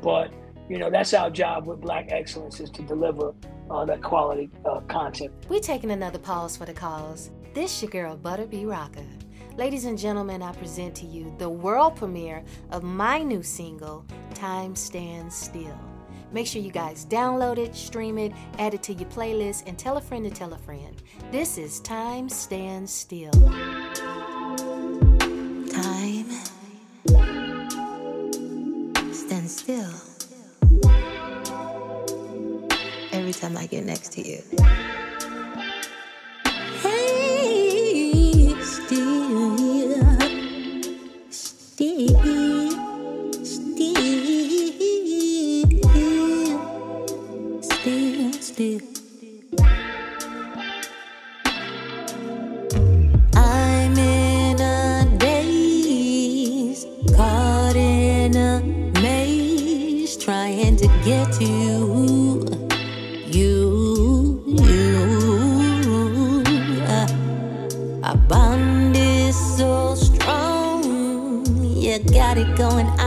but 0.02 0.30
you 0.68 0.78
know 0.78 0.90
that's 0.90 1.12
our 1.14 1.30
job 1.30 1.66
with 1.66 1.80
Black 1.80 2.10
Excellence 2.12 2.60
is 2.60 2.70
to 2.70 2.82
deliver 2.82 3.32
uh, 3.70 3.84
that 3.84 4.02
quality 4.02 4.50
uh, 4.64 4.80
content. 4.88 5.30
We're 5.48 5.60
taking 5.60 5.92
another 5.92 6.18
pause 6.18 6.56
for 6.56 6.64
the 6.66 6.72
cause. 6.72 7.30
This 7.54 7.80
your 7.82 7.90
girl 7.90 8.16
Butta 8.16 8.48
B 8.50 8.64
Rocka. 8.64 9.04
Ladies 9.60 9.84
and 9.84 9.98
gentlemen, 9.98 10.40
I 10.40 10.52
present 10.52 10.94
to 10.94 11.04
you 11.04 11.34
the 11.36 11.50
world 11.50 11.94
premiere 11.94 12.42
of 12.70 12.82
my 12.82 13.22
new 13.22 13.42
single, 13.42 14.06
Time 14.32 14.74
Stands 14.74 15.36
Still. 15.36 15.78
Make 16.32 16.46
sure 16.46 16.62
you 16.62 16.70
guys 16.70 17.04
download 17.04 17.58
it, 17.58 17.76
stream 17.76 18.16
it, 18.16 18.32
add 18.58 18.72
it 18.72 18.82
to 18.84 18.94
your 18.94 19.10
playlist, 19.10 19.64
and 19.66 19.78
tell 19.78 19.98
a 19.98 20.00
friend 20.00 20.24
to 20.24 20.30
tell 20.30 20.54
a 20.54 20.58
friend. 20.60 21.02
This 21.30 21.58
is 21.58 21.80
Time 21.80 22.30
Stands 22.30 22.90
Still. 22.90 23.32
Time 25.68 26.30
stand 29.12 29.50
still. 29.50 29.92
Every 33.12 33.34
time 33.34 33.58
I 33.58 33.66
get 33.66 33.84
next 33.84 34.12
to 34.14 34.26
you. 34.26 34.40
Still, 38.70 39.96
still, 41.32 42.06
still, 43.42 43.90
still, 47.62 48.32
still. 48.32 48.80
I'm 53.34 53.96
in 53.98 54.60
a 54.60 55.16
daze, 55.18 56.86
caught 57.16 57.74
in 57.74 58.36
a 58.36 58.62
maze, 59.00 60.16
trying 60.16 60.76
to 60.76 60.86
get 61.04 61.32
to 61.40 62.49
going 72.70 72.99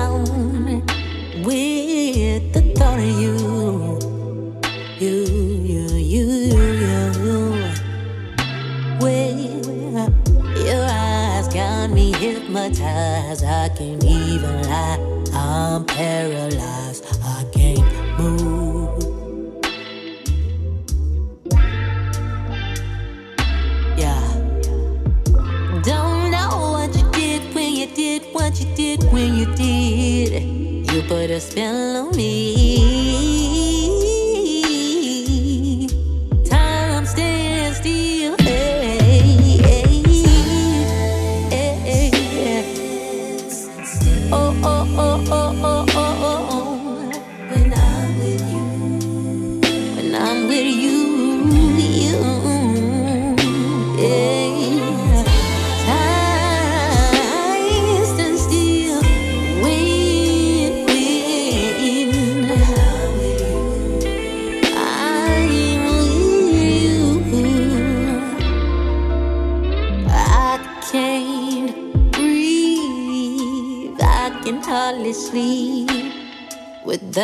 You 31.34 31.40
put 31.40 31.93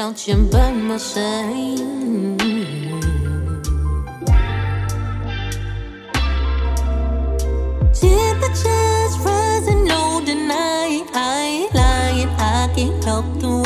without 0.10 0.52
by 0.52 0.72
my 0.72 0.98
side. 0.98 1.78
Temperatures 7.94 9.20
rising, 9.24 9.84
no 9.86 10.22
denying. 10.26 11.08
I 11.14 11.42
ain't 11.42 11.76
lying. 11.76 12.30
I 12.40 12.72
can't 12.76 13.04
help 13.04 13.26
the 13.40 13.59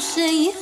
so 0.00 0.16
safe. 0.16 0.60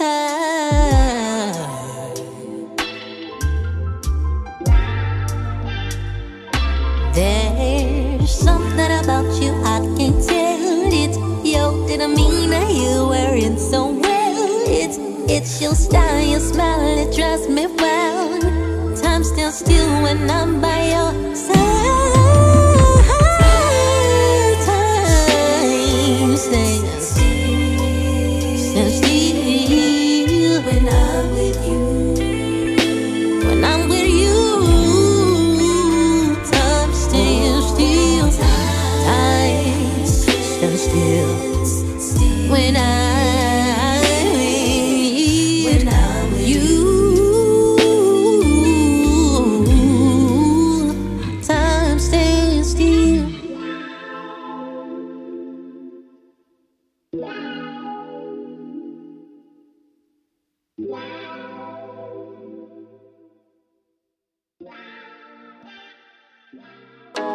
There's 7.14 8.30
something 8.30 8.92
about 9.02 9.42
you 9.42 9.52
I 9.64 9.80
can't 9.96 10.22
tell. 10.26 10.92
It's 10.92 11.18
your 11.44 11.86
demeanor, 11.86 12.68
you 12.68 13.08
wearing 13.08 13.58
so 13.58 13.90
well. 13.90 14.64
It's 14.66 14.98
it's 15.30 15.60
your 15.60 15.74
style, 15.74 16.20
your 16.20 16.40
smile, 16.40 16.98
it 16.98 17.14
drives 17.14 17.48
me 17.48 17.77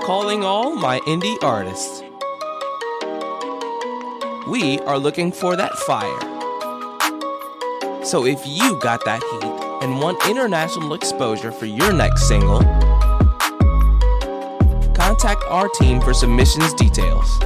Calling 0.05 0.43
all 0.43 0.75
my 0.75 0.99
indie 1.07 1.41
artists. 1.41 2.03
We 4.49 4.79
are 4.79 4.99
looking 4.99 5.31
for 5.31 5.55
that 5.55 5.71
fire. 5.87 6.19
So 8.03 8.25
if 8.25 8.45
you 8.45 8.77
got 8.81 9.05
that 9.05 9.23
heat 9.23 9.81
and 9.81 10.01
want 10.01 10.27
international 10.27 10.93
exposure 10.93 11.53
for 11.53 11.67
your 11.67 11.93
next 11.93 12.27
single, 12.27 12.59
contact 14.93 15.41
our 15.47 15.69
team 15.69 16.01
for 16.01 16.13
submissions 16.13 16.73
details. 16.73 17.39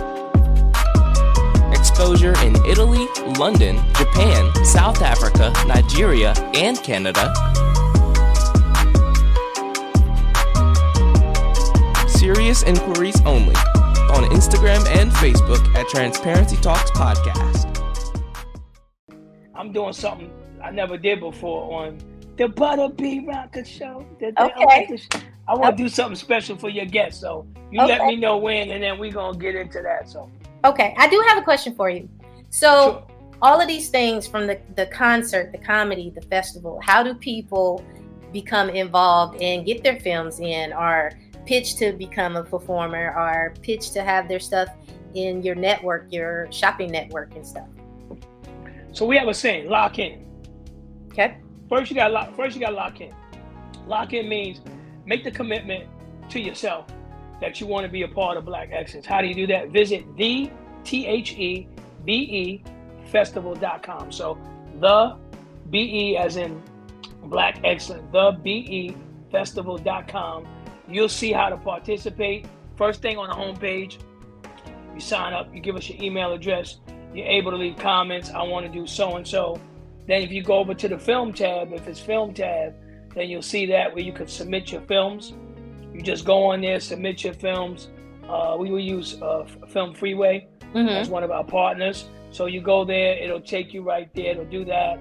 Exposure 1.78 2.34
in 2.40 2.56
Italy, 2.66 3.08
London, 3.38 3.78
Japan, 3.94 4.52
South 4.66 5.04
Africa, 5.04 5.54
Nigeria, 5.68 6.34
and 6.56 6.82
Canada. 6.82 7.32
Serious 12.48 12.64
inquiries 12.64 13.22
only 13.26 13.54
on 14.16 14.24
Instagram 14.32 14.88
and 14.96 15.12
Facebook 15.12 15.76
at 15.76 15.86
Transparency 15.90 16.56
Talks 16.56 16.90
Podcast. 16.92 17.68
I'm 19.54 19.74
doing 19.74 19.92
something 19.92 20.32
I 20.64 20.72
never 20.72 20.98
did 20.98 21.20
before 21.20 21.84
on 21.84 21.98
the 22.38 22.46
Butta 22.46 22.96
B 22.96 23.20
Rocka 23.28 23.66
Show. 23.66 24.06
The- 24.22 24.32
the- 24.32 24.44
Okay. 24.46 24.98
I 25.46 25.56
want 25.56 25.76
to 25.76 25.84
do 25.84 25.90
something 25.90 26.16
special 26.16 26.56
for 26.56 26.70
your 26.70 26.86
guests, 26.86 27.20
so 27.20 27.46
you 27.70 27.82
let 27.82 28.06
me 28.06 28.16
know 28.16 28.38
when, 28.38 28.72
and 28.72 28.82
then 28.82 28.98
we're 28.98 29.12
gonna 29.12 29.38
get 29.38 29.56
into 29.56 29.82
that. 29.82 30.08
So, 30.08 30.30
Okay, 30.64 30.96
I 30.98 31.10
do 31.10 31.22
have 31.28 31.38
a 31.38 31.42
question 31.42 31.76
for 31.76 31.90
you. 31.90 32.08
So, 32.50 33.04
all 33.42 33.60
of 33.60 33.68
these 33.68 33.90
things 33.90 34.26
from 34.26 34.48
the, 34.48 34.58
the 34.78 34.86
concert, 34.86 35.52
the 35.52 35.58
comedy, 35.58 36.14
the 36.16 36.22
festival, 36.22 36.80
how 36.82 37.04
do 37.04 37.14
people 37.14 37.84
become 38.32 38.70
involved 38.70 39.42
and 39.42 39.66
get 39.66 39.84
their 39.84 40.00
films 40.00 40.40
in 40.40 40.72
or 40.72 41.12
pitch 41.48 41.76
to 41.78 41.94
become 41.94 42.36
a 42.36 42.44
performer 42.44 43.14
or 43.18 43.54
pitch 43.62 43.92
to 43.92 44.04
have 44.04 44.28
their 44.28 44.40
stuff 44.40 44.70
in 45.16 45.42
your 45.42 45.56
network, 45.56 46.12
your 46.12 46.52
shopping 46.52 46.92
network 46.92 47.34
and 47.36 47.46
stuff? 47.46 47.68
so 48.92 49.06
we 49.06 49.18
have 49.18 49.28
a 49.28 49.34
saying: 49.34 49.70
lock 49.70 50.00
in. 50.00 50.26
Okay. 51.10 51.38
First, 51.70 51.92
you 51.92 51.96
got 51.96 52.12
lock. 52.12 52.36
First, 52.36 52.56
you 52.56 52.62
got 52.62 52.70
to 52.70 52.76
lock 52.76 53.02
in. 53.02 53.14
Lock 53.88 54.14
in 54.14 54.28
means 54.28 54.62
make 55.06 55.24
the 55.24 55.32
commitment 55.32 55.90
to 56.30 56.40
yourself 56.40 56.88
that 57.40 57.62
you 57.62 57.68
want 57.68 57.86
to 57.86 57.92
be 57.92 58.02
a 58.02 58.08
part 58.08 58.38
of 58.38 58.46
Black 58.46 58.70
Excellence. 58.72 59.06
How 59.06 59.22
do 59.22 59.28
you 59.28 59.34
do 59.34 59.48
that? 59.48 59.70
Visit 59.70 60.04
the 60.18 60.52
T 60.84 61.06
H 61.06 61.34
E 61.34 61.68
B 62.06 62.14
E 62.14 62.64
festival.com. 63.12 64.12
So 64.12 64.38
the 64.80 65.16
B 65.70 65.80
E 65.80 66.18
as 66.18 66.38
in 66.38 66.62
Black 67.24 67.60
Excellence, 67.64 68.08
the 68.12 68.38
B 68.44 68.52
E 68.52 68.98
festival.com. 69.32 70.48
You'll 70.88 71.10
see 71.10 71.32
how 71.32 71.50
to 71.50 71.58
participate. 71.58 72.46
First 72.76 73.02
thing 73.02 73.18
on 73.18 73.30
the 73.30 73.36
homepage, 73.36 73.98
you 74.94 75.00
sign 75.00 75.34
up, 75.34 75.54
you 75.54 75.60
give 75.60 75.76
us 75.76 75.90
your 75.90 76.02
email 76.02 76.32
address, 76.34 76.80
you're 77.14 77.26
able 77.28 77.52
to 77.52 77.58
leave 77.58 77.78
comments. 77.78 78.30
I 78.32 78.44
want 78.44 78.66
to 78.66 78.72
do 78.72 78.86
so 78.88 79.16
and 79.16 79.28
so. 79.28 79.60
Then 80.08 80.22
if 80.22 80.32
you 80.32 80.44
go 80.44 80.56
over 80.60 80.74
to 80.74 80.88
the 80.88 80.98
film 80.98 81.34
tab, 81.34 81.74
if 81.74 81.88
it's 81.88 82.00
film 82.00 82.34
tab, 82.34 82.74
then 83.14 83.30
you'll 83.30 83.42
see 83.42 83.66
that 83.68 83.94
where 83.94 84.04
you 84.04 84.14
can 84.14 84.28
submit 84.28 84.72
your 84.72 84.82
films. 84.82 85.34
You 85.94 86.02
just 86.02 86.24
go 86.26 86.44
on 86.46 86.62
there, 86.62 86.80
submit 86.80 87.24
your 87.24 87.34
films. 87.34 87.90
Uh, 88.30 88.56
we 88.60 88.70
will 88.70 88.80
use 88.80 89.20
uh, 89.22 89.46
FilmFreeway 89.74 90.46
Mhm. 90.76 90.90
as 90.90 91.10
one 91.10 91.24
of 91.24 91.32
our 91.32 91.44
partners. 91.44 92.10
So 92.32 92.46
you 92.46 92.62
go 92.62 92.86
there, 92.86 93.18
it'll 93.18 93.42
take 93.42 93.74
you 93.74 93.82
right 93.82 94.10
there. 94.14 94.32
It'll 94.32 94.46
do 94.46 94.64
that. 94.66 95.00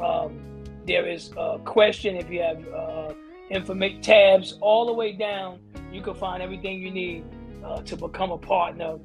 Um, 0.00 0.38
there 0.86 1.06
is 1.06 1.32
a 1.36 1.58
question 1.64 2.16
if 2.16 2.30
you 2.30 2.42
have 2.42 2.68
uh, 2.68 3.12
information 3.50 4.00
tabs 4.02 4.58
all 4.60 4.86
the 4.86 4.92
way 4.92 5.12
down. 5.12 5.60
You 5.92 6.02
can 6.02 6.14
find 6.14 6.42
everything 6.42 6.80
you 6.80 6.90
need 6.90 7.24
uh, 7.64 7.82
to 7.82 7.96
become 7.96 8.30
a 8.30 8.38
partner 8.38 8.98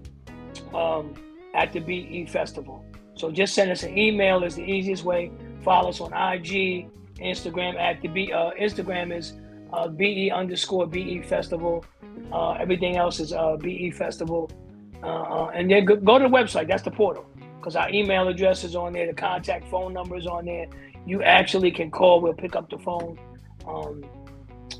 um, 0.73 1.13
at 1.53 1.73
the 1.73 1.79
BE 1.79 2.25
Festival. 2.25 2.85
So 3.15 3.31
just 3.31 3.53
send 3.53 3.71
us 3.71 3.83
an 3.83 3.97
email 3.97 4.43
is 4.43 4.55
the 4.55 4.63
easiest 4.63 5.03
way. 5.03 5.31
Follow 5.63 5.89
us 5.89 6.01
on 6.01 6.11
IG, 6.13 6.89
Instagram 7.19 7.79
at 7.79 8.01
the 8.01 8.07
B. 8.07 8.31
Uh, 8.31 8.51
Instagram 8.59 9.15
is 9.15 9.33
uh, 9.73 9.87
BE 9.87 10.31
underscore 10.31 10.87
BE 10.87 11.21
Festival. 11.21 11.85
Uh, 12.31 12.53
everything 12.53 12.97
else 12.97 13.19
is 13.19 13.33
uh, 13.33 13.57
BE 13.57 13.91
Festival. 13.91 14.49
Uh, 15.03 15.47
and 15.47 15.69
then 15.69 15.85
go, 15.85 15.95
go 15.95 16.17
to 16.17 16.27
the 16.27 16.29
website. 16.29 16.67
That's 16.67 16.83
the 16.83 16.91
portal 16.91 17.25
because 17.57 17.75
our 17.75 17.89
email 17.91 18.27
address 18.27 18.63
is 18.63 18.75
on 18.75 18.93
there. 18.93 19.07
The 19.07 19.13
contact 19.13 19.67
phone 19.69 19.93
number 19.93 20.17
is 20.17 20.25
on 20.25 20.45
there. 20.45 20.67
You 21.05 21.21
actually 21.23 21.71
can 21.71 21.91
call. 21.91 22.21
We'll 22.21 22.33
pick 22.33 22.55
up 22.55 22.69
the 22.69 22.77
phone. 22.79 23.19
Um, 23.67 24.03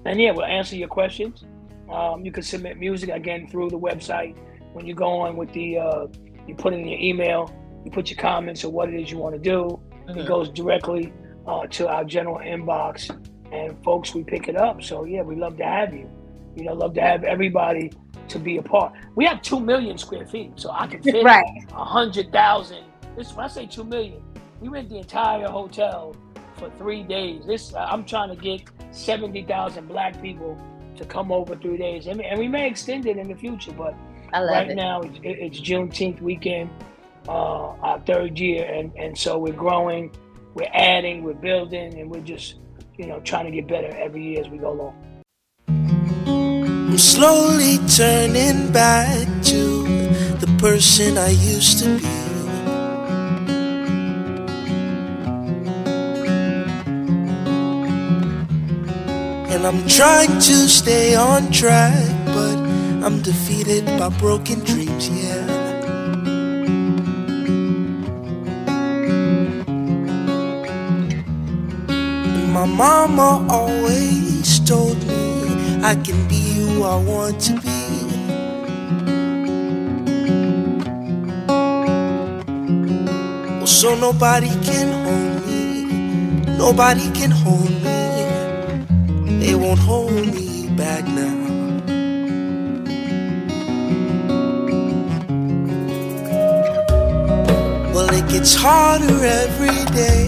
and 0.05 0.19
yeah, 0.19 0.31
we'll 0.31 0.45
answer 0.45 0.75
your 0.75 0.87
questions. 0.87 1.43
Um, 1.89 2.23
you 2.25 2.31
can 2.31 2.43
submit 2.43 2.77
music 2.79 3.09
again 3.09 3.47
through 3.47 3.69
the 3.69 3.79
website. 3.79 4.37
When 4.73 4.85
you 4.85 4.93
go 4.93 5.09
on 5.19 5.35
with 5.35 5.51
the, 5.53 5.77
uh, 5.79 6.07
you 6.47 6.55
put 6.55 6.73
in 6.73 6.87
your 6.87 6.99
email, 6.99 7.53
you 7.83 7.91
put 7.91 8.09
your 8.09 8.17
comments 8.17 8.63
or 8.63 8.71
what 8.71 8.89
it 8.89 8.99
is 9.01 9.11
you 9.11 9.17
want 9.17 9.35
to 9.35 9.41
do. 9.41 9.79
It 10.07 10.15
Mhm. 10.15 10.27
goes 10.27 10.49
directly 10.49 11.11
uh, 11.47 11.65
to 11.67 11.87
our 11.89 12.03
general 12.05 12.37
inbox, 12.37 13.09
and 13.51 13.83
folks, 13.83 14.13
we 14.13 14.23
pick 14.23 14.47
it 14.47 14.55
up. 14.55 14.81
So 14.83 15.03
yeah, 15.05 15.23
we 15.23 15.35
love 15.35 15.57
to 15.57 15.65
have 15.65 15.91
you. 15.93 16.07
You 16.55 16.65
know, 16.65 16.73
love 16.73 16.93
to 16.95 17.01
have 17.01 17.23
everybody 17.23 17.91
to 18.27 18.39
be 18.39 18.57
a 18.57 18.61
part. 18.61 18.93
We 19.15 19.25
have 19.25 19.41
two 19.41 19.59
million 19.59 19.97
square 19.97 20.25
feet, 20.25 20.51
so 20.55 20.69
I 20.71 20.85
can 20.87 21.01
fit 21.03 21.23
Right. 21.23 21.43
a 21.75 21.83
hundred 21.83 22.31
thousand. 22.31 22.83
This 23.17 23.35
when 23.35 23.45
I 23.45 23.47
say 23.49 23.65
two 23.65 23.83
million, 23.83 24.21
we 24.61 24.67
rent 24.69 24.89
the 24.89 24.97
entire 24.99 25.47
hotel 25.47 26.15
for 26.55 26.69
three 26.77 27.03
days. 27.03 27.43
This 27.45 27.73
I'm 27.75 28.05
trying 28.05 28.29
to 28.29 28.35
get 28.35 28.61
seventy 28.91 29.43
thousand 29.43 29.87
black 29.87 30.21
people 30.21 30.57
to 30.97 31.05
come 31.05 31.31
over 31.31 31.55
three 31.55 31.77
days, 31.77 32.07
and, 32.07 32.21
and 32.21 32.39
we 32.39 32.47
may 32.47 32.67
extend 32.67 33.05
it 33.05 33.17
in 33.17 33.27
the 33.27 33.35
future. 33.35 33.71
But 33.71 33.95
right 34.33 34.69
it. 34.69 34.75
now 34.75 35.01
it's, 35.01 35.17
it- 35.23 35.39
it's 35.39 35.59
Juneteenth 35.59 36.21
weekend, 36.21 36.69
uh, 37.27 37.69
our 37.81 37.99
third 38.01 38.37
year, 38.39 38.65
and 38.65 38.91
and 38.97 39.17
so 39.17 39.37
we're 39.37 39.53
growing, 39.53 40.11
we're 40.53 40.69
adding, 40.73 41.23
we're 41.23 41.33
building, 41.33 41.97
and 41.99 42.09
we're 42.09 42.21
just 42.21 42.55
you 42.97 43.07
know 43.07 43.19
trying 43.21 43.45
to 43.45 43.51
get 43.51 43.67
better 43.67 43.87
every 43.97 44.23
year 44.23 44.41
as 44.41 44.49
we 44.49 44.57
go 44.57 44.71
along. 44.71 44.95
I'm 45.67 46.97
slowly 46.97 47.77
turning 47.87 48.71
back 48.73 49.25
to 49.45 49.83
the 50.43 50.55
person 50.59 51.17
I 51.17 51.29
used 51.29 51.79
to 51.79 51.97
be. 51.97 52.20
And 59.64 59.78
I'm 59.78 59.88
trying 59.88 60.39
to 60.39 60.68
stay 60.68 61.14
on 61.14 61.51
track, 61.51 61.93
but 62.26 62.57
I'm 63.05 63.22
defeated 63.22 63.86
by 63.86 64.09
broken 64.09 64.59
dreams, 64.62 65.07
yeah. 65.07 65.45
My 72.51 72.66
mama 72.66 73.45
always 73.51 74.59
told 74.62 74.97
me 75.07 75.84
I 75.84 75.93
can 75.93 76.28
be 76.28 76.41
who 76.55 76.82
I 76.82 76.95
want 76.95 77.39
to 77.41 77.53
be. 77.62 77.70
So 83.68 83.93
nobody 83.93 84.49
can 84.64 84.89
hold 85.05 85.45
me, 85.45 85.86
nobody 86.57 87.12
can 87.12 87.30
hold 87.30 87.70
me. 87.70 87.80
Won't 89.62 89.80
hold 89.80 90.12
me 90.12 90.70
back 90.76 91.05
now. 91.05 91.38
Well, 97.93 98.09
it 98.12 98.28
gets 98.28 98.55
harder 98.55 99.24
every 99.24 99.86
day. 99.93 100.28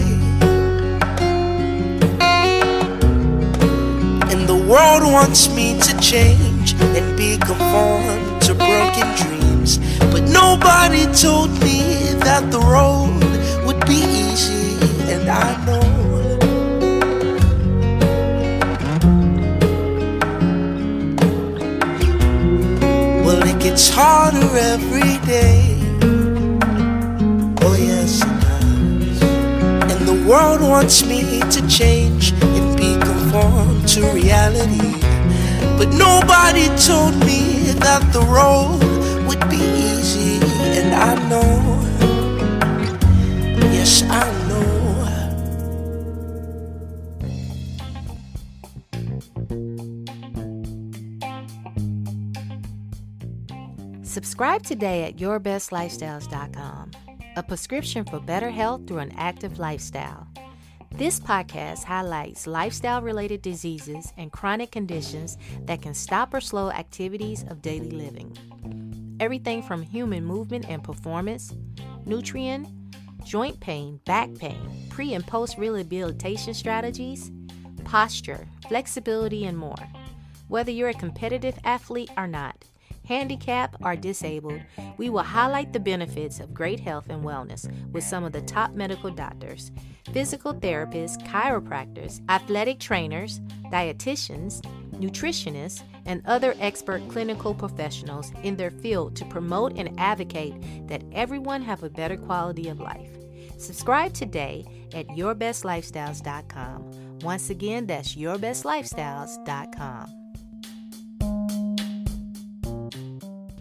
And 4.30 4.46
the 4.46 4.54
world 4.70 5.02
wants 5.12 5.48
me 5.48 5.80
to 5.80 6.00
change 6.00 6.74
and 6.96 7.16
be 7.16 7.36
conformed 7.38 8.40
to 8.42 8.54
broken 8.54 9.08
dreams. 9.16 9.78
But 10.12 10.22
nobody 10.30 11.06
told 11.12 11.50
me 11.64 11.80
that 12.22 12.52
the 12.52 12.60
road 12.60 13.18
would 13.66 13.84
be 13.84 13.96
easy, 13.96 14.78
and 15.12 15.28
I 15.28 15.66
know. 15.66 15.83
Gets 23.74 23.90
harder 23.90 24.56
every 24.56 25.18
day. 25.26 25.76
Oh, 27.60 27.74
yes, 27.76 28.22
it 28.22 28.34
does. 28.40 29.22
And 29.90 30.06
the 30.06 30.28
world 30.28 30.60
wants 30.60 31.04
me 31.04 31.40
to 31.40 31.66
change 31.66 32.30
and 32.40 32.76
be 32.76 32.96
conformed 33.00 33.88
to 33.88 34.02
reality. 34.12 34.92
But 35.76 35.88
nobody 35.88 36.66
told 36.86 37.16
me 37.26 37.72
that 37.82 38.12
the 38.12 38.22
road 38.38 38.78
would 39.26 39.42
be 39.50 39.62
easy, 39.90 40.38
and 40.78 40.94
I 40.94 41.14
know. 41.28 41.63
Subscribe 54.14 54.62
today 54.62 55.02
at 55.02 55.16
yourbestlifestyles.com, 55.16 56.92
a 57.34 57.42
prescription 57.42 58.04
for 58.04 58.20
better 58.20 58.48
health 58.48 58.86
through 58.86 58.98
an 58.98 59.12
active 59.16 59.58
lifestyle. 59.58 60.28
This 60.92 61.18
podcast 61.18 61.82
highlights 61.82 62.46
lifestyle 62.46 63.02
related 63.02 63.42
diseases 63.42 64.12
and 64.16 64.30
chronic 64.30 64.70
conditions 64.70 65.36
that 65.64 65.82
can 65.82 65.94
stop 65.94 66.32
or 66.32 66.40
slow 66.40 66.70
activities 66.70 67.44
of 67.48 67.60
daily 67.60 67.90
living. 67.90 69.16
Everything 69.18 69.64
from 69.64 69.82
human 69.82 70.24
movement 70.24 70.66
and 70.68 70.84
performance, 70.84 71.52
nutrient, 72.06 72.68
joint 73.24 73.58
pain, 73.58 73.98
back 74.04 74.32
pain, 74.36 74.86
pre 74.90 75.14
and 75.14 75.26
post 75.26 75.58
rehabilitation 75.58 76.54
strategies, 76.54 77.32
posture, 77.82 78.46
flexibility, 78.68 79.44
and 79.44 79.58
more. 79.58 79.88
Whether 80.46 80.70
you're 80.70 80.90
a 80.90 80.94
competitive 80.94 81.58
athlete 81.64 82.10
or 82.16 82.28
not, 82.28 82.64
handicapped 83.04 83.76
or 83.82 83.96
disabled, 83.96 84.60
we 84.96 85.10
will 85.10 85.22
highlight 85.22 85.72
the 85.72 85.80
benefits 85.80 86.40
of 86.40 86.54
great 86.54 86.80
health 86.80 87.06
and 87.08 87.22
wellness 87.22 87.70
with 87.92 88.04
some 88.04 88.24
of 88.24 88.32
the 88.32 88.42
top 88.42 88.74
medical 88.74 89.10
doctors, 89.10 89.70
physical 90.12 90.54
therapists, 90.54 91.22
chiropractors, 91.26 92.20
athletic 92.28 92.78
trainers, 92.78 93.40
dietitians, 93.70 94.62
nutritionists, 94.92 95.82
and 96.06 96.22
other 96.26 96.54
expert 96.60 97.06
clinical 97.08 97.54
professionals 97.54 98.32
in 98.42 98.56
their 98.56 98.70
field 98.70 99.16
to 99.16 99.24
promote 99.26 99.76
and 99.76 99.98
advocate 99.98 100.54
that 100.88 101.02
everyone 101.12 101.62
have 101.62 101.82
a 101.82 101.90
better 101.90 102.16
quality 102.16 102.68
of 102.68 102.80
life. 102.80 103.10
Subscribe 103.58 104.12
today 104.12 104.64
at 104.92 105.06
yourbestlifestyles.com. 105.08 107.18
Once 107.20 107.50
again, 107.50 107.86
that's 107.86 108.14
yourbestlifestyles.com. 108.14 110.23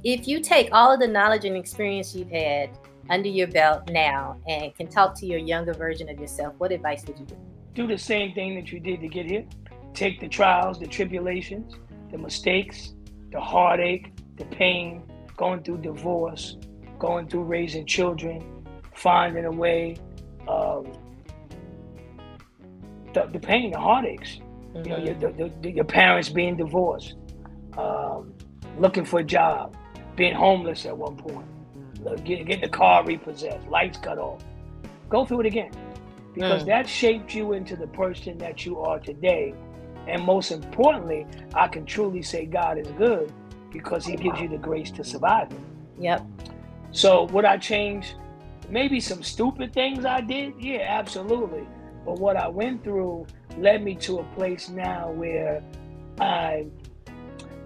If 0.04 0.28
you 0.28 0.42
take 0.42 0.68
all 0.74 0.92
of 0.94 1.00
the 1.00 1.08
knowledge 1.08 1.46
and 1.46 1.56
experience 1.56 2.14
you've 2.14 2.30
had 2.30 2.78
under 3.10 3.30
your 3.30 3.48
belt 3.48 3.90
now 3.90 4.38
and 4.50 4.76
can 4.76 4.88
talk 4.88 5.16
to 5.20 5.26
your 5.26 5.40
younger 5.40 5.74
version 5.74 6.10
of 6.10 6.20
yourself, 6.20 6.56
what 6.58 6.74
advice 6.74 7.06
would 7.08 7.18
you 7.18 7.26
give? 7.26 7.38
Do 7.74 7.88
the 7.88 7.98
same 7.98 8.34
thing 8.34 8.56
that 8.56 8.70
you 8.70 8.82
did 8.82 9.00
to 9.00 9.08
get 9.08 9.28
here. 9.28 9.46
Take 9.94 10.20
the 10.20 10.28
trials, 10.28 10.78
the 10.78 10.88
tribulations, 10.88 11.76
the 12.12 12.18
mistakes, 12.18 12.94
the 13.32 13.40
heartache, 13.40 14.12
the 14.36 14.44
pain, 14.46 15.04
going 15.38 15.64
through 15.64 15.78
divorce, 15.78 16.58
going 17.00 17.30
through 17.30 17.44
raising 17.44 17.86
children, 17.86 18.44
finding 18.94 19.46
a 19.46 19.52
way, 19.52 19.96
um, 20.50 20.92
the, 23.14 23.26
the 23.32 23.40
pain, 23.40 23.72
the 23.72 23.80
heartaches. 23.80 24.42
Mm-hmm. 24.74 24.78
You 24.80 24.90
know, 24.90 24.98
your, 24.98 25.32
the, 25.32 25.52
the, 25.62 25.72
your 25.72 25.86
parents 25.86 26.28
being 26.28 26.58
divorced, 26.58 27.16
um, 27.78 28.34
looking 28.78 29.06
for 29.06 29.20
a 29.20 29.24
job, 29.24 29.78
being 30.16 30.36
homeless 30.36 30.86
at 30.86 30.96
one 30.96 31.16
point, 31.16 31.46
getting, 32.24 32.46
getting 32.46 32.62
the 32.62 32.70
car 32.70 33.04
repossessed, 33.06 33.68
lights 33.68 33.98
cut 33.98 34.18
off. 34.18 34.44
Go 35.10 35.26
through 35.26 35.42
it 35.42 35.46
again 35.46 35.72
because 36.34 36.64
mm. 36.64 36.68
that 36.68 36.88
shaped 36.88 37.34
you 37.34 37.54
into 37.54 37.76
the 37.76 37.88
person 37.88 38.38
that 38.40 38.66
you 38.66 38.80
are 38.80 39.00
today. 39.00 39.54
And 40.08 40.24
most 40.24 40.52
importantly, 40.52 41.26
I 41.54 41.68
can 41.68 41.86
truly 41.86 42.22
say 42.22 42.46
God 42.46 42.78
is 42.78 42.88
good 42.98 43.32
because 43.72 44.06
He 44.06 44.16
gives 44.16 44.40
you 44.40 44.50
the 44.50 44.58
grace 44.58 44.92
to 44.92 45.04
survive 45.04 45.52
it. 45.52 45.60
Yep. 46.00 46.26
So, 46.92 47.24
would 47.26 47.46
I 47.46 47.58
change 47.58 48.16
maybe 48.70 49.00
some 49.00 49.24
stupid 49.24 49.74
things 49.74 50.06
I 50.06 50.22
did? 50.22 50.54
Yeah, 50.60 50.86
absolutely. 50.88 51.68
But 52.06 52.20
what 52.20 52.36
I 52.36 52.48
went 52.48 52.84
through 52.84 53.28
led 53.58 53.84
me 53.84 53.96
to 53.96 54.20
a 54.20 54.24
place 54.36 54.70
now 54.70 55.12
where 55.12 55.64
I 56.20 56.66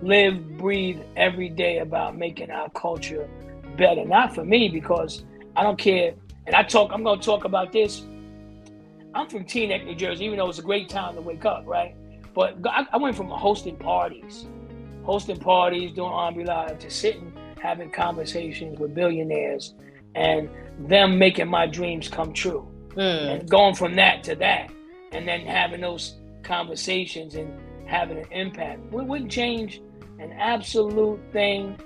live, 0.02 0.58
breathe 0.58 1.00
every 1.16 1.50
day 1.50 1.80
about 1.80 2.18
making 2.18 2.52
our 2.52 2.70
culture 2.72 3.30
better. 3.78 4.06
Not 4.06 4.34
for 4.34 4.44
me, 4.44 4.70
because 4.70 5.24
I 5.56 5.64
don't 5.64 5.78
care. 5.78 6.14
And 6.46 6.56
I 6.56 6.64
talk, 6.64 6.92
I'm 6.94 7.04
going 7.04 7.20
to 7.20 7.26
talk 7.26 7.46
about 7.46 7.72
this. 7.72 8.04
I'm 9.14 9.28
from 9.28 9.46
Teaneck, 9.46 9.86
New 9.86 9.96
Jersey, 9.96 10.26
even 10.26 10.38
though 10.38 10.50
it's 10.50 10.60
a 10.60 10.64
great 10.64 10.90
time 10.90 11.16
to 11.16 11.22
wake 11.22 11.46
up, 11.46 11.64
right? 11.66 11.96
But 12.34 12.58
I, 12.66 12.86
I 12.92 12.98
went 12.98 13.16
from 13.16 13.30
hosting 13.30 13.76
parties, 13.76 14.46
hosting 15.04 15.40
parties, 15.40 15.92
doing 15.94 16.12
R&B 16.12 16.44
Live, 16.44 16.80
to 16.80 16.90
sitting, 16.90 17.34
having 17.60 17.90
conversations 17.90 18.80
with 18.80 18.94
billionaires 18.94 19.74
and 20.16 20.50
them 20.80 21.18
making 21.18 21.48
my 21.48 21.66
dreams 21.66 22.08
come 22.08 22.34
true. 22.34 22.68
Mm. 22.92 23.40
And 23.40 23.50
going 23.50 23.76
from 23.76 23.96
that 23.96 24.24
to 24.24 24.36
that, 24.36 24.72
and 25.12 25.28
then 25.28 25.42
having 25.42 25.82
those 25.82 26.16
conversations 26.44 27.36
and 27.36 27.52
having 27.86 28.18
an 28.18 28.32
impact. 28.32 28.92
We 28.92 29.04
wouldn't 29.04 29.32
change 29.32 29.82
an 30.20 30.32
absolute 30.34 31.20
thing. 31.32 31.80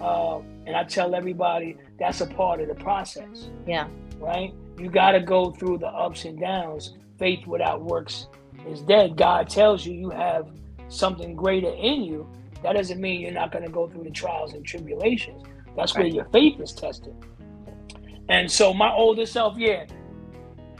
Uh, 0.00 0.38
and 0.66 0.76
I 0.76 0.84
tell 0.84 1.14
everybody 1.14 1.76
that's 1.98 2.20
a 2.20 2.26
part 2.26 2.60
of 2.60 2.68
the 2.68 2.74
process. 2.74 3.50
Yeah. 3.66 3.88
Right? 4.18 4.54
You 4.78 4.88
got 4.90 5.12
to 5.12 5.20
go 5.20 5.50
through 5.52 5.78
the 5.78 5.88
ups 5.88 6.24
and 6.24 6.38
downs. 6.40 6.94
Faith 7.18 7.46
without 7.46 7.82
works 7.82 8.28
is 8.66 8.80
dead. 8.80 9.16
God 9.16 9.48
tells 9.48 9.84
you 9.84 9.92
you 9.92 10.10
have 10.10 10.48
something 10.88 11.34
greater 11.34 11.70
in 11.70 12.02
you. 12.02 12.28
That 12.62 12.74
doesn't 12.74 13.00
mean 13.00 13.20
you're 13.20 13.32
not 13.32 13.52
going 13.52 13.64
to 13.64 13.70
go 13.70 13.88
through 13.88 14.04
the 14.04 14.10
trials 14.10 14.54
and 14.54 14.64
tribulations. 14.64 15.42
That's 15.76 15.94
right. 15.94 16.04
where 16.04 16.12
your 16.12 16.24
faith 16.26 16.60
is 16.60 16.72
tested. 16.72 17.14
And 18.28 18.50
so, 18.50 18.72
my 18.72 18.92
older 18.92 19.26
self, 19.26 19.58
yeah, 19.58 19.86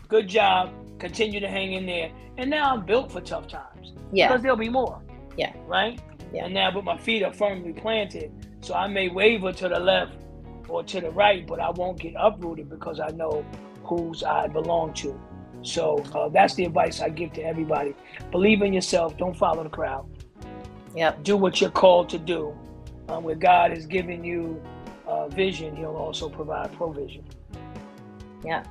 good 0.08 0.28
job. 0.28 0.72
Continue 0.98 1.40
to 1.40 1.48
hang 1.48 1.72
in 1.72 1.86
there. 1.86 2.12
And 2.38 2.48
now 2.48 2.72
I'm 2.72 2.84
built 2.86 3.10
for 3.10 3.20
tough 3.20 3.48
times. 3.48 3.92
Yeah. 4.12 4.28
Because 4.28 4.42
there'll 4.42 4.56
be 4.56 4.68
more. 4.68 5.02
Yeah. 5.36 5.52
Right? 5.66 6.00
Yeah. 6.32 6.46
And 6.46 6.54
now, 6.54 6.70
but 6.70 6.84
my 6.84 6.96
feet 6.96 7.22
are 7.22 7.32
firmly 7.32 7.72
planted. 7.72 8.32
So 8.60 8.74
I 8.74 8.86
may 8.86 9.08
waver 9.08 9.52
to 9.52 9.68
the 9.68 9.78
left 9.78 10.14
or 10.68 10.82
to 10.84 11.00
the 11.00 11.10
right, 11.10 11.46
but 11.46 11.60
I 11.60 11.70
won't 11.70 11.98
get 11.98 12.14
uprooted 12.18 12.70
because 12.70 13.00
I 13.00 13.08
know 13.08 13.44
whose 13.84 14.22
I 14.22 14.46
belong 14.46 14.94
to. 14.94 15.20
So 15.62 16.02
uh, 16.14 16.28
that's 16.28 16.54
the 16.54 16.64
advice 16.64 17.00
I 17.00 17.08
give 17.08 17.32
to 17.34 17.42
everybody. 17.42 17.94
Believe 18.30 18.62
in 18.62 18.72
yourself. 18.72 19.16
Don't 19.16 19.36
follow 19.36 19.62
the 19.62 19.68
crowd. 19.68 20.08
Yep. 20.94 21.22
Do 21.22 21.36
what 21.36 21.60
you're 21.60 21.70
called 21.70 22.08
to 22.10 22.18
do. 22.18 22.56
Um, 23.08 23.24
where 23.24 23.34
God 23.34 23.72
has 23.72 23.84
given 23.84 24.22
you 24.24 24.62
uh, 25.06 25.28
vision, 25.28 25.74
He'll 25.76 25.96
also 25.96 26.28
provide 26.28 26.72
provision. 26.72 27.24
Yeah, 28.44 28.64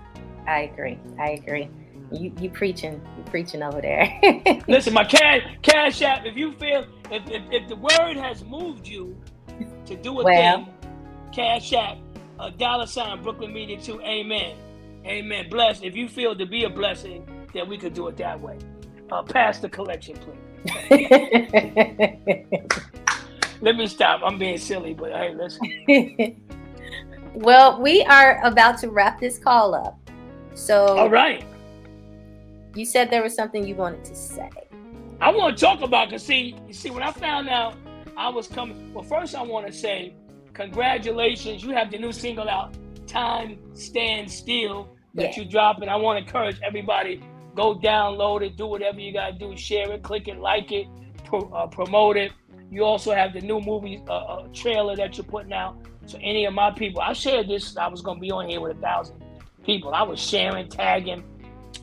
I 0.47 0.61
agree. 0.61 0.99
I 1.19 1.31
agree. 1.31 1.69
You 2.11 2.33
you 2.39 2.49
preaching, 2.49 3.01
you 3.17 3.23
preaching 3.23 3.63
over 3.63 3.81
there. 3.81 4.19
Listen, 4.67 4.93
my 4.93 5.05
cash 5.05 5.43
cash 5.61 6.01
app. 6.01 6.25
If 6.25 6.35
you 6.35 6.53
feel 6.53 6.85
if, 7.09 7.29
if, 7.29 7.43
if 7.51 7.69
the 7.69 7.75
word 7.75 8.17
has 8.17 8.43
moved 8.43 8.87
you 8.87 9.17
to 9.85 9.95
do 9.95 10.19
a 10.19 10.23
well, 10.23 10.65
thing, 10.65 10.73
cash 11.33 11.73
app, 11.73 11.97
a 12.39 12.51
dollar 12.51 12.85
sign, 12.85 13.21
Brooklyn 13.21 13.53
Media 13.53 13.79
Two. 13.79 14.01
Amen. 14.01 14.57
Amen. 15.05 15.49
Bless. 15.49 15.81
If 15.81 15.95
you 15.95 16.07
feel 16.07 16.35
to 16.35 16.45
be 16.45 16.65
a 16.65 16.69
blessing, 16.69 17.25
then 17.53 17.69
we 17.69 17.77
could 17.77 17.93
do 17.93 18.07
it 18.07 18.17
that 18.17 18.39
way. 18.39 18.57
Uh, 19.11 19.23
pass 19.23 19.59
the 19.59 19.69
collection, 19.69 20.17
please. 20.17 20.37
Let 23.61 23.75
me 23.75 23.87
stop. 23.87 24.21
I'm 24.23 24.37
being 24.37 24.57
silly, 24.57 24.93
but 24.93 25.11
hey, 25.11 25.35
listen. 25.35 26.41
well, 27.33 27.81
we 27.81 28.03
are 28.03 28.41
about 28.43 28.77
to 28.79 28.89
wrap 28.89 29.19
this 29.19 29.37
call 29.37 29.75
up. 29.75 29.97
So, 30.53 30.97
all 30.97 31.09
right. 31.09 31.43
You 32.75 32.85
said 32.85 33.11
there 33.11 33.23
was 33.23 33.35
something 33.35 33.67
you 33.67 33.75
wanted 33.75 34.05
to 34.05 34.15
say. 34.15 34.49
I 35.19 35.31
want 35.31 35.57
to 35.57 35.63
talk 35.63 35.81
about 35.81 36.09
because 36.09 36.23
see, 36.23 36.55
you 36.67 36.73
see, 36.73 36.89
when 36.89 37.03
I 37.03 37.11
found 37.11 37.49
out 37.49 37.75
I 38.17 38.29
was 38.29 38.47
coming, 38.47 38.93
well, 38.93 39.03
first 39.03 39.35
I 39.35 39.43
want 39.43 39.67
to 39.67 39.73
say 39.73 40.15
congratulations. 40.53 41.63
You 41.63 41.71
have 41.71 41.91
the 41.91 41.97
new 41.97 42.11
single 42.11 42.49
out, 42.49 42.75
"Time 43.07 43.59
Stand 43.73 44.31
Still," 44.31 44.95
that 45.15 45.37
yeah. 45.37 45.43
you 45.43 45.49
drop, 45.49 45.81
and 45.81 45.89
I 45.89 45.95
want 45.95 46.17
to 46.17 46.25
encourage 46.25 46.59
everybody 46.61 47.21
go 47.55 47.75
download 47.75 48.41
it, 48.41 48.55
do 48.55 48.67
whatever 48.67 48.99
you 48.99 49.13
gotta 49.13 49.33
do, 49.33 49.55
share 49.57 49.91
it, 49.91 50.03
click 50.03 50.27
it, 50.27 50.37
like 50.37 50.71
it, 50.71 50.87
pro, 51.23 51.41
uh, 51.49 51.67
promote 51.67 52.17
it. 52.17 52.31
You 52.69 52.85
also 52.85 53.13
have 53.13 53.33
the 53.33 53.41
new 53.41 53.59
movie 53.59 54.01
uh, 54.07 54.13
uh, 54.13 54.47
trailer 54.53 54.95
that 54.95 55.17
you're 55.17 55.25
putting 55.25 55.53
out. 55.53 55.75
So 56.05 56.17
any 56.21 56.45
of 56.45 56.53
my 56.53 56.71
people, 56.71 57.01
I 57.01 57.13
shared 57.13 57.47
this. 57.49 57.75
I 57.77 57.87
was 57.87 58.01
gonna 58.01 58.19
be 58.19 58.31
on 58.31 58.47
here 58.47 58.61
with 58.61 58.77
a 58.77 58.79
thousand 58.79 59.23
people. 59.65 59.93
I 59.93 60.03
was 60.03 60.19
sharing, 60.19 60.69
tagging. 60.69 61.23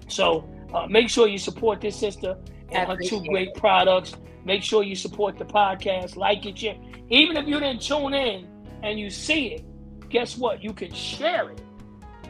So 0.09 0.49
uh, 0.75 0.87
make 0.87 1.09
sure 1.09 1.27
you 1.29 1.39
support 1.39 1.81
this 1.81 1.97
sister 1.97 2.37
and 2.71 2.89
her 2.89 2.97
two 2.97 3.23
great 3.25 3.55
products. 3.55 4.15
Make 4.45 4.63
sure 4.63 4.83
you 4.83 4.95
support 4.95 5.39
the 5.39 5.45
podcast, 5.45 6.17
like 6.17 6.47
it, 6.47 6.59
share. 6.59 6.77
Even 7.11 7.37
if 7.37 7.47
you 7.47 7.59
didn't 7.61 7.83
tune 7.83 8.15
in 8.15 8.49
and 8.83 8.99
you 8.99 9.11
see 9.11 9.49
it, 9.49 10.09
guess 10.09 10.37
what? 10.37 10.63
You 10.63 10.73
can 10.73 10.93
share 10.93 11.51
it. 11.51 11.61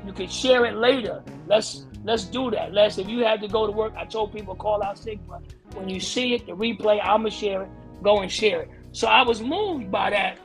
You 0.04 0.12
can 0.12 0.28
share 0.28 0.64
it 0.66 0.76
later. 0.76 1.22
Let's 1.46 1.86
let's 2.04 2.24
do 2.24 2.50
that. 2.52 2.72
Let's 2.72 2.98
if 2.98 3.08
you 3.08 3.24
had 3.24 3.40
to 3.40 3.48
go 3.48 3.66
to 3.66 3.72
work, 3.72 3.94
I 3.96 4.04
told 4.04 4.32
people 4.32 4.54
call 4.54 4.82
out 4.82 4.98
sick, 4.98 5.18
but 5.28 5.42
when 5.74 5.88
you 5.88 6.00
see 6.00 6.34
it, 6.34 6.46
the 6.46 6.52
replay, 6.52 7.00
I'ma 7.02 7.28
share 7.28 7.62
it. 7.62 7.68
Go 8.02 8.20
and 8.20 8.30
share 8.30 8.62
it. 8.62 8.70
So 8.92 9.08
I 9.08 9.22
was 9.22 9.40
moved 9.42 9.90
by 9.90 10.10
that. 10.10 10.38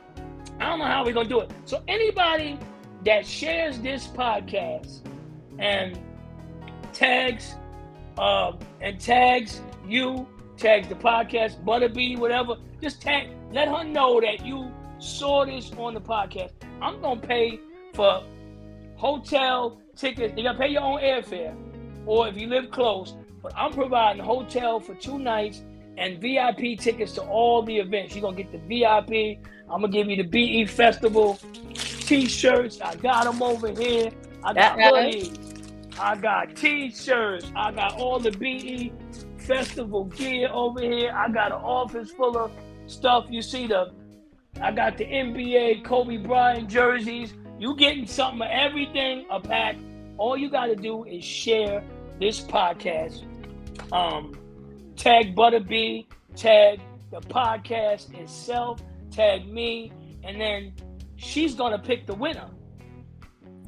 I 0.60 0.68
don't 0.68 0.78
know 0.78 0.86
how 0.86 1.04
we're 1.04 1.14
gonna 1.14 1.28
do 1.28 1.40
it. 1.40 1.50
So 1.64 1.82
anybody 1.88 2.58
that 3.04 3.26
shares 3.26 3.78
this 3.80 4.06
podcast 4.06 5.00
and 5.58 5.98
tags 6.92 7.54
uh, 8.18 8.52
and 8.80 9.00
tags 9.00 9.60
you, 9.86 10.26
tags 10.56 10.88
the 10.88 10.94
podcast, 10.94 11.62
Butta 11.64 11.92
B, 11.92 12.16
whatever. 12.16 12.56
Just 12.80 13.02
tag, 13.02 13.28
let 13.52 13.68
her 13.68 13.84
know 13.84 14.20
that 14.20 14.44
you 14.44 14.70
saw 14.98 15.44
this 15.44 15.70
on 15.76 15.94
the 15.94 16.00
podcast. 16.00 16.52
I'm 16.80 17.00
gonna 17.00 17.20
pay 17.20 17.60
for 17.94 18.22
hotel 18.96 19.80
tickets. 19.96 20.34
You 20.36 20.44
gotta 20.44 20.58
pay 20.58 20.68
your 20.68 20.82
own 20.82 21.00
airfare. 21.00 21.54
or 22.06 22.28
if 22.28 22.38
you 22.38 22.46
live 22.48 22.70
close. 22.70 23.14
But 23.42 23.52
I'm 23.56 23.72
providing 23.72 24.22
hotel 24.22 24.80
for 24.80 24.94
two 24.94 25.18
nights 25.18 25.62
and 25.96 26.20
VIP 26.20 26.78
tickets 26.78 27.12
to 27.12 27.22
all 27.22 27.62
the 27.62 27.76
events. 27.78 28.14
You're 28.14 28.22
gonna 28.22 28.36
get 28.36 28.52
the 28.52 28.58
VIP. 28.58 29.38
I'm 29.70 29.80
gonna 29.80 29.88
give 29.88 30.08
you 30.08 30.16
the 30.16 30.28
BE 30.28 30.66
Festival 30.66 31.38
t-shirts. 31.74 32.80
I 32.80 32.96
got 32.96 33.24
them 33.24 33.42
over 33.42 33.68
here. 33.68 34.10
I 34.42 34.52
got 34.52 34.78
hoodies. 34.78 35.43
I 35.98 36.16
got 36.16 36.56
t-shirts. 36.56 37.50
I 37.54 37.72
got 37.72 37.94
all 38.00 38.18
the 38.18 38.30
BE 38.32 38.92
Festival 39.38 40.04
gear 40.04 40.48
over 40.50 40.80
here. 40.80 41.12
I 41.14 41.28
got 41.28 41.52
an 41.52 41.58
office 41.58 42.10
full 42.10 42.36
of 42.36 42.50
stuff. 42.86 43.26
You 43.28 43.42
see 43.42 43.66
the 43.66 43.92
I 44.60 44.70
got 44.72 44.96
the 44.98 45.04
NBA 45.04 45.84
Kobe 45.84 46.16
Bryant 46.16 46.68
jerseys. 46.68 47.34
You 47.58 47.76
getting 47.76 48.06
something 48.06 48.42
of 48.42 48.48
everything 48.50 49.26
a 49.30 49.40
pack. 49.40 49.76
All 50.16 50.36
you 50.36 50.48
got 50.48 50.66
to 50.66 50.76
do 50.76 51.04
is 51.04 51.24
share 51.24 51.82
this 52.20 52.40
podcast. 52.40 53.24
Um, 53.92 54.34
tag 54.96 55.34
Butta 55.34 55.66
B, 55.66 56.06
tag 56.36 56.80
the 57.10 57.20
podcast 57.20 58.14
itself, 58.14 58.80
tag 59.10 59.48
me, 59.48 59.92
and 60.22 60.40
then 60.40 60.72
she's 61.16 61.54
gonna 61.54 61.78
pick 61.78 62.06
the 62.06 62.14
winner. 62.14 62.48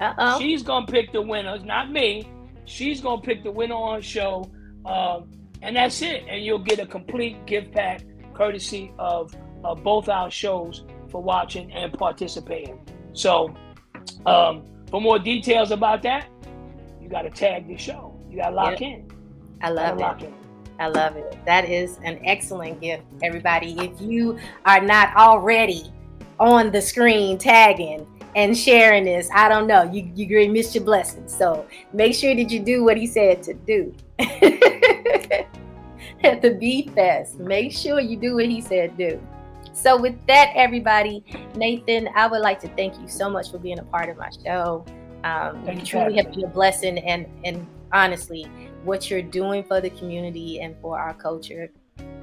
Uh-oh. 0.00 0.38
She's 0.40 0.62
gonna 0.62 0.86
pick 0.86 1.12
the 1.12 1.22
winners, 1.22 1.64
not 1.64 1.90
me. 1.90 2.28
She's 2.64 3.00
gonna 3.00 3.22
pick 3.22 3.42
the 3.42 3.50
winner 3.50 3.74
on 3.74 4.00
show, 4.02 4.50
um, 4.84 5.30
and 5.62 5.76
that's 5.76 6.02
it. 6.02 6.24
And 6.28 6.44
you'll 6.44 6.58
get 6.58 6.78
a 6.78 6.86
complete 6.86 7.46
gift 7.46 7.72
pack 7.72 8.02
courtesy 8.34 8.92
of, 8.98 9.34
of 9.64 9.82
both 9.82 10.08
our 10.08 10.30
shows 10.30 10.84
for 11.08 11.22
watching 11.22 11.72
and 11.72 11.92
participating. 11.92 12.78
So, 13.12 13.54
um, 14.26 14.64
for 14.90 15.00
more 15.00 15.18
details 15.18 15.70
about 15.70 16.02
that, 16.02 16.28
you 17.00 17.08
got 17.08 17.22
to 17.22 17.30
tag 17.30 17.66
the 17.68 17.76
show. 17.78 18.14
You 18.28 18.38
got 18.38 18.50
to 18.50 18.56
lock 18.56 18.80
Yep. 18.80 18.82
in. 18.82 19.10
I 19.62 19.70
love 19.70 19.98
it. 19.98 20.26
in. 20.26 20.34
I 20.78 20.88
love 20.88 21.16
it. 21.16 21.38
That 21.46 21.64
is 21.70 21.98
an 22.04 22.20
excellent 22.24 22.80
gift, 22.82 23.04
everybody. 23.22 23.72
If 23.78 23.98
you 24.00 24.38
are 24.66 24.80
not 24.82 25.16
already 25.16 25.90
on 26.38 26.70
the 26.70 26.82
screen 26.82 27.38
tagging 27.38 28.06
and 28.36 28.56
sharing 28.56 29.04
this, 29.04 29.28
I 29.34 29.48
don't 29.48 29.66
know. 29.66 29.82
You 29.90 30.08
you 30.14 30.28
really 30.28 30.48
missed 30.48 30.74
your 30.74 30.84
blessings. 30.84 31.34
So 31.36 31.66
make 31.92 32.14
sure 32.14 32.34
that 32.36 32.50
you 32.50 32.60
do 32.60 32.84
what 32.84 32.96
he 32.96 33.06
said 33.06 33.42
to 33.44 33.54
do. 33.54 33.92
At 36.22 36.42
the 36.42 36.56
B 36.58 36.88
Fest, 36.94 37.38
make 37.38 37.72
sure 37.72 37.98
you 37.98 38.16
do 38.16 38.36
what 38.36 38.46
he 38.46 38.60
said 38.60 38.96
do. 38.96 39.20
So 39.72 40.00
with 40.00 40.14
that, 40.26 40.52
everybody, 40.54 41.24
Nathan, 41.54 42.08
I 42.14 42.26
would 42.26 42.40
like 42.40 42.60
to 42.60 42.68
thank 42.68 42.98
you 43.00 43.08
so 43.08 43.28
much 43.28 43.50
for 43.50 43.58
being 43.58 43.78
a 43.78 43.84
part 43.84 44.08
of 44.08 44.16
my 44.16 44.30
show. 44.44 44.84
Um, 45.24 45.66
you 45.66 45.74
you 45.74 45.82
truly 45.82 46.16
have 46.16 46.30
been 46.30 46.44
a 46.44 46.48
blessing, 46.48 46.98
and 46.98 47.26
and 47.44 47.66
honestly, 47.92 48.44
what 48.84 49.10
you're 49.10 49.22
doing 49.22 49.64
for 49.64 49.80
the 49.80 49.90
community 49.90 50.60
and 50.60 50.76
for 50.80 50.98
our 50.98 51.14
culture, 51.14 51.70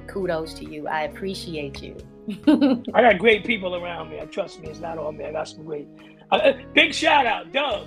kudos 0.06 0.54
to 0.54 0.64
you. 0.64 0.86
I 0.86 1.02
appreciate 1.02 1.82
you. 1.82 1.96
I 2.28 3.02
got 3.02 3.18
great 3.18 3.44
people 3.44 3.76
around 3.76 4.10
me. 4.10 4.20
I 4.20 4.24
trust 4.26 4.60
me, 4.60 4.68
it's 4.68 4.80
not 4.80 4.98
all 4.98 5.12
me. 5.12 5.24
I 5.24 5.32
got 5.32 5.48
some 5.48 5.64
great. 5.64 5.86
Uh, 6.30 6.36
uh, 6.36 6.52
big 6.72 6.94
shout 6.94 7.26
out, 7.26 7.52
Doug, 7.52 7.86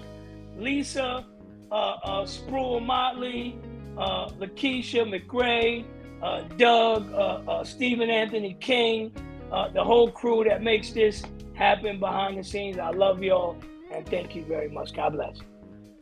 Lisa, 0.57 1.25
uh, 1.71 1.75
uh, 1.75 2.21
Spruill 2.23 2.85
Motley, 2.85 3.57
uh, 3.97 4.29
Lakeisha 4.29 5.05
McGray, 5.05 5.85
uh, 6.21 6.41
Doug, 6.57 7.11
uh, 7.13 7.41
uh, 7.49 7.63
Stephen 7.63 8.09
Anthony 8.09 8.55
King, 8.59 9.11
uh, 9.51 9.69
the 9.69 9.83
whole 9.83 10.11
crew 10.11 10.43
that 10.43 10.61
makes 10.61 10.91
this 10.91 11.23
happen 11.53 11.99
behind 11.99 12.37
the 12.37 12.43
scenes. 12.43 12.77
I 12.77 12.91
love 12.91 13.23
y'all 13.23 13.57
and 13.91 14.05
thank 14.07 14.35
you 14.35 14.45
very 14.45 14.69
much. 14.69 14.93
God 14.93 15.13
bless. 15.13 15.37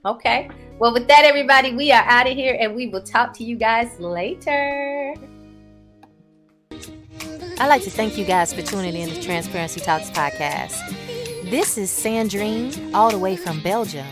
Okay. 0.06 0.50
Well, 0.78 0.94
with 0.94 1.08
that, 1.08 1.24
everybody, 1.24 1.74
we 1.74 1.92
are 1.92 2.04
out 2.04 2.28
of 2.28 2.36
here 2.36 2.58
and 2.60 2.76
we 2.76 2.88
will 2.88 3.02
talk 3.02 3.34
to 3.38 3.44
you 3.44 3.56
guys 3.56 4.00
later. 4.00 5.16
I'd 7.58 7.68
like 7.68 7.84
to 7.84 7.90
thank 7.90 8.18
you 8.18 8.26
guys 8.26 8.54
for 8.54 8.62
tuning 8.62 8.96
in 8.96 9.08
to 9.10 9.22
Transparency 9.22 9.80
Talks 9.80 10.10
podcast. 10.10 10.76
This 11.50 11.78
is 11.78 11.90
Sandrine, 11.90 12.94
all 12.94 13.10
the 13.10 13.18
way 13.18 13.38
from 13.38 13.62
Belgium. 13.62 14.06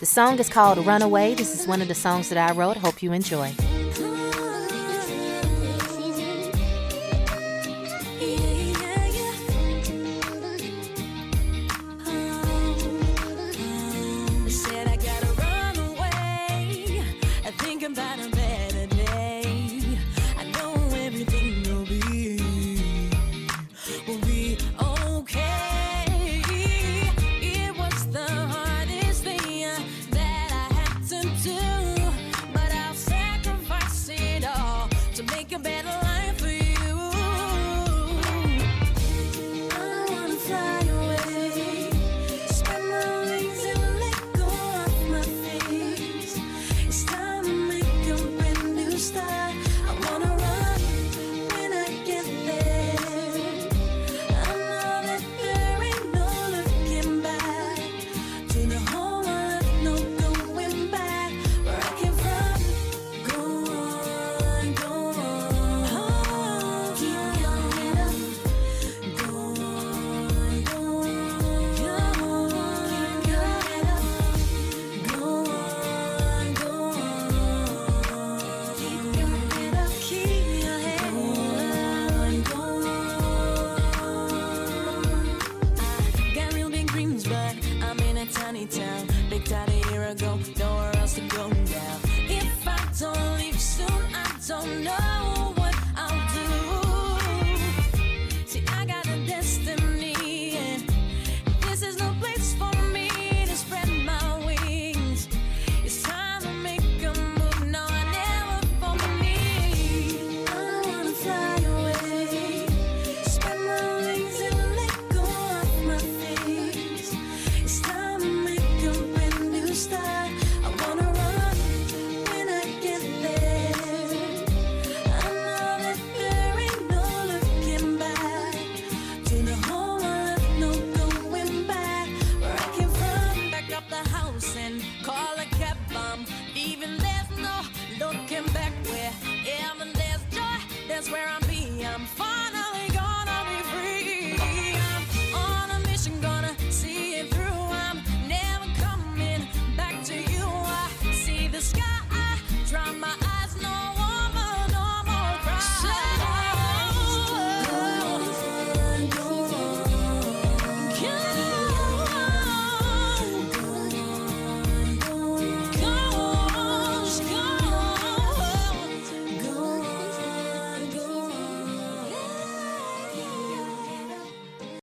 The 0.00 0.06
song 0.06 0.38
is 0.38 0.48
called 0.48 0.78
Runaway. 0.86 1.34
This 1.34 1.58
is 1.58 1.66
one 1.66 1.82
of 1.82 1.88
the 1.88 1.94
songs 1.94 2.30
that 2.30 2.38
I 2.38 2.54
wrote. 2.54 2.78
Hope 2.78 3.02
you 3.02 3.12
enjoy. 3.12 3.52